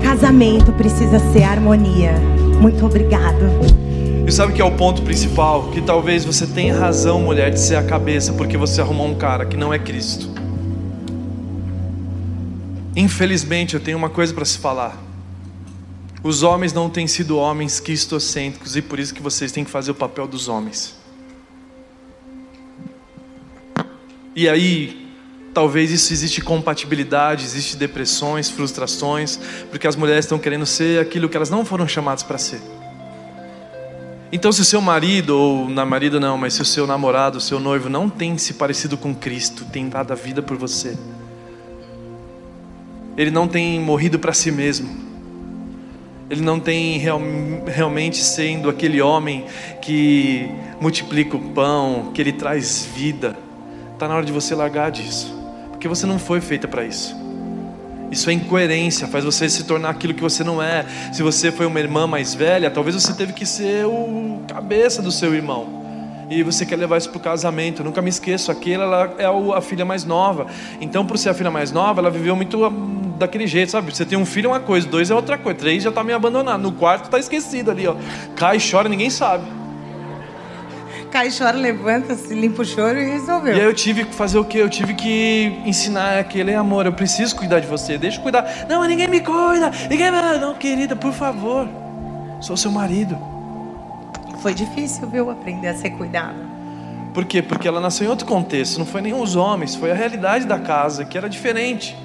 casamento 0.00 0.70
precisa 0.74 1.18
ser 1.32 1.42
harmonia. 1.42 2.12
Muito 2.60 2.86
obrigado. 2.86 3.50
E 4.24 4.30
sabe 4.30 4.52
que 4.52 4.62
é 4.62 4.64
o 4.64 4.76
ponto 4.76 5.02
principal? 5.02 5.70
Que 5.72 5.82
talvez 5.82 6.24
você 6.24 6.46
tenha 6.46 6.78
razão, 6.78 7.20
mulher, 7.20 7.50
de 7.50 7.58
ser 7.58 7.74
a 7.74 7.82
cabeça, 7.82 8.32
porque 8.34 8.56
você 8.56 8.80
arrumou 8.80 9.08
um 9.08 9.16
cara 9.16 9.44
que 9.44 9.56
não 9.56 9.74
é 9.74 9.78
Cristo. 9.80 10.30
Infelizmente, 12.94 13.74
eu 13.74 13.80
tenho 13.80 13.98
uma 13.98 14.08
coisa 14.08 14.32
para 14.32 14.44
se 14.44 14.56
falar. 14.56 15.07
Os 16.22 16.42
homens 16.42 16.72
não 16.72 16.90
têm 16.90 17.06
sido 17.06 17.36
homens 17.36 17.78
cristocêntricos 17.78 18.76
e 18.76 18.82
por 18.82 18.98
isso 18.98 19.14
que 19.14 19.22
vocês 19.22 19.52
têm 19.52 19.64
que 19.64 19.70
fazer 19.70 19.92
o 19.92 19.94
papel 19.94 20.26
dos 20.26 20.48
homens. 20.48 20.96
E 24.34 24.48
aí, 24.48 25.08
talvez 25.54 25.90
isso 25.90 26.12
existe 26.12 26.40
compatibilidade, 26.40 27.44
existe 27.44 27.76
depressões, 27.76 28.50
frustrações, 28.50 29.38
porque 29.70 29.86
as 29.86 29.96
mulheres 29.96 30.24
estão 30.24 30.38
querendo 30.38 30.66
ser 30.66 31.00
aquilo 31.00 31.28
que 31.28 31.36
elas 31.36 31.50
não 31.50 31.64
foram 31.64 31.86
chamadas 31.86 32.22
para 32.22 32.38
ser. 32.38 32.60
Então, 34.30 34.52
se 34.52 34.60
o 34.60 34.64
seu 34.64 34.80
marido, 34.80 35.30
ou 35.30 35.68
na 35.68 35.86
marido 35.86 36.20
não, 36.20 36.36
mas 36.36 36.54
se 36.54 36.62
o 36.62 36.64
seu 36.64 36.86
namorado, 36.86 37.38
o 37.38 37.40
seu 37.40 37.58
noivo 37.58 37.88
não 37.88 38.10
tem 38.10 38.36
se 38.36 38.54
parecido 38.54 38.96
com 38.96 39.14
Cristo, 39.14 39.64
tem 39.64 39.88
dado 39.88 40.12
a 40.12 40.14
vida 40.14 40.42
por 40.42 40.56
você, 40.56 40.96
ele 43.16 43.30
não 43.30 43.48
tem 43.48 43.80
morrido 43.80 44.18
para 44.18 44.32
si 44.32 44.52
mesmo, 44.52 45.07
ele 46.30 46.42
não 46.42 46.60
tem 46.60 46.98
real, 46.98 47.20
realmente 47.66 48.18
sendo 48.18 48.68
aquele 48.68 49.00
homem 49.00 49.46
que 49.80 50.50
multiplica 50.80 51.36
o 51.36 51.40
pão, 51.40 52.10
que 52.12 52.20
ele 52.20 52.32
traz 52.32 52.88
vida. 52.94 53.36
Está 53.94 54.06
na 54.06 54.14
hora 54.14 54.24
de 54.24 54.32
você 54.32 54.54
largar 54.54 54.90
disso, 54.90 55.34
porque 55.70 55.88
você 55.88 56.06
não 56.06 56.18
foi 56.18 56.40
feita 56.40 56.68
para 56.68 56.84
isso. 56.84 57.16
Isso 58.10 58.30
é 58.30 58.32
incoerência, 58.32 59.06
faz 59.06 59.24
você 59.24 59.48
se 59.48 59.64
tornar 59.64 59.90
aquilo 59.90 60.14
que 60.14 60.22
você 60.22 60.42
não 60.42 60.62
é. 60.62 60.84
Se 61.12 61.22
você 61.22 61.52
foi 61.52 61.66
uma 61.66 61.78
irmã 61.78 62.06
mais 62.06 62.34
velha, 62.34 62.70
talvez 62.70 62.94
você 62.94 63.12
teve 63.12 63.32
que 63.32 63.44
ser 63.44 63.84
o 63.86 64.40
cabeça 64.48 65.02
do 65.02 65.12
seu 65.12 65.34
irmão 65.34 65.78
e 66.30 66.42
você 66.42 66.66
quer 66.66 66.76
levar 66.76 66.98
isso 66.98 67.08
para 67.10 67.18
o 67.18 67.20
casamento. 67.20 67.80
Eu 67.80 67.84
nunca 67.84 68.02
me 68.02 68.08
esqueço, 68.08 68.50
aquela 68.50 68.84
ela 68.84 69.14
é 69.18 69.56
a 69.56 69.60
filha 69.60 69.84
mais 69.84 70.04
nova. 70.04 70.46
Então, 70.80 71.04
por 71.06 71.16
ser 71.18 71.30
a 71.30 71.34
filha 71.34 71.50
mais 71.50 71.72
nova, 71.72 72.00
ela 72.00 72.10
viveu 72.10 72.36
muito 72.36 72.58
daquele 73.18 73.46
jeito, 73.46 73.72
sabe? 73.72 73.94
Você 73.94 74.04
tem 74.04 74.16
um 74.16 74.24
filho 74.24 74.46
é 74.46 74.52
uma 74.52 74.60
coisa, 74.60 74.86
dois 74.86 75.10
é 75.10 75.14
outra 75.14 75.36
coisa, 75.36 75.58
três 75.58 75.82
já 75.82 75.90
está 75.90 76.02
meio 76.02 76.16
abandonado. 76.16 76.62
No 76.62 76.72
quarto 76.72 77.06
está 77.06 77.18
esquecido 77.18 77.70
ali, 77.70 77.86
ó. 77.86 77.96
Cai, 78.36 78.58
chora, 78.58 78.88
ninguém 78.88 79.10
sabe. 79.10 79.44
Cai, 81.10 81.30
chora, 81.30 81.56
levanta, 81.56 82.14
se 82.14 82.34
limpa 82.34 82.62
o 82.62 82.64
choro 82.64 82.98
e 82.98 83.10
resolveu. 83.10 83.56
E 83.56 83.60
aí 83.60 83.66
eu 83.66 83.74
tive 83.74 84.04
que 84.04 84.14
fazer 84.14 84.38
o 84.38 84.44
quê? 84.44 84.58
Eu 84.58 84.68
tive 84.68 84.94
que 84.94 85.60
ensinar 85.64 86.18
aquele 86.18 86.54
amor. 86.54 86.86
Eu 86.86 86.92
preciso 86.92 87.34
cuidar 87.34 87.60
de 87.60 87.66
você. 87.66 87.96
Deixa 87.96 88.18
eu 88.18 88.22
cuidar. 88.22 88.66
Não, 88.68 88.80
mas 88.80 88.88
ninguém 88.88 89.08
me 89.08 89.20
cuida. 89.20 89.70
Ninguém 89.88 90.10
me... 90.10 90.38
Não, 90.38 90.54
querida, 90.54 90.94
por 90.94 91.12
favor. 91.12 91.66
Sou 92.40 92.56
seu 92.56 92.70
marido. 92.70 93.18
Foi 94.42 94.54
difícil, 94.54 95.08
viu, 95.08 95.30
aprender 95.30 95.68
a 95.68 95.74
ser 95.74 95.90
cuidado. 95.90 96.36
Por 97.12 97.24
quê? 97.24 97.42
Porque 97.42 97.66
ela 97.66 97.80
nasceu 97.80 98.06
em 98.06 98.10
outro 98.10 98.26
contexto, 98.26 98.78
não 98.78 98.86
foi 98.86 99.00
nem 99.00 99.12
os 99.12 99.34
homens, 99.34 99.74
foi 99.74 99.90
a 99.90 99.94
realidade 99.94 100.44
da 100.44 100.58
casa, 100.58 101.04
que 101.04 101.18
era 101.18 101.28
diferente. 101.28 101.96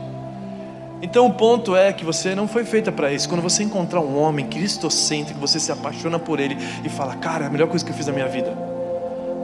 Então 1.04 1.26
o 1.26 1.34
ponto 1.34 1.76
é 1.76 1.92
que 1.92 2.06
você 2.06 2.34
não 2.34 2.48
foi 2.48 2.64
feita 2.64 2.90
para 2.90 3.12
isso. 3.12 3.28
Quando 3.28 3.42
você 3.42 3.62
encontrar 3.62 4.00
um 4.00 4.18
homem 4.18 4.48
cristocêntrico, 4.48 5.38
você 5.38 5.60
se 5.60 5.70
apaixona 5.70 6.18
por 6.18 6.40
ele 6.40 6.58
e 6.82 6.88
fala: 6.88 7.14
Cara, 7.18 7.44
é 7.44 7.48
a 7.48 7.50
melhor 7.50 7.68
coisa 7.68 7.84
que 7.84 7.92
eu 7.92 7.96
fiz 7.96 8.08
na 8.08 8.14
minha 8.14 8.28
vida. 8.28 8.58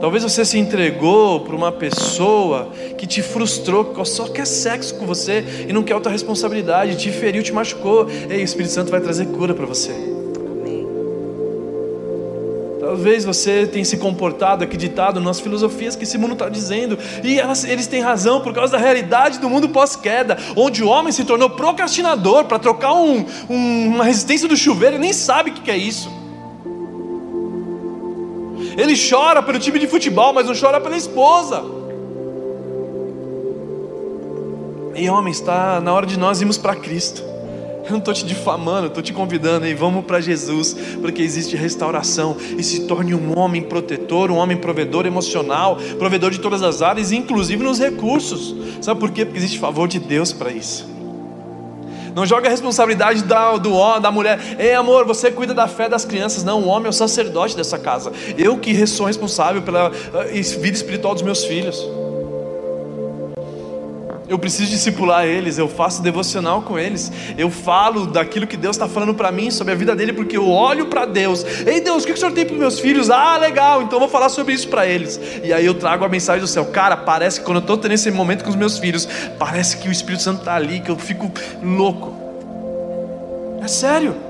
Talvez 0.00 0.22
você 0.22 0.42
se 0.42 0.58
entregou 0.58 1.40
para 1.40 1.54
uma 1.54 1.70
pessoa 1.70 2.72
que 2.96 3.06
te 3.06 3.20
frustrou, 3.20 3.84
que 3.84 4.02
só 4.06 4.26
quer 4.28 4.46
sexo 4.46 4.94
com 4.94 5.04
você 5.04 5.66
e 5.68 5.72
não 5.74 5.82
quer 5.82 5.94
outra 5.94 6.10
responsabilidade, 6.10 6.96
te 6.96 7.12
feriu, 7.12 7.42
te 7.42 7.52
machucou. 7.52 8.08
Ei, 8.30 8.40
o 8.40 8.44
Espírito 8.44 8.72
Santo 8.72 8.90
vai 8.90 9.02
trazer 9.02 9.26
cura 9.26 9.52
para 9.52 9.66
você. 9.66 10.09
Talvez 12.90 13.24
você 13.24 13.68
tenha 13.68 13.84
se 13.84 13.98
comportado, 13.98 14.64
acreditado 14.64 15.20
nas 15.20 15.38
filosofias 15.38 15.94
que 15.94 16.02
esse 16.02 16.18
mundo 16.18 16.32
está 16.32 16.48
dizendo, 16.48 16.98
e 17.22 17.38
elas, 17.38 17.62
eles 17.62 17.86
têm 17.86 18.00
razão 18.02 18.40
por 18.40 18.52
causa 18.52 18.72
da 18.72 18.78
realidade 18.78 19.38
do 19.38 19.48
mundo 19.48 19.68
pós-queda, 19.68 20.36
onde 20.56 20.82
o 20.82 20.88
homem 20.88 21.12
se 21.12 21.24
tornou 21.24 21.48
procrastinador 21.50 22.46
para 22.46 22.58
trocar 22.58 22.92
um, 22.94 23.24
um, 23.48 23.86
uma 23.94 24.02
resistência 24.02 24.48
do 24.48 24.56
chuveiro, 24.56 24.96
ele 24.96 25.02
nem 25.02 25.12
sabe 25.12 25.50
o 25.50 25.54
que 25.54 25.70
é 25.70 25.76
isso. 25.76 26.10
Ele 28.76 28.96
chora 28.98 29.40
pelo 29.40 29.60
time 29.60 29.78
de 29.78 29.86
futebol, 29.86 30.32
mas 30.32 30.48
não 30.48 30.54
chora 30.60 30.80
pela 30.80 30.96
esposa. 30.96 31.62
E 34.96 35.08
homem, 35.08 35.30
está 35.30 35.80
na 35.80 35.92
hora 35.92 36.06
de 36.06 36.18
nós 36.18 36.40
irmos 36.40 36.58
para 36.58 36.74
Cristo. 36.74 37.29
Eu 37.90 37.94
não 37.94 37.98
estou 37.98 38.14
te 38.14 38.24
difamando, 38.24 38.86
estou 38.86 39.02
te 39.02 39.12
convidando 39.12 39.66
e 39.66 39.74
vamos 39.74 40.04
para 40.04 40.20
Jesus, 40.20 40.76
porque 41.00 41.20
existe 41.22 41.56
restauração 41.56 42.36
e 42.56 42.62
se 42.62 42.86
torne 42.86 43.12
um 43.14 43.36
homem 43.36 43.62
protetor, 43.62 44.30
um 44.30 44.36
homem 44.36 44.56
provedor 44.56 45.06
emocional, 45.06 45.76
provedor 45.98 46.30
de 46.30 46.38
todas 46.38 46.62
as 46.62 46.82
áreas, 46.82 47.10
inclusive 47.10 47.64
nos 47.64 47.80
recursos. 47.80 48.54
Sabe 48.80 49.00
por 49.00 49.10
quê? 49.10 49.24
Porque 49.24 49.38
existe 49.38 49.58
favor 49.58 49.88
de 49.88 49.98
Deus 49.98 50.32
para 50.32 50.52
isso. 50.52 50.88
Não 52.14 52.24
joga 52.24 52.46
a 52.46 52.50
responsabilidade 52.50 53.24
da, 53.24 53.56
do 53.56 53.98
da 53.98 54.12
mulher. 54.12 54.38
Ei, 54.56 54.72
amor, 54.74 55.04
você 55.04 55.28
cuida 55.32 55.52
da 55.52 55.66
fé 55.66 55.88
das 55.88 56.04
crianças. 56.04 56.44
Não, 56.44 56.62
o 56.62 56.68
homem 56.68 56.86
é 56.86 56.90
o 56.90 56.92
sacerdote 56.92 57.56
dessa 57.56 57.78
casa. 57.78 58.12
Eu 58.38 58.56
que 58.58 58.86
sou 58.86 59.06
responsável 59.06 59.62
pela 59.62 59.90
eh, 60.26 60.40
vida 60.40 60.76
espiritual 60.76 61.14
dos 61.14 61.24
meus 61.24 61.44
filhos 61.44 61.84
eu 64.30 64.38
preciso 64.38 64.70
discipular 64.70 65.26
eles, 65.26 65.58
eu 65.58 65.68
faço 65.68 66.00
devocional 66.02 66.62
com 66.62 66.78
eles, 66.78 67.10
eu 67.36 67.50
falo 67.50 68.06
daquilo 68.06 68.46
que 68.46 68.56
Deus 68.56 68.76
está 68.76 68.88
falando 68.88 69.12
para 69.12 69.32
mim 69.32 69.50
sobre 69.50 69.72
a 69.72 69.76
vida 69.76 69.96
dele, 69.96 70.12
porque 70.12 70.36
eu 70.36 70.48
olho 70.48 70.86
para 70.86 71.04
Deus. 71.04 71.44
Ei 71.66 71.80
Deus, 71.80 72.04
o 72.04 72.06
que 72.06 72.12
o 72.12 72.16
Senhor 72.16 72.30
tem 72.30 72.46
para 72.46 72.54
meus 72.56 72.78
filhos? 72.78 73.10
Ah, 73.10 73.36
legal, 73.36 73.82
então 73.82 73.96
eu 73.96 74.00
vou 74.00 74.08
falar 74.08 74.28
sobre 74.28 74.54
isso 74.54 74.68
para 74.68 74.86
eles. 74.86 75.20
E 75.42 75.52
aí 75.52 75.66
eu 75.66 75.74
trago 75.74 76.04
a 76.04 76.08
mensagem 76.08 76.40
do 76.40 76.46
céu. 76.46 76.66
Cara, 76.66 76.96
parece 76.96 77.40
que 77.40 77.44
quando 77.44 77.56
eu 77.56 77.62
estou 77.62 77.76
tendo 77.76 77.90
esse 77.90 78.08
momento 78.12 78.44
com 78.44 78.50
os 78.50 78.56
meus 78.56 78.78
filhos, 78.78 79.08
parece 79.36 79.78
que 79.78 79.88
o 79.88 79.92
Espírito 79.92 80.22
Santo 80.22 80.38
está 80.38 80.54
ali, 80.54 80.78
que 80.78 80.92
eu 80.92 80.96
fico 80.96 81.28
louco. 81.60 82.14
É 83.60 83.66
sério 83.66 84.29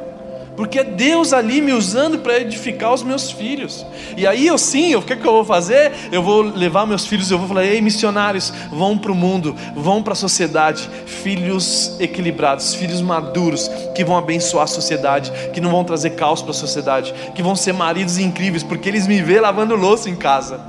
porque 0.61 0.81
é 0.81 0.85
Deus 0.85 1.33
ali 1.33 1.63
me 1.63 1.73
usando 1.73 2.19
para 2.19 2.39
edificar 2.39 2.93
os 2.93 3.03
meus 3.03 3.31
filhos. 3.31 3.87
E 4.15 4.27
aí 4.27 4.47
eu 4.47 4.59
sim, 4.59 4.95
o 4.95 5.01
que, 5.01 5.17
que 5.17 5.27
eu 5.27 5.33
vou 5.33 5.43
fazer? 5.43 5.91
Eu 6.13 6.23
vou 6.23 6.43
levar 6.43 6.87
meus 6.87 7.07
filhos, 7.07 7.31
eu 7.31 7.39
vou 7.39 7.49
falar: 7.49 7.65
ei, 7.65 7.81
missionários, 7.81 8.53
vão 8.71 8.99
para 8.99 9.11
o 9.11 9.15
mundo, 9.15 9.57
vão 9.75 10.03
para 10.03 10.13
a 10.13 10.17
sociedade, 10.17 10.87
filhos 11.07 11.97
equilibrados, 11.99 12.75
filhos 12.75 13.01
maduros, 13.01 13.71
que 13.95 14.05
vão 14.05 14.19
abençoar 14.19 14.65
a 14.65 14.67
sociedade, 14.67 15.33
que 15.55 15.63
não 15.63 15.71
vão 15.71 15.83
trazer 15.83 16.11
caos 16.11 16.43
para 16.43 16.51
a 16.51 16.55
sociedade, 16.55 17.15
que 17.35 17.43
vão 17.43 17.57
ser 17.57 17.73
maridos 17.73 18.19
incríveis, 18.19 18.63
porque 18.63 18.87
eles 18.87 19.07
me 19.07 19.23
vê 19.23 19.41
lavando 19.41 19.75
louça 19.75 20.11
em 20.11 20.15
casa, 20.15 20.61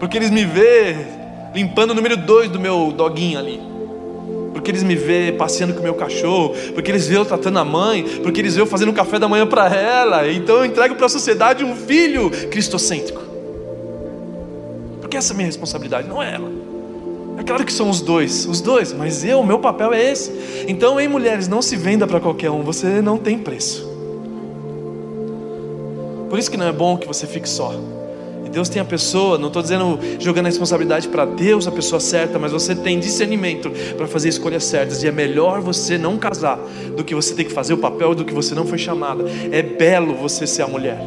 porque 0.00 0.16
eles 0.16 0.30
me 0.30 0.44
vê 0.44 1.06
limpando 1.54 1.92
o 1.92 1.94
número 1.94 2.16
dois 2.16 2.50
do 2.50 2.58
meu 2.58 2.90
doguinho 2.90 3.38
ali 3.38 3.73
porque 4.54 4.70
eles 4.70 4.84
me 4.84 4.94
vê 4.94 5.32
passeando 5.32 5.74
com 5.74 5.82
meu 5.82 5.94
cachorro, 5.94 6.54
porque 6.72 6.90
eles 6.90 7.06
vê 7.06 7.16
eu 7.16 7.24
tratando 7.24 7.58
a 7.58 7.64
mãe, 7.64 8.04
porque 8.22 8.40
eles 8.40 8.54
vê 8.54 8.62
eu 8.62 8.66
fazendo 8.66 8.92
café 8.92 9.18
da 9.18 9.28
manhã 9.28 9.46
para 9.46 9.68
ela. 9.74 10.30
Então 10.30 10.56
eu 10.56 10.64
entrego 10.64 10.94
para 10.94 11.06
a 11.06 11.08
sociedade 11.08 11.64
um 11.64 11.74
filho 11.74 12.30
cristocêntrico. 12.50 13.20
Porque 15.00 15.16
essa 15.16 15.32
é 15.32 15.34
a 15.34 15.36
minha 15.36 15.46
responsabilidade, 15.46 16.08
não 16.08 16.22
é 16.22 16.34
ela. 16.34 16.50
É 17.36 17.42
claro 17.42 17.64
que 17.64 17.72
são 17.72 17.90
os 17.90 18.00
dois, 18.00 18.46
os 18.46 18.60
dois, 18.60 18.92
mas 18.92 19.24
eu, 19.24 19.40
o 19.40 19.46
meu 19.46 19.58
papel 19.58 19.92
é 19.92 20.12
esse. 20.12 20.64
Então, 20.68 21.00
em 21.00 21.08
mulheres, 21.08 21.48
não 21.48 21.60
se 21.60 21.74
venda 21.74 22.06
para 22.06 22.20
qualquer 22.20 22.50
um, 22.50 22.62
você 22.62 23.02
não 23.02 23.18
tem 23.18 23.36
preço. 23.36 23.92
Por 26.30 26.38
isso 26.38 26.50
que 26.50 26.56
não 26.56 26.66
é 26.66 26.72
bom 26.72 26.96
que 26.96 27.06
você 27.06 27.26
fique 27.26 27.48
só. 27.48 27.74
Deus 28.54 28.68
tem 28.68 28.80
a 28.80 28.84
pessoa, 28.84 29.36
não 29.36 29.48
estou 29.48 29.60
dizendo 29.60 29.98
jogando 30.20 30.46
a 30.46 30.48
responsabilidade 30.48 31.08
para 31.08 31.24
Deus, 31.24 31.66
a 31.66 31.72
pessoa 31.72 31.98
certa, 31.98 32.38
mas 32.38 32.52
você 32.52 32.74
tem 32.74 33.00
discernimento 33.00 33.70
para 33.96 34.06
fazer 34.06 34.28
escolhas 34.28 34.64
certas. 34.64 35.02
E 35.02 35.08
é 35.08 35.12
melhor 35.12 35.60
você 35.60 35.98
não 35.98 36.16
casar 36.16 36.58
do 36.96 37.02
que 37.02 37.14
você 37.14 37.34
ter 37.34 37.44
que 37.44 37.52
fazer 37.52 37.74
o 37.74 37.78
papel 37.78 38.14
do 38.14 38.24
que 38.24 38.32
você 38.32 38.54
não 38.54 38.64
foi 38.64 38.78
chamada. 38.78 39.24
É 39.50 39.60
belo 39.60 40.14
você 40.14 40.46
ser 40.46 40.62
a 40.62 40.68
mulher. 40.68 41.00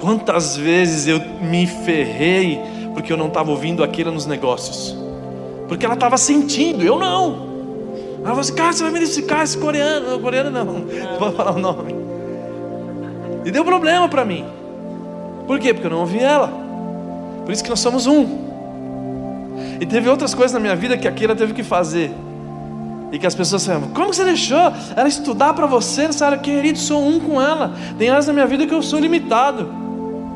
Quantas 0.00 0.56
vezes 0.56 1.06
eu 1.06 1.20
me 1.42 1.66
ferrei 1.66 2.58
porque 2.94 3.12
eu 3.12 3.16
não 3.16 3.28
estava 3.28 3.50
ouvindo 3.50 3.84
aquilo 3.84 4.10
nos 4.10 4.24
negócios? 4.24 4.96
Porque 5.68 5.84
ela 5.84 5.94
estava 5.94 6.16
sentindo, 6.16 6.82
eu 6.82 6.98
não. 6.98 7.48
Ela 8.18 8.28
falou 8.28 8.40
assim: 8.40 8.54
cara, 8.54 8.72
você 8.72 8.82
vai 8.82 8.92
me 8.92 8.98
identificar 8.98 9.44
esse 9.44 9.58
coreano. 9.58 10.18
Coreano 10.20 10.50
não, 10.50 10.64
não 10.80 11.18
vou 11.18 11.32
falar 11.32 11.54
o 11.54 11.58
nome. 11.58 11.94
E 13.44 13.50
deu 13.50 13.64
problema 13.64 14.08
para 14.08 14.24
mim. 14.24 14.57
Por 15.48 15.58
quê? 15.58 15.72
Porque 15.72 15.86
eu 15.86 15.90
não 15.90 16.00
ouvi 16.00 16.18
ela. 16.18 16.52
Por 17.44 17.50
isso 17.50 17.64
que 17.64 17.70
nós 17.70 17.80
somos 17.80 18.06
um. 18.06 18.26
E 19.80 19.86
teve 19.86 20.06
outras 20.10 20.34
coisas 20.34 20.52
na 20.52 20.60
minha 20.60 20.76
vida 20.76 20.98
que 20.98 21.08
aquilo 21.08 21.34
teve 21.34 21.54
que 21.54 21.62
fazer. 21.62 22.12
E 23.10 23.18
que 23.18 23.26
as 23.26 23.34
pessoas 23.34 23.64
falam, 23.64 23.88
como 23.94 24.12
você 24.12 24.22
deixou 24.24 24.70
ela 24.94 25.08
estudar 25.08 25.54
para 25.54 25.64
você 25.64 26.02
nessa 26.02 26.26
área? 26.26 26.36
Querido, 26.36 26.78
sou 26.78 27.02
um 27.02 27.18
com 27.18 27.40
ela. 27.40 27.72
Tem 27.98 28.10
áreas 28.10 28.26
na 28.26 28.34
minha 28.34 28.46
vida 28.46 28.66
que 28.66 28.74
eu 28.74 28.82
sou 28.82 29.00
limitado. 29.00 29.66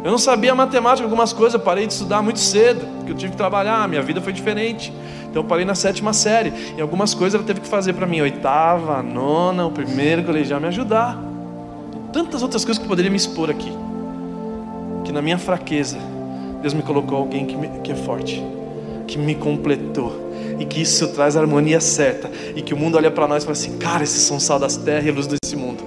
Eu 0.03 0.11
não 0.11 0.17
sabia 0.17 0.55
matemática, 0.55 1.05
algumas 1.05 1.35
coisas, 1.35 1.53
eu 1.53 1.61
parei 1.61 1.87
de 1.87 1.93
estudar 1.93 2.23
muito 2.23 2.41
cedo, 2.41 2.81
porque 2.97 3.13
eu 3.13 3.17
tive 3.17 3.33
que 3.33 3.37
trabalhar, 3.37 3.87
minha 3.87 4.03
vida 4.03 4.21
foi 4.23 4.33
diferente. 4.33 4.91
Então 5.29 5.43
eu 5.43 5.47
parei 5.47 5.67
na 5.67 5.75
sétima 5.75 6.15
série. 6.15 6.55
E 6.75 6.81
algumas 6.81 7.13
coisas 7.13 7.35
ela 7.35 7.47
teve 7.47 7.61
que 7.61 7.69
fazer 7.69 7.93
para 7.93 8.07
mim, 8.07 8.23
oitava, 8.23 9.03
nona, 9.03 9.67
o 9.67 9.71
primeiro 9.71 10.25
colegial, 10.25 10.59
me 10.59 10.69
ajudar. 10.69 11.19
E 11.95 12.13
tantas 12.15 12.43
outras 12.43 12.65
coisas 12.65 12.79
que 12.79 12.85
eu 12.87 12.89
poderia 12.89 13.11
me 13.11 13.19
expor 13.19 13.51
aqui. 13.51 13.92
Que 15.05 15.13
na 15.13 15.23
minha 15.23 15.39
fraqueza, 15.39 15.99
Deus 16.61 16.75
me 16.75 16.83
colocou 16.83 17.19
alguém 17.19 17.45
que, 17.47 17.57
me, 17.57 17.69
que 17.81 17.93
é 17.93 17.95
forte, 17.95 18.43
que 19.07 19.19
me 19.19 19.35
completou. 19.35 20.21
E 20.59 20.65
que 20.65 20.83
isso 20.83 21.09
traz 21.09 21.37
a 21.37 21.41
harmonia 21.41 21.81
certa. 21.81 22.31
E 22.55 22.63
que 22.63 22.73
o 22.73 22.77
mundo 22.77 22.97
olha 22.97 23.11
para 23.11 23.27
nós 23.27 23.43
e 23.43 23.47
fala 23.47 23.57
assim: 23.57 23.79
cara, 23.79 24.05
esses 24.05 24.23
são 24.23 24.39
sal 24.39 24.59
das 24.59 24.77
terras 24.77 25.07
e 25.07 25.11
luz 25.11 25.27
desse 25.27 25.57
mundo. 25.57 25.83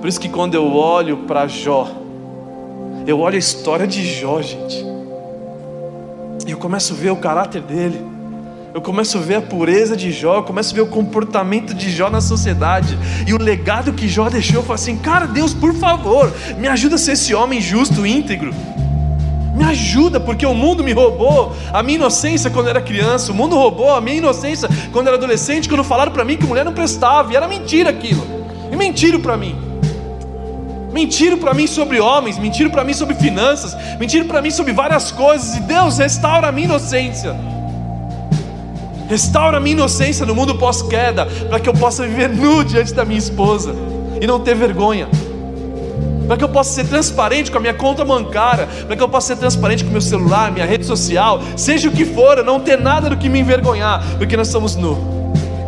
Por 0.00 0.08
isso 0.08 0.20
que 0.20 0.28
quando 0.28 0.54
eu 0.54 0.74
olho 0.74 1.18
para 1.18 1.46
Jó, 1.46 1.88
eu 3.06 3.20
olho 3.20 3.36
a 3.36 3.38
história 3.38 3.86
de 3.86 4.04
Jó, 4.04 4.42
gente. 4.42 4.84
E 6.46 6.50
eu 6.50 6.58
começo 6.58 6.92
a 6.92 6.96
ver 6.96 7.10
o 7.10 7.16
caráter 7.16 7.62
dele. 7.62 8.15
Eu 8.76 8.82
começo 8.82 9.16
a 9.16 9.20
ver 9.22 9.36
a 9.36 9.40
pureza 9.40 9.96
de 9.96 10.12
Jó, 10.12 10.36
eu 10.36 10.42
começo 10.42 10.70
a 10.72 10.74
ver 10.74 10.82
o 10.82 10.86
comportamento 10.86 11.72
de 11.72 11.90
Jó 11.90 12.10
na 12.10 12.20
sociedade 12.20 12.98
e 13.26 13.32
o 13.32 13.38
legado 13.42 13.94
que 13.94 14.06
Jó 14.06 14.28
deixou. 14.28 14.56
Eu 14.56 14.62
falo 14.62 14.74
assim, 14.74 14.98
cara, 14.98 15.26
Deus, 15.26 15.54
por 15.54 15.72
favor, 15.72 16.30
me 16.58 16.68
ajuda 16.68 16.96
a 16.96 16.98
ser 16.98 17.12
esse 17.12 17.34
homem 17.34 17.58
justo, 17.58 18.04
íntegro. 18.04 18.52
Me 19.54 19.64
ajuda, 19.64 20.20
porque 20.20 20.44
o 20.44 20.52
mundo 20.52 20.84
me 20.84 20.92
roubou 20.92 21.56
a 21.72 21.82
minha 21.82 21.96
inocência 21.96 22.50
quando 22.50 22.68
era 22.68 22.78
criança. 22.82 23.32
O 23.32 23.34
mundo 23.34 23.56
roubou 23.56 23.94
a 23.94 24.00
minha 24.02 24.18
inocência 24.18 24.68
quando 24.92 25.06
era 25.06 25.16
adolescente, 25.16 25.70
quando 25.70 25.82
falaram 25.82 26.12
para 26.12 26.22
mim 26.22 26.36
que 26.36 26.44
mulher 26.44 26.62
não 26.62 26.74
prestava. 26.74 27.32
E 27.32 27.36
era 27.36 27.48
mentira 27.48 27.88
aquilo. 27.88 28.26
E 28.70 28.76
mentiram 28.76 29.22
para 29.22 29.38
mim. 29.38 29.56
Mentiram 30.92 31.38
para 31.38 31.54
mim 31.54 31.66
sobre 31.66 31.98
homens, 31.98 32.38
mentiram 32.38 32.70
para 32.70 32.84
mim 32.84 32.92
sobre 32.92 33.14
finanças, 33.14 33.74
mentiram 33.98 34.26
para 34.26 34.42
mim 34.42 34.50
sobre 34.50 34.74
várias 34.74 35.10
coisas. 35.10 35.56
E 35.56 35.60
Deus 35.60 35.96
restaura 35.96 36.48
a 36.48 36.52
minha 36.52 36.66
inocência. 36.66 37.55
Restaura 39.08 39.58
a 39.58 39.60
minha 39.60 39.74
inocência 39.74 40.26
no 40.26 40.34
mundo 40.34 40.56
pós-queda, 40.56 41.26
para 41.48 41.60
que 41.60 41.68
eu 41.68 41.74
possa 41.74 42.06
viver 42.06 42.28
nu 42.28 42.64
diante 42.64 42.92
da 42.92 43.04
minha 43.04 43.18
esposa 43.18 43.74
e 44.20 44.26
não 44.26 44.40
ter 44.40 44.54
vergonha. 44.54 45.08
Para 46.26 46.36
que 46.36 46.42
eu 46.42 46.48
possa 46.48 46.72
ser 46.72 46.88
transparente 46.88 47.50
com 47.50 47.58
a 47.58 47.60
minha 47.60 47.74
conta 47.74 48.04
bancária, 48.04 48.66
para 48.86 48.96
que 48.96 49.02
eu 49.02 49.08
possa 49.08 49.28
ser 49.28 49.36
transparente 49.36 49.84
com 49.84 49.90
meu 49.90 50.00
celular, 50.00 50.50
minha 50.50 50.66
rede 50.66 50.84
social, 50.84 51.40
seja 51.56 51.88
o 51.88 51.92
que 51.92 52.04
for, 52.04 52.38
eu 52.38 52.44
não 52.44 52.58
ter 52.58 52.78
nada 52.78 53.08
do 53.08 53.16
que 53.16 53.28
me 53.28 53.38
envergonhar, 53.38 54.04
porque 54.18 54.36
nós 54.36 54.48
somos 54.48 54.74
nu. 54.74 55.15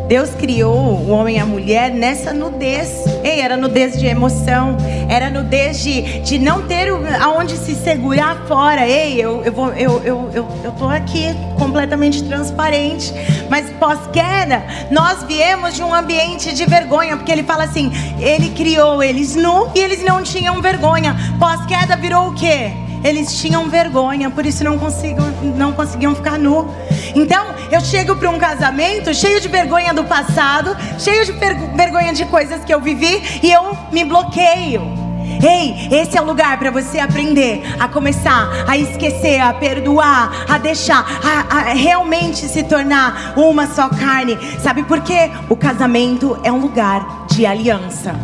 Deus 0.09 0.31
criou 0.31 0.75
o 0.75 1.11
homem 1.11 1.37
e 1.37 1.39
a 1.39 1.45
mulher 1.45 1.91
nessa 1.91 2.33
nudez. 2.33 3.05
Ei, 3.23 3.43
era 3.43 3.59
nudez 3.59 3.99
de 3.99 4.07
emoção, 4.07 4.75
era 5.07 5.29
nudez 5.29 5.83
de, 5.83 6.21
de 6.21 6.39
não 6.39 6.63
ter 6.63 6.89
aonde 7.21 7.59
se 7.59 7.75
segurar 7.75 8.47
fora. 8.49 8.89
Ei, 8.89 9.21
eu, 9.21 9.45
eu, 9.45 9.53
vou, 9.53 9.69
eu, 9.75 10.03
eu, 10.03 10.31
eu, 10.33 10.49
eu 10.65 10.73
tô 10.73 10.89
aqui 10.89 11.27
completamente 11.59 12.25
transparente. 12.25 13.13
Mas 13.51 13.69
pós-queda, 13.79 14.65
nós 14.91 15.25
viemos 15.25 15.75
de 15.75 15.83
um 15.83 15.95
ambiente 15.95 16.55
de 16.55 16.65
vergonha, 16.65 17.15
porque 17.19 17.31
ele 17.31 17.43
fala 17.43 17.65
assim: 17.65 17.93
ele 18.19 18.49
criou 18.51 19.03
eles 19.03 19.37
nu 19.37 19.71
e 19.75 19.79
eles 19.79 20.03
não 20.03 20.23
tinham 20.23 20.63
vergonha. 20.63 21.15
Pós-queda 21.39 21.97
virou 21.97 22.29
o 22.29 22.35
quê? 22.35 22.88
Eles 23.03 23.41
tinham 23.41 23.69
vergonha, 23.69 24.31
por 24.31 24.45
isso 24.45 24.65
não 24.65 24.79
conseguiam, 24.79 25.31
não 25.57 25.73
conseguiam 25.73 26.15
ficar 26.15 26.39
nu. 26.39 26.69
Então, 27.15 27.47
eu 27.71 27.81
chego 27.81 28.17
para 28.17 28.31
um 28.31 28.39
casamento 28.39 29.15
cheio 29.15 29.41
de 29.41 29.49
vergonha 29.49 29.93
do 29.95 30.05
passado, 30.05 30.77
cheio 30.99 31.25
de 31.25 31.33
vergonha 31.33 32.13
de 32.13 32.25
coisas 32.27 32.65
que 32.65 32.73
eu 32.73 32.81
vivi 32.81 33.23
e 33.43 33.51
eu 33.51 33.77
me 33.93 34.05
bloqueio. 34.05 35.09
Ei, 35.43 35.89
esse 35.93 36.17
é 36.19 36.21
o 36.21 36.25
lugar 36.25 36.59
para 36.59 36.71
você 36.71 36.99
aprender 36.99 37.63
a 37.79 37.87
começar 37.87 38.65
a 38.67 38.77
esquecer, 38.77 39.39
a 39.41 39.53
perdoar, 39.53 40.47
a 40.49 40.59
deixar, 40.59 41.05
a, 41.23 41.57
a, 41.57 41.61
realmente 41.75 42.49
se 42.49 42.63
tornar 42.65 43.35
uma 43.37 43.67
só 43.67 43.89
carne. 43.89 44.37
Sabe 44.61 44.83
por 44.83 45.01
quê? 45.01 45.31
O 45.49 45.55
casamento 45.55 46.39
é 46.43 46.51
um 46.51 46.59
lugar 46.59 47.27
de 47.29 47.47
aliança. 47.47 48.17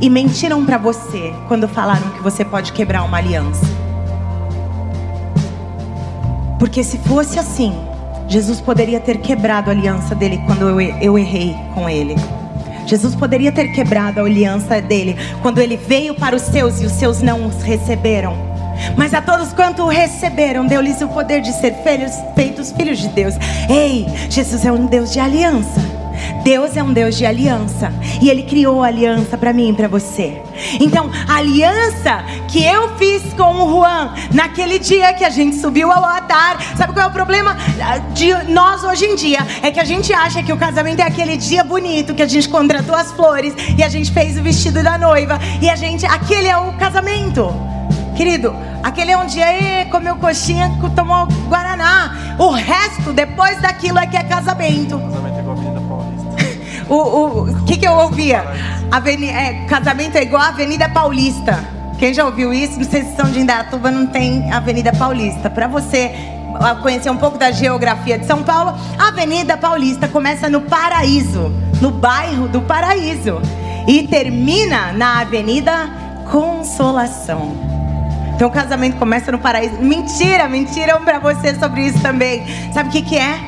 E 0.00 0.10
mentiram 0.10 0.64
para 0.64 0.76
você 0.76 1.32
quando 1.48 1.68
falaram 1.68 2.10
que 2.10 2.22
você 2.22 2.44
pode 2.44 2.72
quebrar 2.72 3.04
uma 3.04 3.18
aliança. 3.18 3.89
Porque 6.60 6.84
se 6.84 6.98
fosse 6.98 7.38
assim, 7.38 7.72
Jesus 8.28 8.60
poderia 8.60 9.00
ter 9.00 9.18
quebrado 9.18 9.70
a 9.70 9.72
aliança 9.72 10.14
dele 10.14 10.40
quando 10.46 10.68
eu, 10.68 10.80
eu 10.80 11.18
errei 11.18 11.56
com 11.74 11.88
ele. 11.88 12.14
Jesus 12.86 13.14
poderia 13.14 13.50
ter 13.50 13.68
quebrado 13.68 14.20
a 14.20 14.24
aliança 14.24 14.80
dele 14.80 15.16
quando 15.40 15.58
ele 15.58 15.76
veio 15.76 16.14
para 16.14 16.36
os 16.36 16.42
seus 16.42 16.82
e 16.82 16.84
os 16.84 16.92
seus 16.92 17.22
não 17.22 17.46
os 17.46 17.62
receberam. 17.62 18.36
Mas 18.96 19.14
a 19.14 19.22
todos 19.22 19.54
quanto 19.54 19.84
o 19.84 19.88
receberam, 19.88 20.66
deu-lhes 20.66 21.00
o 21.00 21.08
poder 21.08 21.40
de 21.40 21.52
ser 21.52 21.74
filhos, 21.82 22.12
feitos 22.34 22.72
filhos 22.72 22.98
de 22.98 23.08
Deus. 23.08 23.34
Ei, 23.68 24.06
Jesus 24.28 24.64
é 24.64 24.70
um 24.70 24.86
Deus 24.86 25.10
de 25.12 25.18
aliança. 25.18 25.99
Deus 26.42 26.76
é 26.76 26.82
um 26.82 26.92
Deus 26.92 27.16
de 27.16 27.26
aliança 27.26 27.92
e 28.20 28.30
Ele 28.30 28.42
criou 28.42 28.82
a 28.82 28.86
aliança 28.86 29.36
para 29.36 29.52
mim 29.52 29.70
e 29.70 29.72
para 29.72 29.88
você. 29.88 30.42
Então, 30.80 31.10
a 31.28 31.36
aliança 31.36 32.24
que 32.48 32.64
eu 32.64 32.96
fiz 32.96 33.22
com 33.34 33.62
o 33.62 33.70
Juan 33.70 34.14
naquele 34.32 34.78
dia 34.78 35.12
que 35.12 35.24
a 35.24 35.30
gente 35.30 35.56
subiu 35.56 35.90
ao 35.90 36.04
altar, 36.04 36.58
sabe 36.76 36.92
qual 36.92 37.06
é 37.06 37.08
o 37.08 37.12
problema 37.12 37.56
de 38.12 38.32
nós 38.50 38.82
hoje 38.84 39.04
em 39.04 39.14
dia? 39.14 39.40
É 39.62 39.70
que 39.70 39.80
a 39.80 39.84
gente 39.84 40.12
acha 40.12 40.42
que 40.42 40.52
o 40.52 40.56
casamento 40.56 41.00
é 41.00 41.04
aquele 41.04 41.36
dia 41.36 41.62
bonito 41.64 42.14
que 42.14 42.22
a 42.22 42.26
gente 42.26 42.48
contratou 42.48 42.94
as 42.94 43.12
flores 43.12 43.54
e 43.76 43.82
a 43.82 43.88
gente 43.88 44.10
fez 44.10 44.38
o 44.38 44.42
vestido 44.42 44.82
da 44.82 44.98
noiva 44.98 45.38
e 45.60 45.68
a 45.68 45.76
gente, 45.76 46.04
aquele 46.06 46.48
é 46.48 46.56
o 46.56 46.72
casamento. 46.72 47.52
Querido, 48.16 48.54
aquele 48.82 49.12
é 49.12 49.16
um 49.16 49.24
dia 49.24 49.46
aí 49.46 49.86
comeu 49.90 50.16
coxinha, 50.16 50.70
tomou 50.94 51.26
guaraná. 51.48 52.36
O 52.38 52.50
resto, 52.50 53.12
depois 53.14 53.60
daquilo, 53.62 53.98
é 53.98 54.06
que 54.06 54.16
é 54.16 54.22
casamento. 54.22 54.98
Casamento 54.98 55.29
o, 56.94 57.42
o 57.42 57.64
que, 57.64 57.76
que 57.76 57.86
eu 57.86 57.92
ouvia? 57.92 58.44
Avenida, 58.90 59.32
é, 59.32 59.64
casamento 59.66 60.16
é 60.16 60.22
igual 60.22 60.42
a 60.42 60.48
Avenida 60.48 60.88
Paulista. 60.88 61.62
Quem 61.98 62.14
já 62.14 62.24
ouviu 62.24 62.52
isso? 62.52 62.78
Não 62.78 62.84
sei 62.84 63.04
se 63.04 63.14
são 63.14 63.30
de 63.30 63.40
Indaiatuba, 63.40 63.90
não 63.90 64.06
tem 64.06 64.50
Avenida 64.52 64.92
Paulista. 64.92 65.50
Para 65.50 65.68
você 65.68 66.12
conhecer 66.82 67.10
um 67.10 67.16
pouco 67.16 67.38
da 67.38 67.50
geografia 67.50 68.18
de 68.18 68.26
São 68.26 68.42
Paulo, 68.42 68.74
a 68.98 69.08
Avenida 69.08 69.56
Paulista 69.56 70.08
começa 70.08 70.48
no 70.48 70.62
Paraíso, 70.62 71.52
no 71.80 71.90
bairro 71.90 72.48
do 72.48 72.62
Paraíso, 72.62 73.40
e 73.86 74.06
termina 74.08 74.92
na 74.92 75.20
Avenida 75.20 75.90
Consolação. 76.30 77.70
Então 78.34 78.48
o 78.48 78.50
casamento 78.50 78.96
começa 78.96 79.30
no 79.30 79.38
paraíso. 79.38 79.74
Mentira, 79.82 80.48
mentiram 80.48 81.04
para 81.04 81.18
você 81.18 81.54
sobre 81.56 81.82
isso 81.82 82.00
também. 82.00 82.42
Sabe 82.72 82.88
o 82.88 82.92
que, 82.92 83.02
que 83.02 83.18
é? 83.18 83.38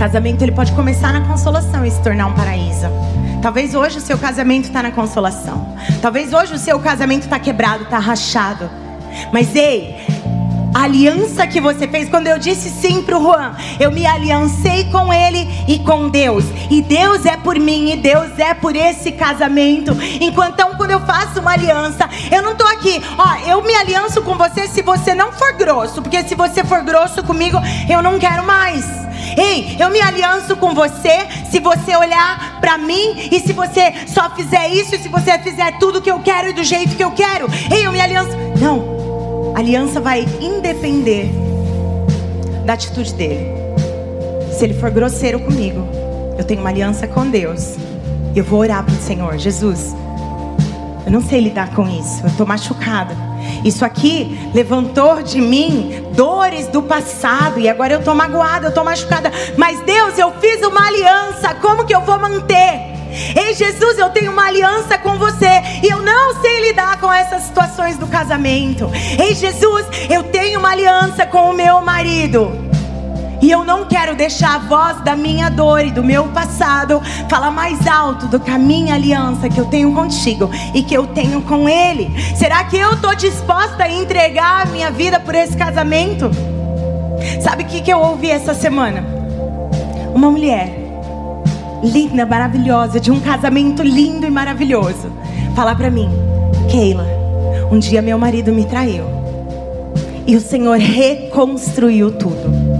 Casamento 0.00 0.40
ele 0.40 0.52
pode 0.52 0.72
começar 0.72 1.12
na 1.12 1.20
consolação 1.28 1.84
e 1.84 1.90
se 1.90 2.02
tornar 2.02 2.26
um 2.26 2.32
paraíso. 2.32 2.86
Talvez 3.42 3.74
hoje 3.74 3.98
o 3.98 4.00
seu 4.00 4.16
casamento 4.16 4.64
está 4.64 4.82
na 4.82 4.90
consolação. 4.90 5.76
Talvez 6.00 6.32
hoje 6.32 6.54
o 6.54 6.58
seu 6.58 6.80
casamento 6.80 7.24
está 7.24 7.38
quebrado, 7.38 7.82
está 7.82 7.98
rachado. 7.98 8.70
Mas 9.30 9.54
ei, 9.54 9.96
aliança 10.82 11.46
que 11.46 11.60
você 11.60 11.88
fez. 11.88 12.08
Quando 12.08 12.26
eu 12.26 12.38
disse 12.38 12.70
sim 12.70 13.02
para 13.02 13.18
o 13.18 13.22
Juan, 13.22 13.54
eu 13.78 13.90
me 13.90 14.06
aliancei 14.06 14.84
com 14.84 15.12
ele 15.12 15.48
e 15.66 15.78
com 15.80 16.08
Deus. 16.08 16.44
E 16.70 16.80
Deus 16.82 17.26
é 17.26 17.36
por 17.36 17.58
mim 17.58 17.92
e 17.92 17.96
Deus 17.96 18.38
é 18.38 18.54
por 18.54 18.76
esse 18.76 19.12
casamento. 19.12 19.96
Enquanto 20.20 20.60
então, 20.60 20.76
quando 20.76 20.90
eu 20.90 21.00
faço 21.00 21.40
uma 21.40 21.52
aliança, 21.52 22.06
eu 22.30 22.42
não 22.42 22.52
estou 22.52 22.66
aqui, 22.66 23.02
ó, 23.16 23.48
eu 23.48 23.62
me 23.62 23.74
alianço 23.74 24.20
com 24.20 24.36
você 24.36 24.68
se 24.68 24.82
você 24.82 25.14
não 25.14 25.32
for 25.32 25.54
grosso, 25.54 26.02
porque 26.02 26.22
se 26.22 26.34
você 26.34 26.62
for 26.62 26.82
grosso 26.82 27.22
comigo, 27.22 27.56
eu 27.88 28.02
não 28.02 28.18
quero 28.18 28.44
mais. 28.44 28.84
Ei, 29.38 29.74
eu 29.78 29.88
me 29.88 30.02
alianço 30.02 30.54
com 30.56 30.74
você 30.74 31.26
se 31.50 31.60
você 31.60 31.96
olhar 31.96 32.60
para 32.60 32.76
mim 32.76 33.28
e 33.32 33.40
se 33.40 33.54
você 33.54 33.94
só 34.06 34.28
fizer 34.36 34.68
isso, 34.68 34.98
se 34.98 35.08
você 35.08 35.38
fizer 35.38 35.78
tudo 35.78 36.02
que 36.02 36.10
eu 36.10 36.20
quero 36.20 36.50
e 36.50 36.52
do 36.52 36.62
jeito 36.62 36.94
que 36.94 37.04
eu 37.04 37.12
quero. 37.12 37.46
Ei, 37.72 37.86
eu 37.86 37.92
me 37.92 38.00
alianço. 38.02 38.36
Não. 38.60 38.99
A 39.54 39.58
aliança 39.58 40.00
vai 40.00 40.26
independer 40.40 41.28
da 42.64 42.74
atitude 42.74 43.12
dele. 43.14 43.50
Se 44.52 44.64
ele 44.64 44.74
for 44.74 44.90
grosseiro 44.90 45.40
comigo, 45.40 45.86
eu 46.38 46.44
tenho 46.44 46.60
uma 46.60 46.70
aliança 46.70 47.06
com 47.06 47.28
Deus. 47.28 47.76
Eu 48.34 48.44
vou 48.44 48.60
orar 48.60 48.84
para 48.84 48.94
o 48.94 48.98
Senhor, 48.98 49.36
Jesus. 49.38 49.94
Eu 51.04 51.12
não 51.12 51.20
sei 51.20 51.40
lidar 51.40 51.74
com 51.74 51.88
isso. 51.88 52.22
Eu 52.22 52.28
estou 52.28 52.46
machucada. 52.46 53.14
Isso 53.64 53.84
aqui 53.84 54.50
levantou 54.54 55.22
de 55.22 55.40
mim 55.40 56.04
dores 56.14 56.68
do 56.68 56.82
passado 56.82 57.58
e 57.58 57.68
agora 57.68 57.94
eu 57.94 57.98
estou 57.98 58.14
magoada, 58.14 58.66
eu 58.66 58.68
estou 58.68 58.84
machucada. 58.84 59.32
Mas 59.56 59.80
Deus, 59.80 60.18
eu 60.18 60.32
fiz 60.40 60.62
uma 60.62 60.86
aliança, 60.86 61.54
como 61.54 61.84
que 61.84 61.94
eu 61.94 62.00
vou 62.02 62.18
manter? 62.18 62.89
Ei 63.36 63.54
Jesus, 63.54 63.98
eu 63.98 64.10
tenho 64.10 64.32
uma 64.32 64.46
aliança 64.46 64.96
com 64.98 65.18
você 65.18 65.62
e 65.82 65.88
eu 65.88 66.02
não 66.02 66.40
sei 66.40 66.68
lidar 66.68 66.98
com 67.00 67.12
essas 67.12 67.42
situações 67.42 67.96
do 67.98 68.06
casamento. 68.06 68.90
Ei 69.18 69.34
Jesus, 69.34 69.86
eu 70.08 70.22
tenho 70.24 70.58
uma 70.58 70.70
aliança 70.70 71.26
com 71.26 71.50
o 71.50 71.54
meu 71.54 71.80
marido. 71.80 72.70
E 73.42 73.50
eu 73.50 73.64
não 73.64 73.86
quero 73.86 74.14
deixar 74.14 74.56
a 74.56 74.58
voz 74.58 75.00
da 75.00 75.16
minha 75.16 75.48
dor 75.48 75.84
e 75.84 75.90
do 75.90 76.04
meu 76.04 76.28
passado 76.28 77.00
falar 77.28 77.50
mais 77.50 77.86
alto 77.86 78.26
do 78.26 78.38
que 78.38 78.50
a 78.50 78.58
minha 78.58 78.94
aliança 78.94 79.48
que 79.48 79.58
eu 79.58 79.64
tenho 79.64 79.94
contigo 79.94 80.50
e 80.74 80.82
que 80.82 80.94
eu 80.94 81.06
tenho 81.06 81.40
com 81.42 81.68
Ele. 81.68 82.10
Será 82.36 82.64
que 82.64 82.76
eu 82.76 82.92
estou 82.92 83.14
disposta 83.14 83.84
a 83.84 83.90
entregar 83.90 84.62
a 84.62 84.66
minha 84.66 84.90
vida 84.90 85.18
por 85.18 85.34
esse 85.34 85.56
casamento? 85.56 86.30
Sabe 87.40 87.62
o 87.62 87.66
que, 87.66 87.80
que 87.80 87.90
eu 87.90 87.98
ouvi 87.98 88.30
essa 88.30 88.52
semana? 88.52 89.02
Uma 90.14 90.30
mulher 90.30 90.79
linda, 91.82 92.26
maravilhosa, 92.26 93.00
de 93.00 93.10
um 93.10 93.20
casamento 93.20 93.82
lindo 93.82 94.26
e 94.26 94.30
maravilhoso, 94.30 95.12
falar 95.54 95.74
para 95.74 95.90
mim: 95.90 96.08
Keila, 96.70 97.06
um 97.70 97.78
dia 97.78 98.02
meu 98.02 98.18
marido 98.18 98.52
me 98.52 98.64
traiu 98.64 99.04
e 100.26 100.36
o 100.36 100.40
Senhor 100.40 100.78
reconstruiu 100.78 102.12
tudo. 102.12 102.70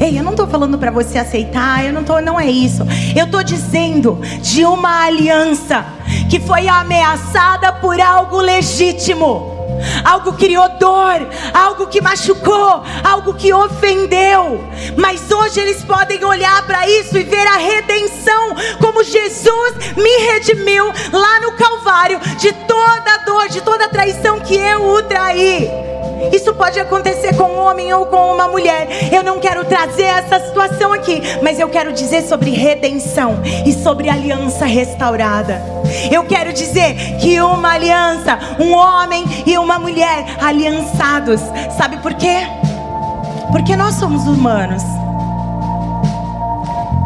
Ei, 0.00 0.18
eu 0.18 0.24
não 0.24 0.32
estou 0.32 0.46
falando 0.46 0.78
para 0.78 0.90
você 0.90 1.18
aceitar, 1.18 1.84
eu 1.84 1.92
não 1.92 2.02
tô, 2.02 2.20
não 2.20 2.38
é 2.38 2.50
isso. 2.50 2.82
Eu 3.14 3.26
estou 3.26 3.44
dizendo 3.44 4.18
de 4.42 4.64
uma 4.64 5.04
aliança 5.04 5.84
que 6.28 6.40
foi 6.40 6.66
ameaçada 6.66 7.72
por 7.74 8.00
algo 8.00 8.38
legítimo. 8.40 9.53
Algo 10.04 10.32
criou 10.34 10.68
dor, 10.78 11.28
algo 11.52 11.86
que 11.86 12.00
machucou, 12.00 12.82
algo 13.02 13.34
que 13.34 13.52
ofendeu. 13.52 14.64
Mas 14.96 15.30
hoje 15.30 15.60
eles 15.60 15.84
podem 15.84 16.24
olhar 16.24 16.66
para 16.66 16.88
isso 16.88 17.16
e 17.16 17.22
ver 17.22 17.46
a 17.46 17.56
redenção, 17.56 18.54
como 18.80 19.04
Jesus 19.04 19.94
me 19.96 20.16
redimiu 20.32 20.86
lá 21.12 21.40
no 21.40 21.52
Calvário 21.52 22.18
de 22.38 22.52
toda 22.52 23.18
dor, 23.18 23.48
de 23.48 23.60
toda 23.62 23.88
traição 23.88 24.40
que 24.40 24.56
eu 24.56 24.84
o 24.84 25.02
traí. 25.02 25.93
Isso 26.32 26.54
pode 26.54 26.78
acontecer 26.78 27.34
com 27.36 27.44
um 27.44 27.58
homem 27.58 27.92
ou 27.92 28.06
com 28.06 28.32
uma 28.32 28.48
mulher. 28.48 28.88
Eu 29.12 29.22
não 29.22 29.38
quero 29.38 29.64
trazer 29.64 30.04
essa 30.04 30.40
situação 30.40 30.92
aqui, 30.92 31.20
mas 31.42 31.58
eu 31.58 31.68
quero 31.68 31.92
dizer 31.92 32.22
sobre 32.22 32.50
redenção 32.50 33.40
e 33.64 33.72
sobre 33.72 34.08
aliança 34.08 34.64
restaurada. 34.64 35.62
Eu 36.10 36.24
quero 36.24 36.52
dizer 36.52 37.16
que 37.18 37.40
uma 37.40 37.72
aliança, 37.72 38.38
um 38.58 38.74
homem 38.74 39.24
e 39.46 39.56
uma 39.58 39.78
mulher 39.78 40.24
aliançados, 40.40 41.40
sabe 41.76 41.98
por 41.98 42.14
quê? 42.14 42.38
Porque 43.50 43.76
nós 43.76 43.94
somos 43.94 44.26
humanos. 44.26 44.82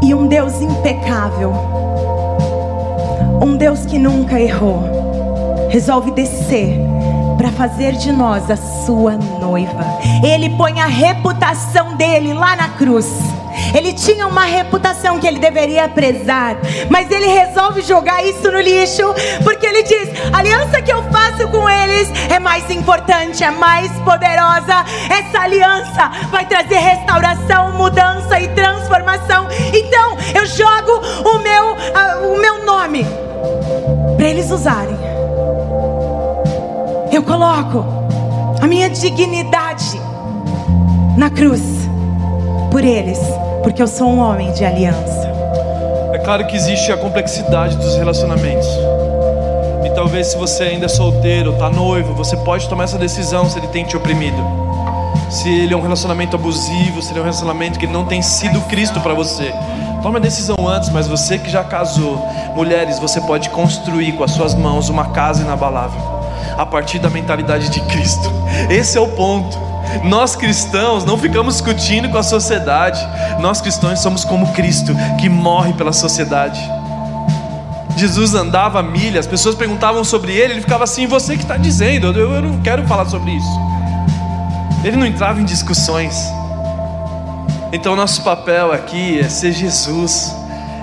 E 0.02 0.14
um 0.14 0.26
Deus 0.26 0.61
impecável, 0.61 1.52
um 3.42 3.56
Deus 3.56 3.84
que 3.84 3.98
nunca 3.98 4.40
errou, 4.40 5.68
resolve 5.68 6.12
descer 6.12 6.78
para 7.39 7.53
fazer 7.53 7.93
de 7.93 8.11
nós 8.11 8.51
a 8.51 8.57
sua 8.57 9.12
noiva. 9.12 9.86
Ele 10.24 10.51
põe 10.51 10.80
a 10.80 10.86
reputação 10.86 11.97
dele 11.97 12.34
lá 12.34 12.57
na 12.57 12.70
cruz. 12.70 13.07
Ele 13.74 13.93
tinha 13.93 14.26
uma 14.26 14.45
reputação 14.45 15.18
que 15.18 15.26
ele 15.26 15.39
deveria 15.39 15.89
prezar, 15.89 16.57
mas 16.91 17.11
ele 17.11 17.26
resolve 17.26 17.82
jogar 17.82 18.24
isso 18.24 18.51
no 18.51 18.61
lixo, 18.61 19.03
porque 19.43 19.66
ele 19.66 19.82
diz: 19.82 20.11
a 20.32 20.39
aliança 20.39 20.82
que 20.82 20.93
eu 20.93 21.03
faço 21.05 21.49
com 21.49 21.68
eles 21.68 22.09
é 22.30 22.39
mais 22.39 22.68
importante, 22.70 23.43
é 23.43 23.51
mais 23.51 23.91
poderosa. 24.01 24.84
Essa 25.11 25.41
aliança 25.41 26.11
vai 26.30 26.47
trazer 26.47 26.76
restauração, 26.76 27.72
mudança 27.72 28.41
e 28.41 28.49
transformação. 28.49 29.47
Então 29.72 30.16
eu 30.34 30.47
jogo 30.47 31.01
o 31.28 31.39
meu, 31.39 31.72
uh, 31.72 32.34
o 32.34 32.39
meu 32.41 32.64
nome 32.64 33.07
para 34.16 34.26
eles 34.26 34.51
usarem 34.51 35.07
eu 37.11 37.22
coloco 37.22 37.84
a 38.61 38.66
minha 38.66 38.90
dignidade 38.90 39.98
na 41.16 41.30
cruz 41.30 41.62
por 42.70 42.84
eles, 42.84 43.18
porque 43.62 43.82
eu 43.82 43.86
sou 43.86 44.09
um 44.09 44.18
homem 44.18 44.52
de 44.52 44.64
aliança. 44.64 45.26
É 46.12 46.18
claro 46.18 46.46
que 46.46 46.54
existe 46.54 46.92
a 46.92 46.96
complexidade 46.96 47.76
dos 47.76 47.96
relacionamentos. 47.96 48.68
E 49.84 49.90
talvez 49.94 50.28
se 50.28 50.36
você 50.36 50.64
ainda 50.64 50.84
é 50.84 50.88
solteiro, 50.88 51.52
está 51.52 51.70
noivo, 51.70 52.14
você 52.14 52.36
pode 52.36 52.68
tomar 52.68 52.84
essa 52.84 52.98
decisão 52.98 53.48
se 53.48 53.59
ele 53.59 53.68
tem 53.68 53.84
te 53.84 53.96
oprimido. 53.96 54.36
Se 55.30 55.48
ele 55.48 55.72
é 55.72 55.76
um 55.76 55.82
relacionamento 55.82 56.36
abusivo, 56.36 57.00
se 57.00 57.11
ele 57.11 57.20
é 57.20 57.22
um 57.22 57.24
relacionamento 57.24 57.78
que 57.78 57.86
não 57.86 58.04
tem 58.04 58.20
sido 58.20 58.61
Cristo 58.62 59.00
para 59.00 59.14
você. 59.14 59.52
Tome 60.02 60.18
a 60.18 60.20
decisão 60.20 60.56
antes, 60.68 60.90
mas 60.90 61.09
você 61.09 61.38
que 61.38 61.50
já 61.50 61.64
casou, 61.64 62.18
mulheres, 62.54 62.98
você 62.98 63.20
pode 63.20 63.48
construir 63.50 64.12
com 64.12 64.24
as 64.24 64.32
suas 64.32 64.54
mãos 64.54 64.88
uma 64.88 65.06
casa 65.06 65.42
inabalável 65.42 66.18
a 66.59 66.66
partir 66.66 66.98
da 66.98 67.09
mentalidade 67.09 67.70
de 67.70 67.80
Cristo. 67.82 68.30
Esse 68.68 68.98
é 68.98 69.00
o 69.00 69.06
ponto. 69.06 69.56
Nós 70.04 70.34
cristãos 70.34 71.04
não 71.04 71.16
ficamos 71.16 71.54
discutindo 71.54 72.11
com 72.11 72.18
a 72.18 72.22
sociedade. 72.22 73.00
Nós 73.40 73.61
cristãos 73.61 74.00
somos 74.00 74.24
como 74.24 74.52
Cristo, 74.52 74.92
que 75.20 75.28
morre 75.28 75.72
pela 75.72 75.92
sociedade. 75.92 76.61
Jesus 77.96 78.34
andava 78.34 78.82
milha, 78.82 79.18
as 79.18 79.26
pessoas 79.26 79.54
perguntavam 79.54 80.04
sobre 80.04 80.32
ele, 80.32 80.54
ele 80.54 80.61
ficava 80.61 80.84
assim: 80.84 81.06
Você 81.06 81.36
que 81.36 81.42
está 81.42 81.56
dizendo, 81.56 82.09
eu, 82.09 82.32
eu 82.32 82.42
não 82.42 82.61
quero 82.61 82.86
falar 82.86 83.06
sobre 83.06 83.30
isso. 83.32 83.61
Ele 84.84 84.96
não 84.96 85.06
entrava 85.06 85.40
em 85.40 85.44
discussões. 85.44 86.16
Então, 87.72 87.94
nosso 87.94 88.22
papel 88.22 88.72
aqui 88.72 89.20
é 89.20 89.28
ser 89.28 89.52
Jesus 89.52 90.34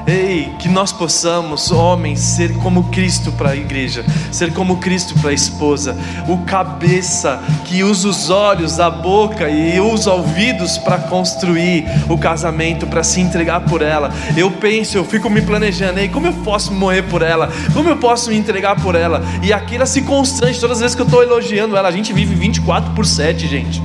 Ei, 0.08 0.54
que 0.60 0.70
nós 0.70 0.92
possamos, 0.92 1.72
homens, 1.72 2.20
ser 2.20 2.54
como 2.58 2.84
Cristo 2.86 3.32
para 3.32 3.52
a 3.52 3.56
igreja, 3.56 4.06
ser 4.32 4.54
como 4.54 4.78
Cristo 4.78 5.16
para 5.20 5.32
a 5.32 5.34
esposa, 5.34 5.98
o 6.28 6.38
cabeça 6.46 7.42
que 7.66 7.84
usa 7.84 8.08
os 8.08 8.30
olhos, 8.30 8.80
a 8.80 8.90
boca 8.90 9.50
e 9.50 9.80
os 9.80 10.06
ouvidos 10.06 10.78
para 10.78 11.00
construir 11.00 11.86
o 12.08 12.20
casamento, 12.20 12.86
para 12.86 13.04
se 13.04 13.20
entregar 13.20 13.62
por 13.62 13.82
ela. 13.82 14.14
Eu 14.38 14.52
penso, 14.52 14.96
eu 14.96 15.04
fico 15.04 15.28
me 15.28 15.42
planejando, 15.42 16.00
ei, 16.00 16.08
como 16.08 16.28
eu 16.28 16.34
posso 16.34 16.72
morrer 16.72 17.04
por 17.04 17.24
ela? 17.24 17.52
Como 17.74 17.90
eu 17.90 17.98
posso 17.98 18.30
me 18.30 18.38
entregar 18.38 18.80
por 18.80 18.94
ela? 18.94 19.24
E 19.42 19.52
aqui 19.52 19.76
ela 19.76 19.88
se 19.88 20.04
constrange 20.04 20.60
todas 20.60 20.78
as 20.78 20.82
vezes 20.82 20.96
que 20.96 21.02
eu 21.02 21.08
estou 21.08 21.24
elogiando 21.24 21.76
ela. 21.76 21.88
A 21.88 21.92
gente 21.92 22.14
vive 22.14 22.36
24 22.36 22.92
por 22.92 23.08
7, 23.08 23.48
gente. 23.48 23.82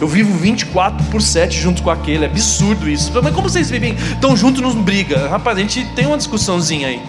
Eu 0.00 0.06
vivo 0.06 0.36
24 0.36 1.06
por 1.06 1.22
7 1.22 1.58
junto 1.58 1.82
com 1.82 1.90
aquele. 1.90 2.24
É 2.24 2.28
absurdo 2.28 2.88
isso. 2.88 3.10
Mas 3.22 3.34
como 3.34 3.48
vocês 3.48 3.70
vivem 3.70 3.96
tão 4.20 4.36
juntos, 4.36 4.60
não 4.60 4.82
briga? 4.82 5.28
Rapaz, 5.28 5.56
a 5.56 5.60
gente 5.60 5.84
tem 5.94 6.06
uma 6.06 6.16
discussãozinha 6.16 6.88
aí. 6.88 7.00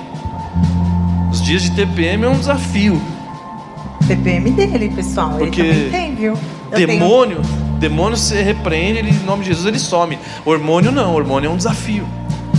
Os 1.31 1.41
dias 1.41 1.61
de 1.61 1.71
TPM 1.71 2.23
é 2.23 2.29
um 2.29 2.37
desafio. 2.37 3.01
TPM 4.07 4.51
dele, 4.51 4.89
pessoal. 4.89 5.37
Porque 5.37 5.59
ele 5.59 5.73
também 5.73 5.91
tem, 5.91 6.15
viu? 6.15 6.33
Eu 6.71 6.87
demônio, 6.87 7.41
tenho... 7.41 7.79
demônio 7.79 8.17
você 8.17 8.41
repreende, 8.41 8.99
ele, 8.99 9.11
em 9.11 9.25
nome 9.25 9.43
de 9.43 9.49
Jesus 9.49 9.65
ele 9.65 9.79
some. 9.79 10.17
Hormônio 10.45 10.91
não, 10.91 11.13
hormônio 11.13 11.49
é 11.49 11.51
um 11.51 11.57
desafio. 11.57 12.07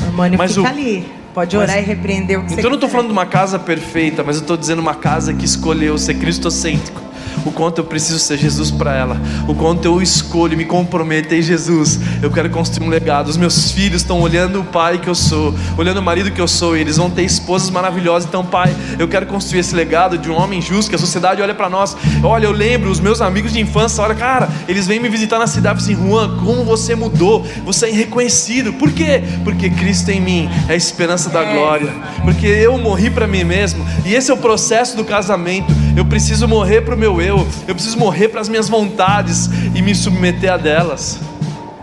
Hormônio 0.07 0.39
mas 0.39 0.55
fica 0.55 0.63
o... 0.63 0.71
ali. 0.71 1.07
Pode 1.33 1.57
orar 1.57 1.77
mas... 1.77 1.85
e 1.85 1.89
repreender 1.89 2.39
o 2.39 2.45
que 2.45 2.53
Então 2.53 2.65
eu 2.65 2.71
não 2.71 2.77
estou 2.77 2.89
falando 2.89 3.07
de 3.07 3.13
uma 3.13 3.27
casa 3.27 3.59
perfeita, 3.59 4.23
mas 4.25 4.37
eu 4.37 4.43
estou 4.43 4.57
dizendo 4.57 4.81
uma 4.81 4.95
casa 4.95 5.33
que 5.33 5.45
escolheu 5.45 5.97
ser 5.97 6.15
cristocêntrico 6.15 7.08
o 7.49 7.53
quanto 7.53 7.79
eu 7.79 7.85
preciso 7.85 8.19
ser 8.19 8.39
Jesus 8.39 8.71
para 8.71 8.95
ela, 8.95 9.21
o 9.47 9.55
quanto 9.55 9.85
eu 9.85 10.01
escolho 10.01 10.57
me 10.57 10.65
comprometer 10.65 11.39
em 11.39 11.43
Jesus. 11.43 11.99
Eu 12.23 12.31
quero 12.31 12.51
construir 12.51 12.87
um 12.87 12.91
legado. 12.91 13.29
Os 13.29 13.37
meus 13.37 13.73
filhos 13.73 14.03
estão 14.03 14.21
olhando 14.21 14.61
o 14.61 14.65
pai 14.65 14.99
que 14.99 15.09
eu 15.09 15.15
sou, 15.15 15.55
olhando 15.77 15.99
o 15.99 16.03
marido 16.03 16.31
que 16.31 16.41
eu 16.41 16.49
sou, 16.49 16.77
e 16.77 16.81
eles 16.81 16.97
vão 16.97 17.11
ter 17.11 17.23
esposas 17.23 17.71
maravilhosas. 17.71 18.29
Então, 18.29 18.45
pai, 18.45 18.75
eu 18.99 19.09
quero 19.09 19.27
construir 19.27 19.61
esse 19.61 19.75
legado 19.75 20.19
de 20.19 20.31
um 20.31 20.35
homem 20.35 20.61
justo, 20.61 20.91
que 20.91 20.97
a 20.97 20.99
sociedade 20.99 21.43
olha 21.43 21.55
para 21.55 21.69
nós. 21.69 21.97
Olha, 22.23 22.47
eu 22.47 22.53
lembro, 22.53 22.91
os 22.91 23.01
meus 23.01 23.21
amigos 23.21 23.53
de 23.53 23.61
infância, 23.61 24.03
olha, 24.03 24.15
cara, 24.15 24.49
eles 24.69 24.87
vêm 24.87 25.01
me 25.01 25.09
visitar 25.09 25.39
na 25.39 25.47
cidade 25.47 25.79
assim, 25.79 25.95
Juan, 25.95 26.39
como 26.39 26.65
você 26.65 26.95
mudou, 26.95 27.47
você 27.65 27.87
é 27.87 27.91
irreconhecido. 27.91 28.73
Por 28.75 28.93
quê? 28.93 29.23
Porque 29.45 29.71
Cristo 29.71 30.11
em 30.11 30.21
mim 30.21 30.49
é 30.69 30.73
a 30.73 30.77
esperança 30.77 31.31
da 31.31 31.43
glória. 31.43 31.93
Porque 32.23 32.47
eu 32.47 32.77
morri 32.79 33.11
para 33.11 33.27
mim 33.27 33.45
mesmo, 33.45 33.85
e 34.05 34.15
esse 34.15 34.31
é 34.31 34.35
o 34.35 34.39
processo 34.39 34.97
do 34.97 35.05
casamento. 35.05 35.73
Eu 35.97 36.05
preciso 36.05 36.47
morrer 36.47 36.83
para 36.83 36.95
o 36.95 36.99
meu 36.99 37.21
eu, 37.21 37.38
eu 37.67 37.75
preciso 37.75 37.99
morrer 37.99 38.29
para 38.29 38.41
as 38.41 38.49
minhas 38.49 38.69
vontades 38.69 39.49
e 39.75 39.83
me 39.83 39.95
submeter 39.95 40.53
a 40.53 40.57
delas. 40.57 41.19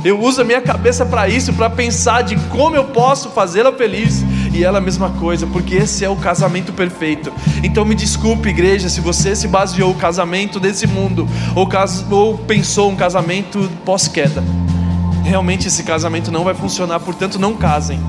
Eu 0.06 0.22
uso 0.22 0.42
a 0.42 0.44
minha 0.44 0.62
cabeça 0.62 1.04
para 1.04 1.28
isso, 1.28 1.52
para 1.54 1.68
pensar 1.68 2.22
de 2.22 2.36
como 2.50 2.76
eu 2.76 2.84
posso 2.86 3.32
fazê-la 3.32 3.72
feliz. 3.72 4.24
E 4.54 4.64
ela 4.64 4.78
a 4.78 4.82
mesma 4.82 5.10
coisa, 5.10 5.48
porque 5.48 5.76
esse 5.76 6.06
é 6.06 6.10
o 6.10 6.16
casamento 6.16 6.72
perfeito. 6.72 7.34
Então 7.64 7.84
me 7.84 7.96
desculpe, 7.96 8.50
igreja, 8.50 8.88
se 8.88 9.02
você 9.02 9.36
se 9.36 9.48
baseou 9.48 9.92
o 9.92 9.96
casamento 9.96 10.60
desse 10.60 10.86
mundo, 10.86 11.28
ou, 11.56 11.66
cas 11.66 12.06
ou 12.10 12.38
pensou 12.38 12.92
um 12.92 12.96
casamento 12.96 13.68
pós-queda. 13.84 14.44
Realmente 15.24 15.68
esse 15.68 15.82
casamento 15.82 16.32
não 16.32 16.44
vai 16.44 16.54
funcionar, 16.54 17.00
portanto 17.00 17.40
não 17.40 17.56
casem. 17.56 18.00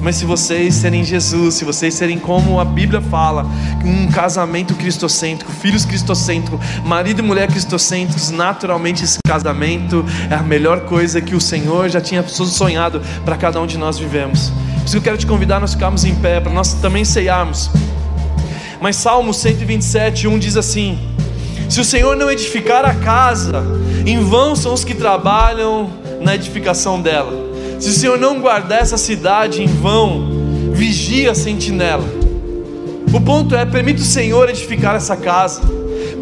Mas 0.00 0.16
se 0.16 0.24
vocês 0.24 0.74
serem 0.74 1.02
Jesus, 1.02 1.54
se 1.54 1.64
vocês 1.64 1.94
serem 1.94 2.18
como 2.18 2.60
a 2.60 2.64
Bíblia 2.64 3.00
fala, 3.00 3.44
um 3.84 4.06
casamento 4.08 4.74
cristocêntrico, 4.74 5.50
filhos 5.52 5.84
cristocêntricos, 5.84 6.60
marido 6.84 7.20
e 7.20 7.22
mulher 7.22 7.48
cristocêntricos, 7.48 8.30
naturalmente 8.30 9.04
esse 9.04 9.18
casamento 9.26 10.04
é 10.30 10.34
a 10.34 10.42
melhor 10.42 10.80
coisa 10.80 11.20
que 11.20 11.34
o 11.34 11.40
Senhor 11.40 11.88
já 11.88 12.00
tinha 12.00 12.26
sonhado 12.26 13.00
para 13.24 13.36
cada 13.36 13.60
um 13.60 13.66
de 13.66 13.76
nós 13.76 13.98
vivemos. 13.98 14.50
Por 14.50 14.86
isso 14.86 14.96
eu 14.96 15.02
quero 15.02 15.18
te 15.18 15.26
convidar 15.26 15.56
a 15.56 15.60
nós 15.60 15.72
ficarmos 15.74 16.04
em 16.04 16.14
pé, 16.14 16.40
para 16.40 16.52
nós 16.52 16.74
também 16.74 17.04
ceiarmos. 17.04 17.70
Mas 18.80 18.96
Salmo 18.96 19.34
127, 19.34 20.28
1 20.28 20.38
diz 20.38 20.56
assim: 20.56 20.98
Se 21.68 21.80
o 21.80 21.84
Senhor 21.84 22.16
não 22.16 22.30
edificar 22.30 22.84
a 22.84 22.94
casa, 22.94 23.64
em 24.06 24.20
vão 24.20 24.54
são 24.54 24.72
os 24.72 24.84
que 24.84 24.94
trabalham 24.94 25.90
na 26.20 26.34
edificação 26.34 27.00
dela. 27.00 27.45
Se 27.78 27.90
o 27.90 27.92
Senhor 27.92 28.18
não 28.18 28.40
guardar 28.40 28.80
essa 28.80 28.96
cidade 28.96 29.62
em 29.62 29.66
vão, 29.66 30.70
vigia 30.72 31.32
a 31.32 31.34
sentinela. 31.34 32.04
O 33.12 33.20
ponto 33.20 33.54
é: 33.54 33.64
permita 33.64 34.00
o 34.00 34.04
Senhor 34.04 34.48
edificar 34.48 34.96
essa 34.96 35.16
casa, 35.16 35.62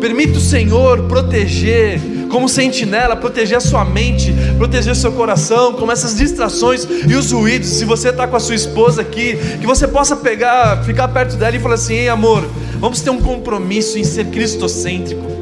permita 0.00 0.38
o 0.38 0.40
Senhor 0.40 1.04
proteger, 1.04 2.00
como 2.30 2.48
sentinela, 2.48 3.16
proteger 3.16 3.58
a 3.58 3.60
sua 3.60 3.84
mente, 3.84 4.34
proteger 4.58 4.92
o 4.92 4.96
seu 4.96 5.12
coração, 5.12 5.72
como 5.74 5.92
essas 5.92 6.16
distrações 6.16 6.86
e 7.08 7.14
os 7.14 7.30
ruídos. 7.30 7.68
Se 7.68 7.84
você 7.84 8.10
está 8.10 8.26
com 8.26 8.36
a 8.36 8.40
sua 8.40 8.54
esposa 8.54 9.02
aqui, 9.02 9.36
que 9.60 9.66
você 9.66 9.86
possa 9.86 10.16
pegar, 10.16 10.84
ficar 10.84 11.08
perto 11.08 11.36
dela 11.36 11.56
e 11.56 11.60
falar 11.60 11.76
assim: 11.76 11.94
ei 11.94 12.08
amor, 12.08 12.44
vamos 12.78 13.00
ter 13.00 13.10
um 13.10 13.20
compromisso 13.20 13.98
em 13.98 14.04
ser 14.04 14.26
cristocêntrico. 14.26 15.33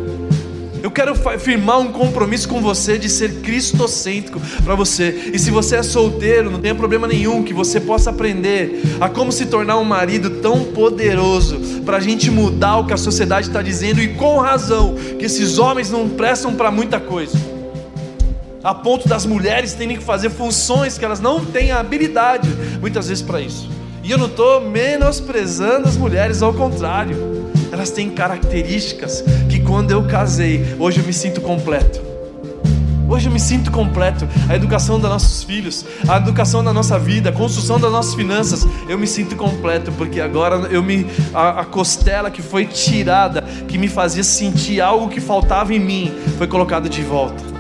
Quero 0.95 1.15
firmar 1.39 1.81
um 1.81 1.91
compromisso 1.91 2.47
com 2.47 2.61
você 2.61 2.99
de 2.99 3.09
ser 3.09 3.41
cristocêntrico 3.41 4.41
para 4.63 4.75
você. 4.75 5.31
E 5.33 5.39
se 5.39 5.51
você 5.51 5.77
é 5.77 5.83
solteiro, 5.83 6.51
não 6.51 6.61
tem 6.61 6.75
problema 6.75 7.07
nenhum 7.07 7.43
que 7.43 7.55
você 7.55 7.81
possa 7.81 8.11
aprender 8.11 8.83
a 9.01 9.09
como 9.09 9.33
se 9.33 9.47
tornar 9.47 9.79
um 9.79 9.85
marido 9.85 10.43
tão 10.43 10.65
poderoso 10.65 11.59
para 11.85 11.97
a 11.97 12.01
gente 12.01 12.31
mudar 12.31 12.77
o 12.79 12.87
que 12.87 12.93
a 12.93 12.99
sociedade 12.99 13.49
está 13.49 13.63
dizendo 13.63 14.03
e 14.03 14.09
com 14.15 14.39
razão 14.39 14.95
que 15.19 15.25
esses 15.25 15.59
homens 15.59 15.91
não 15.91 16.11
prestam 16.11 16.55
para 16.55 16.71
muita 16.71 17.01
coisa. 17.01 17.39
A 18.63 18.75
ponto 18.75 19.09
das 19.09 19.25
mulheres 19.25 19.73
terem 19.73 19.97
que 19.97 20.05
fazer 20.05 20.29
funções 20.29 20.99
que 20.99 21.05
elas 21.05 21.21
não 21.21 21.45
têm 21.45 21.73
habilidade 21.73 22.49
muitas 22.81 23.09
vezes 23.09 23.23
para 23.23 23.41
isso. 23.41 23.69
E 24.05 24.11
eu 24.11 24.19
não 24.19 24.27
estou 24.27 24.61
menosprezando 24.61 25.89
as 25.89 25.97
mulheres, 25.97 26.43
ao 26.43 26.53
contrário 26.53 27.43
elas 27.73 27.91
têm 27.91 28.11
características 28.11 29.25
quando 29.67 29.91
eu 29.91 30.05
casei, 30.05 30.77
hoje 30.79 31.01
eu 31.01 31.05
me 31.05 31.13
sinto 31.13 31.41
completo. 31.41 32.13
Hoje 33.09 33.29
eu 33.29 33.33
me 33.33 33.41
sinto 33.41 33.71
completo. 33.71 34.27
A 34.49 34.57
educação 34.57 34.99
dos 34.99 35.11
nossos 35.11 35.43
filhos, 35.43 35.85
a 36.09 36.17
educação 36.17 36.65
da 36.65 36.73
nossa 36.73 36.99
vida, 36.99 37.29
a 37.29 37.33
construção 37.33 37.79
das 37.79 37.93
nossas 37.93 38.15
finanças, 38.15 38.67
eu 38.89 38.99
me 38.99 39.07
sinto 39.07 39.37
completo 39.37 39.93
porque 39.93 40.21
agora 40.21 40.57
eu 40.71 40.83
me 40.83 41.07
a, 41.35 41.61
a 41.61 41.65
costela 41.65 42.31
que 42.31 42.41
foi 42.41 42.65
tirada, 42.65 43.43
que 43.69 43.77
me 43.77 43.89
fazia 43.89 44.25
sentir 44.25 44.81
algo 44.81 45.09
que 45.09 45.21
faltava 45.21 45.75
em 45.75 45.79
mim, 45.79 46.13
foi 46.39 46.47
colocada 46.47 46.89
de 46.89 47.03
volta 47.03 47.53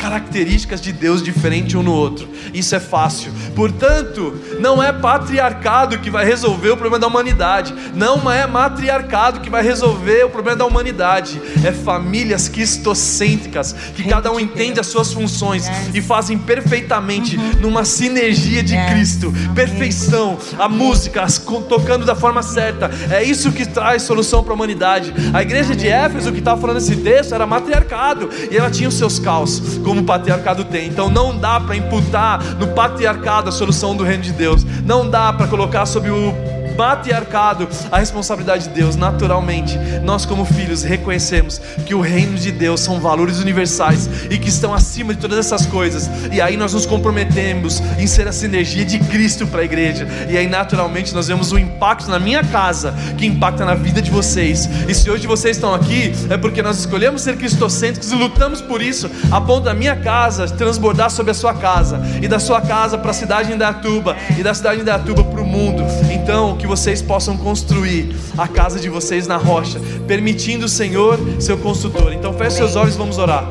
características 0.00 0.80
de 0.80 0.92
Deus 0.92 1.22
diferente 1.22 1.76
um 1.76 1.82
no 1.82 1.92
outro. 1.92 2.26
Isso 2.52 2.74
é 2.74 2.80
fácil. 2.80 3.32
Portanto, 3.54 4.34
não 4.58 4.82
é 4.82 4.92
patriarcado 4.92 5.98
que 5.98 6.10
vai 6.10 6.24
resolver 6.24 6.70
o 6.70 6.76
problema 6.76 6.98
da 6.98 7.06
humanidade. 7.06 7.74
Não 7.94 8.30
é 8.30 8.46
matriarcado 8.46 9.40
que 9.40 9.50
vai 9.50 9.62
resolver 9.62 10.24
o 10.24 10.30
problema 10.30 10.58
da 10.58 10.66
humanidade. 10.66 11.40
É 11.64 11.72
famílias 11.72 12.48
cristocêntricas 12.48 13.74
que 13.94 14.04
cada 14.04 14.30
um 14.32 14.40
entende 14.40 14.80
as 14.80 14.86
suas 14.86 15.12
funções 15.12 15.68
e 15.94 16.00
fazem 16.00 16.38
perfeitamente 16.38 17.36
uhum. 17.36 17.52
numa 17.60 17.84
sinergia 17.84 18.62
de 18.62 18.76
Cristo. 18.86 19.32
Perfeição, 19.54 20.38
a 20.58 20.68
música 20.68 21.26
tocando 21.68 22.04
da 22.04 22.14
forma 22.14 22.42
certa. 22.42 22.90
É 23.10 23.22
isso 23.22 23.52
que 23.52 23.66
traz 23.66 24.02
solução 24.02 24.42
para 24.42 24.52
a 24.52 24.54
humanidade. 24.54 25.12
A 25.32 25.42
igreja 25.42 25.74
de 25.74 25.88
Éfeso 25.88 26.32
que 26.32 26.38
estava 26.38 26.60
falando 26.60 26.78
esse 26.78 26.96
texto 26.96 27.34
era 27.34 27.46
matriarcado 27.46 28.28
e 28.50 28.56
ela 28.56 28.70
tinha 28.70 28.88
os 28.88 28.94
seus 28.94 29.18
caos 29.18 29.60
como 29.84 30.00
o 30.00 30.04
patriarcado 30.04 30.64
tem. 30.64 30.88
Então 30.88 31.08
não 31.08 31.36
dá 31.36 31.60
para 31.60 31.76
imputar 31.76 32.29
no 32.38 32.68
patriarcado 32.68 33.48
a 33.48 33.52
solução 33.52 33.96
do 33.96 34.04
reino 34.04 34.22
de 34.22 34.32
Deus. 34.32 34.64
Não 34.84 35.08
dá 35.08 35.32
para 35.32 35.46
colocar 35.46 35.86
sobre 35.86 36.10
o 36.10 36.34
matriarcado 36.80 37.68
a 37.92 37.98
responsabilidade 37.98 38.64
de 38.64 38.70
Deus. 38.70 38.96
Naturalmente, 38.96 39.78
nós, 40.02 40.24
como 40.24 40.46
filhos, 40.46 40.82
reconhecemos 40.82 41.60
que 41.84 41.94
o 41.94 42.00
reino 42.00 42.38
de 42.38 42.50
Deus 42.50 42.80
são 42.80 42.98
valores 42.98 43.38
universais 43.38 44.08
e 44.30 44.38
que 44.38 44.48
estão 44.48 44.72
acima 44.72 45.12
de 45.12 45.20
todas 45.20 45.38
essas 45.38 45.66
coisas. 45.66 46.10
E 46.32 46.40
aí 46.40 46.56
nós 46.56 46.72
nos 46.72 46.86
comprometemos 46.86 47.82
em 47.98 48.06
ser 48.06 48.26
a 48.26 48.32
sinergia 48.32 48.82
de 48.82 48.98
Cristo 48.98 49.46
para 49.46 49.60
a 49.60 49.64
igreja. 49.64 50.08
E 50.30 50.38
aí, 50.38 50.46
naturalmente, 50.46 51.14
nós 51.14 51.28
vemos 51.28 51.52
o 51.52 51.58
impacto 51.58 52.08
na 52.08 52.18
minha 52.18 52.42
casa 52.42 52.94
que 53.18 53.26
impacta 53.26 53.66
na 53.66 53.74
vida 53.74 54.00
de 54.00 54.10
vocês. 54.10 54.66
E 54.88 54.94
se 54.94 55.10
hoje 55.10 55.26
vocês 55.26 55.58
estão 55.58 55.74
aqui, 55.74 56.14
é 56.30 56.38
porque 56.38 56.62
nós 56.62 56.78
escolhemos 56.78 57.20
ser 57.20 57.36
cristocêntricos 57.36 58.10
e 58.10 58.14
lutamos 58.14 58.62
por 58.62 58.80
isso, 58.80 59.10
a 59.30 59.38
ponto 59.38 59.64
da 59.64 59.74
minha 59.74 59.96
casa 59.96 60.48
transbordar 60.48 61.10
sobre 61.10 61.32
a 61.32 61.34
sua 61.34 61.52
casa, 61.52 62.00
e 62.22 62.26
da 62.26 62.38
sua 62.38 62.62
casa 62.62 62.96
para 62.96 63.10
a 63.10 63.14
cidade 63.14 63.48
de 63.48 63.54
Indatuba, 63.54 64.16
e 64.38 64.42
da 64.42 64.54
cidade 64.54 64.76
de 64.76 64.82
Indatuba 64.82 65.24
para 65.24 65.42
o 65.42 65.46
mundo. 65.46 65.84
Então, 66.10 66.56
que 66.56 66.69
vocês 66.70 67.02
possam 67.02 67.36
construir 67.36 68.14
a 68.38 68.46
casa 68.46 68.78
de 68.78 68.88
vocês 68.88 69.26
na 69.26 69.36
rocha, 69.36 69.80
permitindo 70.06 70.66
o 70.66 70.68
Senhor 70.68 71.18
seu 71.40 71.58
construtor. 71.58 72.12
Então 72.12 72.32
feche 72.32 72.58
seus 72.58 72.76
olhos 72.76 72.94
e 72.94 72.98
vamos 72.98 73.18
orar. 73.18 73.44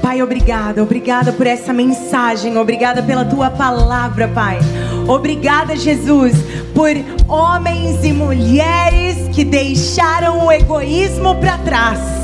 Pai, 0.00 0.22
obrigada, 0.22 0.80
obrigada 0.80 1.32
por 1.32 1.44
essa 1.44 1.72
mensagem, 1.72 2.56
obrigada 2.56 3.02
pela 3.02 3.24
tua 3.24 3.50
palavra, 3.50 4.28
Pai. 4.28 4.60
Obrigada, 5.08 5.74
Jesus, 5.74 6.32
por 6.72 6.90
homens 7.26 8.04
e 8.04 8.12
mulheres 8.12 9.28
que 9.34 9.44
deixaram 9.44 10.46
o 10.46 10.52
egoísmo 10.52 11.34
para 11.34 11.58
trás 11.58 12.19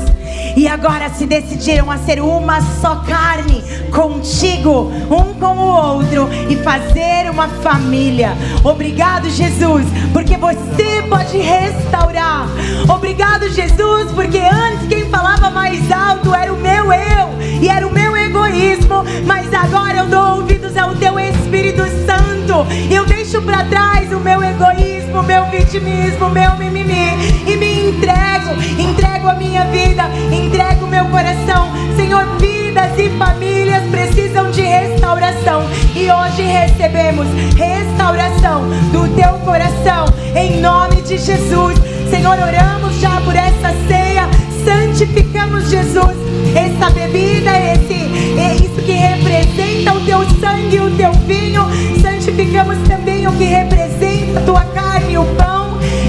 e 0.57 0.67
agora 0.67 1.07
se 1.11 1.27
decidiram 1.27 1.91
a 1.91 1.99
ser 1.99 2.19
uma 2.19 2.59
só 2.81 2.95
carne 3.07 3.63
contigo, 3.91 4.91
um 5.07 5.35
com 5.35 5.55
o 5.55 5.67
outro 5.67 6.27
e 6.49 6.55
fazer 6.57 7.29
uma 7.29 7.47
família. 7.47 8.35
Obrigado, 8.63 9.29
Jesus, 9.29 9.85
porque 10.11 10.35
você 10.35 11.03
pode 11.07 11.37
restaurar. 11.37 12.47
Obrigado, 12.89 13.47
Jesus, 13.49 14.11
porque 14.13 14.39
antes 14.39 14.87
quem 14.87 15.07
falava 15.11 15.51
mais 15.51 15.91
alto 15.91 16.33
era 16.33 16.51
o 16.51 16.57
meu 16.57 16.91
eu 16.91 17.37
e 17.61 17.69
era 17.69 17.87
o 17.87 17.91
meu 17.91 18.17
egoísmo, 18.17 19.03
mas 19.27 19.53
agora 19.53 19.99
eu 19.99 20.07
dou 20.07 20.37
ouvidos 20.37 20.75
ao 20.75 20.95
teu 20.95 21.19
Espírito 21.19 21.83
Santo. 22.07 22.65
Eu 22.91 23.05
deixo 23.05 23.39
para 23.43 23.63
trás 23.65 24.11
o 24.11 24.19
meu 24.19 24.43
egoísmo, 24.43 25.19
o 25.19 25.23
meu 25.23 25.45
vitimismo, 25.51 26.25
o 26.25 26.31
meu 26.31 26.55
mimimi 26.55 27.43
e 27.45 27.55
me 27.55 27.66
entrego, 27.89 28.61
entrego 28.77 29.27
a 29.29 29.35
minha 29.35 29.63
vida, 29.65 30.03
entrego 30.31 30.85
o 30.85 30.89
meu 30.89 31.05
coração. 31.05 31.71
Senhor, 31.95 32.25
vidas 32.39 32.91
e 32.97 33.09
famílias 33.17 33.83
precisam 33.89 34.51
de 34.51 34.61
restauração 34.61 35.63
e 35.95 36.11
hoje 36.11 36.43
recebemos 36.43 37.27
restauração 37.55 38.63
do 38.91 39.07
teu 39.15 39.33
coração 39.45 40.05
em 40.35 40.59
nome 40.59 41.01
de 41.01 41.17
Jesus. 41.17 41.77
Senhor, 42.09 42.37
oramos 42.37 42.99
já 42.99 43.21
por 43.21 43.35
essa 43.35 43.73
ceia, 43.87 44.29
santificamos 44.63 45.69
Jesus, 45.69 46.15
essa 46.55 46.89
bebida, 46.91 47.51
esse 47.57 48.39
é 48.39 48.55
isso 48.55 48.81
que 48.81 48.93
representa 48.93 49.93
o 49.93 50.05
teu 50.05 50.19
sangue 50.39 50.79
o 50.79 50.91
teu 50.95 51.11
vinho, 51.25 51.63
santificamos 52.01 52.77
também 52.87 53.27
o 53.27 53.31
que 53.33 53.45
representa 53.45 54.39
a 54.39 54.43
tua 54.43 54.63
carne 54.65 55.17
o 55.17 55.25
pão 55.35 55.56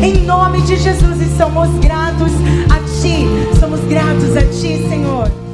em 0.03 0.24
nome 0.24 0.62
de 0.62 0.76
Jesus, 0.76 1.20
e 1.20 1.36
somos 1.36 1.68
gratos 1.80 2.32
a 2.70 2.78
Ti. 3.01 3.26
Somos 3.59 3.80
gratos 3.80 4.36
a 4.36 4.42
Ti, 4.42 4.88
Senhor. 4.88 5.47